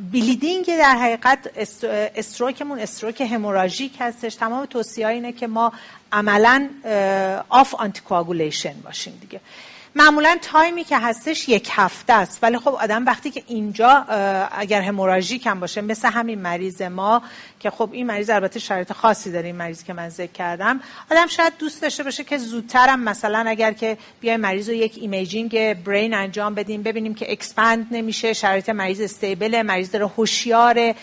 bleeding 0.00 0.66
در 0.66 0.96
حقیقت 0.96 1.50
stroke 2.16 2.57
مون 2.57 2.78
stroke 2.78 3.20
hemorrhagic 3.20 3.92
هستش. 4.00 4.34
تمام 4.34 4.66
توصیه 4.66 5.08
اینه 5.08 5.32
که 5.32 5.46
ما 5.46 5.72
عملا 6.12 6.68
off 7.48 7.74
anticoagulation 7.74 8.74
باشیم 8.84 9.18
دیگه. 9.20 9.40
معمولا 9.98 10.38
time 10.42 10.76
ی 10.76 10.84
که 10.84 10.98
هستش 10.98 11.48
یک 11.48 11.68
هفته 11.72 12.12
است. 12.12 12.38
ولی 12.42 12.58
خب 12.58 12.68
آدم 12.68 13.06
وقتی 13.06 13.30
که 13.30 13.42
اینجا 13.46 13.88
اگر 14.52 14.80
hemorrhagic 14.80 15.46
هم 15.46 15.60
باشه 15.60 15.80
مثل 15.80 16.08
همین 16.08 16.42
مریض 16.42 16.82
ما 16.82 17.22
که 17.60 17.70
خب 17.70 17.88
این 17.92 18.06
مریض 18.06 18.30
البته 18.30 18.60
شرایط 18.60 18.92
خاصی 18.92 19.32
داره 19.32 19.46
این 19.46 19.56
مریض 19.56 19.84
که 19.84 19.92
من 19.92 20.08
ذکر 20.08 20.32
کردم 20.32 20.80
آدم 21.10 21.26
شاید 21.26 21.52
دوست 21.58 21.82
داشته 21.82 22.02
باشه 22.02 22.24
که 22.24 22.38
زودترم 22.38 23.00
مثلا 23.00 23.44
اگر 23.46 23.72
که 23.72 23.98
بیای 24.20 24.36
مریض 24.36 24.68
رو 24.68 24.74
یک 24.74 24.98
imaging 25.00 25.74
برین 25.74 26.14
انجام 26.14 26.54
بدیم 26.54 26.82
ببینیم 26.82 27.14
که 27.14 27.32
expand 27.32 27.86
نمیشه 27.90 28.32
شرایط 28.32 28.68
مریض 28.68 29.00
stable 29.00 29.62
مریض 29.62 29.90
داره 29.90 30.06
هوشیار 30.06 30.94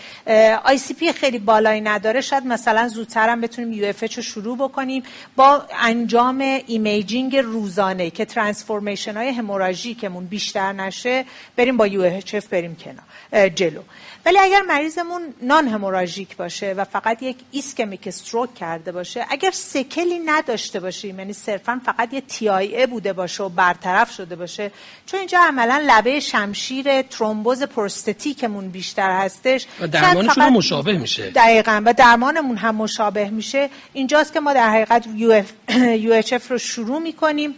ICP 0.64 1.14
خیلی 1.14 1.40
بالایی 1.40 1.82
نداره 1.82 2.22
شاید 2.22 2.46
مثلا 2.46 2.88
زودترم 2.88 3.42
بتونیم 3.42 3.74
UF 3.74 4.04
رو 4.16 4.24
شروع 4.24 4.58
بکنیم 4.58 5.04
با 5.36 5.66
انجام 5.82 6.62
imaging 6.68 7.38
روزانه 7.38 8.10
که 8.10 8.26
transform 8.26 8.83
transformation 8.84 9.18
های 9.18 9.30
hemorrhagic 9.30 10.05
مون 10.05 10.26
بیشتر 10.26 10.74
نشه 10.74 11.26
بریم 11.56 11.78
با 11.78 11.88
UF 11.88 12.22
بریم 12.52 12.76
کنار 12.76 13.50
جلو. 13.50 13.82
ولی 14.26 14.40
اگر 14.40 14.62
مریضمون 14.62 15.22
non-hemorrhagic 15.42 16.38
باشه 16.38 16.74
و 16.74 16.84
فقط 16.84 17.24
یک 17.24 17.38
ischemic 17.52 18.08
stroke 18.08 18.56
کرده 18.56 18.92
باشه 18.92 19.26
اگر 19.30 19.52
sequel 19.52 20.10
ی 20.10 20.20
نداشته 20.20 20.80
باشیم 20.80 21.20
یعنی 21.20 21.34
صرفا 21.34 21.82
فقط 21.86 22.14
یه 22.14 22.22
TIA 22.22 22.88
بوده 22.88 23.14
باشه 23.14 23.44
و 23.44 23.50
برطرف 23.50 24.12
شده 24.12 24.36
باشه 24.36 24.72
چون 25.06 25.20
اینجا 25.20 25.40
عملا 25.40 25.84
لبه 25.88 26.20
شمشیر 26.20 27.02
ترومبوز 27.02 27.64
prosthetic 27.64 28.45
مون 28.45 28.70
بیشتر 28.70 29.12
هستش. 29.12 29.68
و 29.80 29.88
درمانشون 29.88 30.44
هم 30.44 30.54
مشابه 30.54 30.98
میشه. 30.98 31.30
دقیقا 31.30 31.82
و 31.86 31.94
درمانمون 31.94 32.58
هم 32.58 32.76
مشابه 32.76 33.30
میشه. 33.30 33.70
اینجاست 33.94 34.34
که 34.34 34.40
ما 34.40 34.54
در 34.54 34.70
حقیقت 34.70 35.08
UF 35.16 36.52
رو 36.52 36.58
شروع 36.58 37.00
می‌کنیم. 37.00 37.56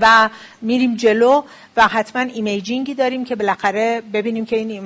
و 0.00 0.28
میریم 0.62 0.96
جلو. 0.96 1.42
و 1.76 1.88
حتما 1.88 2.22
imaging 2.22 2.85
ی 2.85 2.94
داریم 2.94 3.24
که 3.24 3.36
بالاخره 3.36 4.02
ببینیم 4.12 4.46
که 4.46 4.56
این 4.56 4.84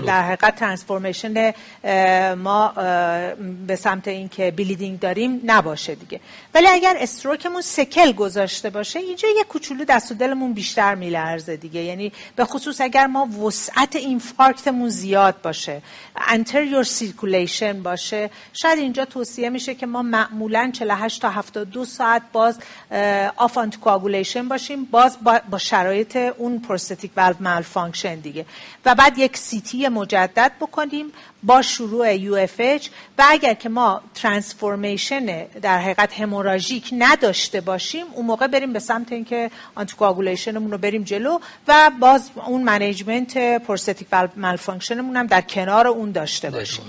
در 0.00 0.22
حقیقت 0.22 0.56
transformation 0.56 1.52
ما 2.34 2.68
به 3.66 3.76
سمت 3.76 4.08
اینکه 4.08 4.50
bleeding 4.50 5.00
داریم 5.00 5.40
نباشه 5.44 5.94
دیگه. 5.94 6.20
ولی 6.54 6.66
اگر 6.66 6.96
stroke 6.98 7.41
مون 7.41 7.62
sequel 7.62 8.12
گذاشته 8.12 8.70
باشه 8.70 8.98
اینجا 8.98 9.28
یه 9.36 9.44
کوچولو 9.44 9.84
دست 9.84 10.12
و 10.12 10.14
دلمون 10.14 10.52
بیشتر 10.52 10.94
میلرزه 10.94 11.56
دیگه. 11.56 11.80
یعنی 11.80 12.12
به 12.36 12.44
خصوص 12.44 12.80
اگر 12.80 13.06
ما 13.06 13.26
وسعت 13.26 13.96
infarct 13.96 14.60
مون 14.60 14.88
زیاد 14.88 15.42
باشه 15.42 15.82
anterior 16.28 16.82
circulation 16.82 17.82
باشه 17.82 18.30
شاید 18.52 18.78
اینجا 18.78 19.04
توصیه 19.04 19.50
میشه 19.50 19.74
که 19.74 19.86
ما 19.86 20.02
معمولا 20.02 20.70
48 20.74 21.22
تا 21.22 21.30
72 21.30 21.84
ساعت 21.84 22.22
باز 22.32 22.58
off 23.36 23.58
anticoagulation 23.58 24.48
باشیم 24.48 24.84
باز 24.84 25.18
با 25.50 25.58
شرایط 25.58 26.11
اون 26.16 26.58
prosthetic 26.58 27.10
valve 27.16 27.34
malfunction 27.40 28.14
دیگه. 28.14 28.46
و 28.84 28.94
بعد 28.94 29.18
یک 29.18 29.36
CT 29.36 29.88
مجدد 29.88 30.52
بکنیم 30.60 31.06
با 31.42 31.62
شروع 31.62 32.14
UF 32.14 32.60
و 33.18 33.24
اگر 33.28 33.54
که 33.54 33.68
ما 33.68 34.00
transformation 34.14 35.46
در 35.62 35.78
حقیقت 35.78 36.20
hemorrhagic 36.20 36.90
نداشته 36.98 37.60
باشیم 37.60 38.06
اون 38.14 38.26
موقع 38.26 38.46
بریم 38.46 38.72
به 38.72 38.78
سمت 38.78 39.12
اینکه 39.12 39.50
anticoagulation 39.74 40.54
مون 40.54 40.70
رو 40.70 40.78
بریم 40.78 41.02
جلو 41.02 41.38
و 41.68 41.90
باز 42.00 42.30
اون 42.46 42.62
management 42.62 43.38
prosthetic 43.62 44.08
valve 44.12 44.28
malfunction 44.36 44.56
مون 44.56 45.16
هم 45.16 45.26
در 45.26 45.40
کنار 45.40 45.86
اون 45.86 46.12
داشته 46.12 46.50
باشیم. 46.50 46.84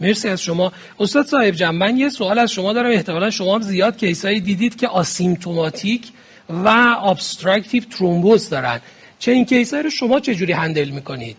مرسی 0.00 0.28
از 0.28 0.42
شما. 0.42 0.72
استاد 1.00 1.26
صاحب 1.26 1.50
جمع 1.50 1.74
من 1.74 1.96
یه 1.96 2.08
سوال 2.08 2.38
از 2.38 2.52
شما 2.52 2.72
دارم. 2.72 2.90
احتمالا 2.90 3.30
شما 3.30 3.54
هم 3.54 3.62
زیاد 3.62 3.96
case 3.96 4.25
ایی 4.25 4.40
دیدید 4.40 4.76
که 4.76 4.88
asymptomatic 4.88 6.12
و 6.50 6.68
obstructive 7.02 7.84
thrombosis 7.84 8.48
دارن 8.48 8.80
چه 9.18 9.32
این 9.32 9.44
case 9.44 9.74
رو 9.74 9.90
شما 9.90 10.20
چجوری 10.20 10.52
handle 10.52 10.90
می‌کنید؟ 10.90 11.36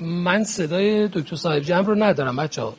من 0.00 0.44
صدای 0.44 1.08
دکتر 1.08 1.36
صاحب 1.36 1.62
جمع 1.62 1.86
رو 1.86 1.94
ندارم 2.04 2.36
بچه 2.36 2.62
ها 2.62 2.74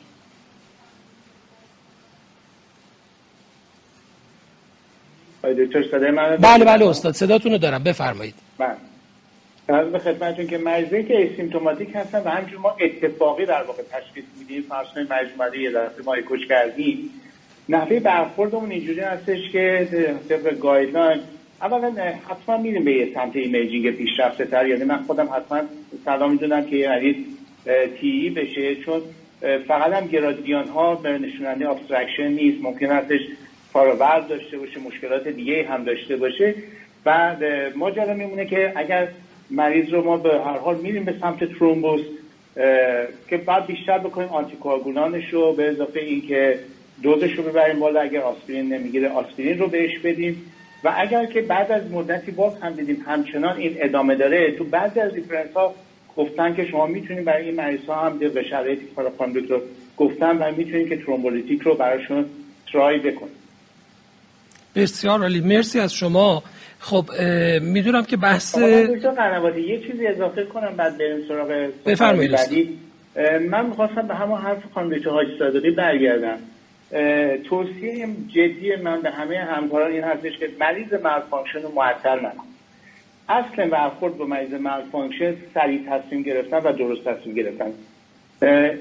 دکتر 5.44 6.10
من 6.10 6.36
بله 6.36 6.64
بله 6.64 6.88
استاد 6.88 7.14
صداتون 7.14 7.52
رو 7.52 7.58
دارم. 7.58 7.82
بفرمایید. 7.82 8.34
من 8.58 8.76
عرض 9.74 9.92
به 9.92 9.98
خدمتتون 9.98 10.46
که 10.46 10.58
مریضی 10.58 11.02
که 11.02 11.30
asymptomatic 11.32 11.88
هستن 11.94 12.22
و 12.24 12.28
همینجور 12.28 12.60
ما 12.60 12.76
اتفاقی 12.80 13.46
در 13.46 13.62
واقع 13.62 13.82
تشخیص 13.82 14.24
میدیم 14.38 14.62
فرض 14.62 14.86
مجموعه 15.10 15.60
یه 15.60 15.70
دفعه 15.70 16.04
ما 16.06 16.16
catch 16.16 16.46
کردیم. 16.46 17.10
نحوه 17.68 18.00
برخوردمون 18.00 18.70
اینجوری 18.70 19.00
هستش 19.00 19.50
که 19.52 19.88
طبق 20.28 20.58
guideline 20.58 21.20
اولا 21.62 21.92
حتما 22.28 22.56
میریم 22.56 22.84
به 22.84 22.92
یه 22.92 23.14
سمت 23.14 23.36
imaging 23.36 23.90
پیشرفته 23.90 24.44
تر 24.44 24.66
یعنی 24.66 24.84
من 24.84 25.02
خودم 25.02 25.28
حتما 25.32 25.62
صلاح 26.04 26.32
می‌دونم 26.32 26.64
که 26.64 26.76
یه 26.76 26.88
مریض 26.88 27.16
TEE 28.00 28.30
بشه 28.30 28.74
چون 28.74 29.00
فقط 29.68 29.92
هم 29.92 30.06
گرادیان 30.06 30.68
ها 30.68 30.94
نشون‌دهنده 30.94 31.70
obstruction 31.70 32.28
نیست. 32.28 32.62
ممکن 32.62 32.86
هستش 32.86 33.20
forward 33.72 34.28
داشته 34.28 34.58
باشه 34.58 34.80
مشکلات 34.80 35.28
دیگه 35.28 35.66
هم 35.68 35.84
داشته 35.84 36.16
باشه. 36.16 36.54
بعد 37.04 37.44
ماجرا 37.76 38.14
میمونه 38.14 38.46
که 38.46 38.72
اگر 38.76 39.08
مریض 39.50 39.92
رو 39.92 40.04
ما 40.04 40.16
به 40.16 40.28
هر 40.28 40.58
حال 40.58 40.76
میریم 40.76 41.04
به 41.04 41.14
سمت 41.20 41.44
ترومبوس 41.44 42.00
که 43.28 43.36
بعد 43.46 43.66
بیشتر 43.66 43.98
بکنیم 43.98 44.28
anticoagulant 44.28 45.18
ش 45.18 45.32
رو 45.32 45.52
به 45.52 45.68
اضافه 45.68 46.00
اینکه 46.00 46.58
دوزش 47.02 47.32
رو 47.32 47.42
ببریم 47.42 47.80
بالا 47.80 48.00
اگر 48.00 48.20
آسپرین 48.20 48.72
نمی‌گیره 48.72 49.08
آسپرین 49.08 49.58
رو 49.58 49.66
بهش 49.66 49.98
بدیم. 49.98 50.52
و 50.84 50.94
اگر 50.96 51.26
که 51.26 51.40
بعد 51.40 51.72
از 51.72 51.90
مدتی 51.90 52.30
باز 52.30 52.52
هم 52.62 52.72
دیدیم 52.72 53.04
همچنان 53.06 53.56
این 53.56 53.76
ادامه 53.80 54.14
داره 54.14 54.52
تو 54.58 54.64
بعضی 54.64 55.00
از 55.00 55.14
reference 55.14 55.52
ها 55.54 55.74
گفتن 56.16 56.54
که 56.54 56.66
شما 56.66 56.86
می‌تونید 56.86 57.24
برای 57.24 57.44
این 57.44 57.54
مریض 57.54 57.84
ها 57.88 58.06
هم 58.06 58.18
به 58.18 58.42
شرایطی 58.50 58.82
که 58.96 59.40
دکتر 59.40 59.60
گفتن 59.96 60.38
و 60.38 60.52
می‌تونید 60.56 60.88
که 60.88 60.96
thrombolytic 60.96 61.62
رو 61.62 61.74
براشون 61.74 62.24
try 62.72 62.98
بکنید. 62.98 63.40
بسیار 64.74 65.20
عالی. 65.20 65.40
مرسی 65.40 65.80
از 65.80 65.94
شما. 65.94 66.42
خب 66.80 67.04
می‌دونم 67.62 68.04
که 68.04 68.16
بحث 68.16 68.58
قنواتی 69.16 69.60
یه 69.60 69.80
چیزی 69.80 70.06
اضافه 70.06 70.44
کنم 70.44 70.76
بعد 70.76 70.98
بریم 70.98 71.28
سراغ 71.28 71.68
بفرمایید 71.86 72.38
من 73.50 73.66
می‌خواستم 73.66 74.06
به 74.08 74.14
همون 74.14 74.40
حرف 74.40 74.58
خانم 74.74 74.96
دکتر 74.96 75.10
حاجی 75.10 75.38
صادقی 75.38 75.70
برگردم. 75.70 76.38
توصیه 77.48 78.08
جدی 78.28 78.76
من 78.76 79.00
به 79.00 79.10
همه 79.10 79.38
همکاران 79.38 79.92
این 79.92 80.04
هستش 80.04 80.38
که 80.38 80.48
مریض 80.60 80.92
malfunction 80.92 81.62
رو 81.62 81.72
معطل 81.74 82.18
نکن. 82.18 82.44
اصل 83.28 83.68
برخورد 83.68 84.16
با 84.16 84.26
مریض 84.26 84.54
malfunction 84.54 85.34
سریع 85.54 85.80
تصمیم 85.90 86.22
گرفتن 86.22 86.56
و 86.56 86.72
درست 86.72 87.04
تصمیم 87.04 87.34
گرفتن. 87.34 87.72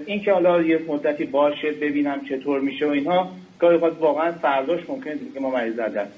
این 0.06 0.22
که 0.22 0.34
حالا 0.34 0.62
یه 0.62 0.80
مدتی 0.88 1.26
باشه 1.26 1.72
ببینم 1.72 2.22
چطور 2.30 2.60
میشه 2.60 2.86
و 2.86 2.90
اینها 2.90 3.32
گاهی 3.60 3.78
واقعا 3.78 4.32
فرداش 4.32 4.80
ممکنه 4.88 5.16
که 5.34 5.40
ما 5.40 5.52
مریض 5.52 5.76
در 5.76 5.88
دست 5.88 6.12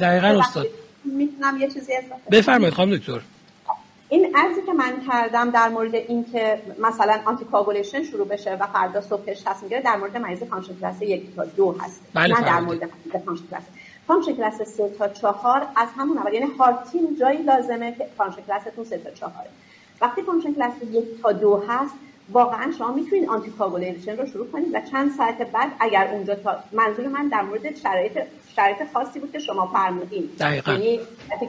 دقیقا 0.00 0.26
استاد. 0.26 0.66
می‌تونم 1.04 1.56
یه 1.60 1.68
چیزی 1.68 1.92
اضافه 1.92 2.30
بفرمایید 2.30 2.74
خانم 2.74 2.96
دکتر. 2.96 3.20
این 4.08 4.36
عرضی 4.36 4.62
که 4.66 4.72
من 4.72 4.92
کردم 5.08 5.50
در 5.50 5.68
مورد 5.68 5.94
اینکه 5.94 6.62
مثلا 6.78 7.20
anticoagulation 7.24 8.02
شروع 8.02 8.28
بشه 8.28 8.54
و 8.54 8.66
فردا 8.66 9.00
صبحش 9.00 9.40
تصمیم 9.40 9.68
گیره 9.68 9.82
در 9.82 9.96
مورد 9.96 10.16
مریض 10.16 10.42
function 10.42 10.74
class 10.80 11.02
یک 11.02 11.36
تا 11.36 11.44
دو 11.44 11.76
هست. 11.80 12.02
بله 12.14 12.34
نه 12.34 12.46
در 12.46 12.60
مورد 12.60 12.90
function 13.24 13.46
class 13.50 13.62
function 14.06 14.32
class 14.32 14.62
سه 14.62 14.88
تا 14.98 15.08
چهار 15.08 15.66
از 15.76 15.88
همون 15.96 16.18
اول 16.18 16.34
یعنی 16.34 16.46
heart 16.58 16.90
team 16.90 17.16
جایی 17.20 17.42
لازمه 17.42 17.94
که 17.98 18.06
function 18.16 18.42
class 18.42 18.68
تون 18.68 18.84
سه 18.84 18.98
تا 18.98 19.10
چهاره 19.10 19.50
وقتی 20.00 20.22
function 20.22 20.54
class 20.54 20.72
یک 20.92 21.22
تا 21.22 21.32
دو 21.32 21.62
هست 21.68 21.94
واقعا 22.32 22.72
شما 22.78 22.92
می‌تونید 22.92 23.28
anticoagulation 23.28 24.16
رو 24.16 24.26
شروع 24.26 24.46
کنید 24.50 24.74
و 24.74 24.80
چند 24.90 25.12
ساعت 25.16 25.52
بعد 25.52 25.70
اگر 25.80 26.08
اونجا 26.12 26.34
تا 26.34 26.56
منظور 26.72 27.08
من 27.08 27.28
در 27.28 27.42
مورد 27.42 27.76
شرایط 27.76 28.18
شرایط 28.56 28.78
خاصی 28.92 29.18
بود 29.18 29.32
که 29.32 29.38
شما 29.38 29.66
فرمودین. 29.66 30.30
یعنی 30.40 31.00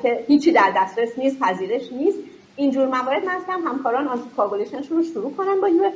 که 0.04 0.26
هیچی 0.28 0.52
در 0.52 0.74
دسترس 0.78 1.10
نیست 1.18 1.40
پذیرش 1.40 1.92
نیست. 1.92 2.18
اینجور 2.56 2.88
موارد 2.88 3.26
من 3.26 3.38
هم 3.50 3.68
همکاران 3.68 4.08
anticoagulation 4.08 4.30
شون 4.38 4.98
رو 4.98 5.04
شروع 5.04 5.34
کنن 5.36 5.62
با 5.62 5.70
یو 5.70 5.92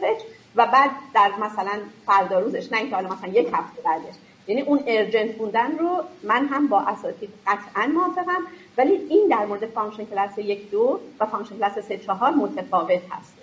و 0.55 0.67
بعد 0.67 0.89
در 1.13 1.31
مثلا 1.41 1.79
فردا 2.05 2.39
روزش 2.39 2.71
نه 2.71 2.77
اینکه 2.77 2.95
حالا 2.95 3.09
مثلا 3.09 3.29
یک 3.29 3.47
هفته 3.53 3.81
بعدش. 3.81 4.15
یعنی 4.47 4.61
اون 4.61 4.79
urgent 4.88 5.36
بودن 5.35 5.77
رو 5.77 6.03
من 6.23 6.45
هم 6.45 6.67
با 6.67 6.81
اساتید 6.81 7.29
قطعا 7.47 7.87
موافقم. 7.87 8.41
ولی 8.77 8.91
این 8.91 9.27
در 9.27 9.45
مورد 9.45 9.65
function 9.65 10.05
class 10.05 10.38
یک 10.37 10.71
دو 10.71 10.99
و 11.19 11.25
function 11.25 11.57
class 11.57 11.79
سه 11.79 11.97
چهار 11.97 12.31
متفاوت 12.31 13.01
هست. 13.11 13.34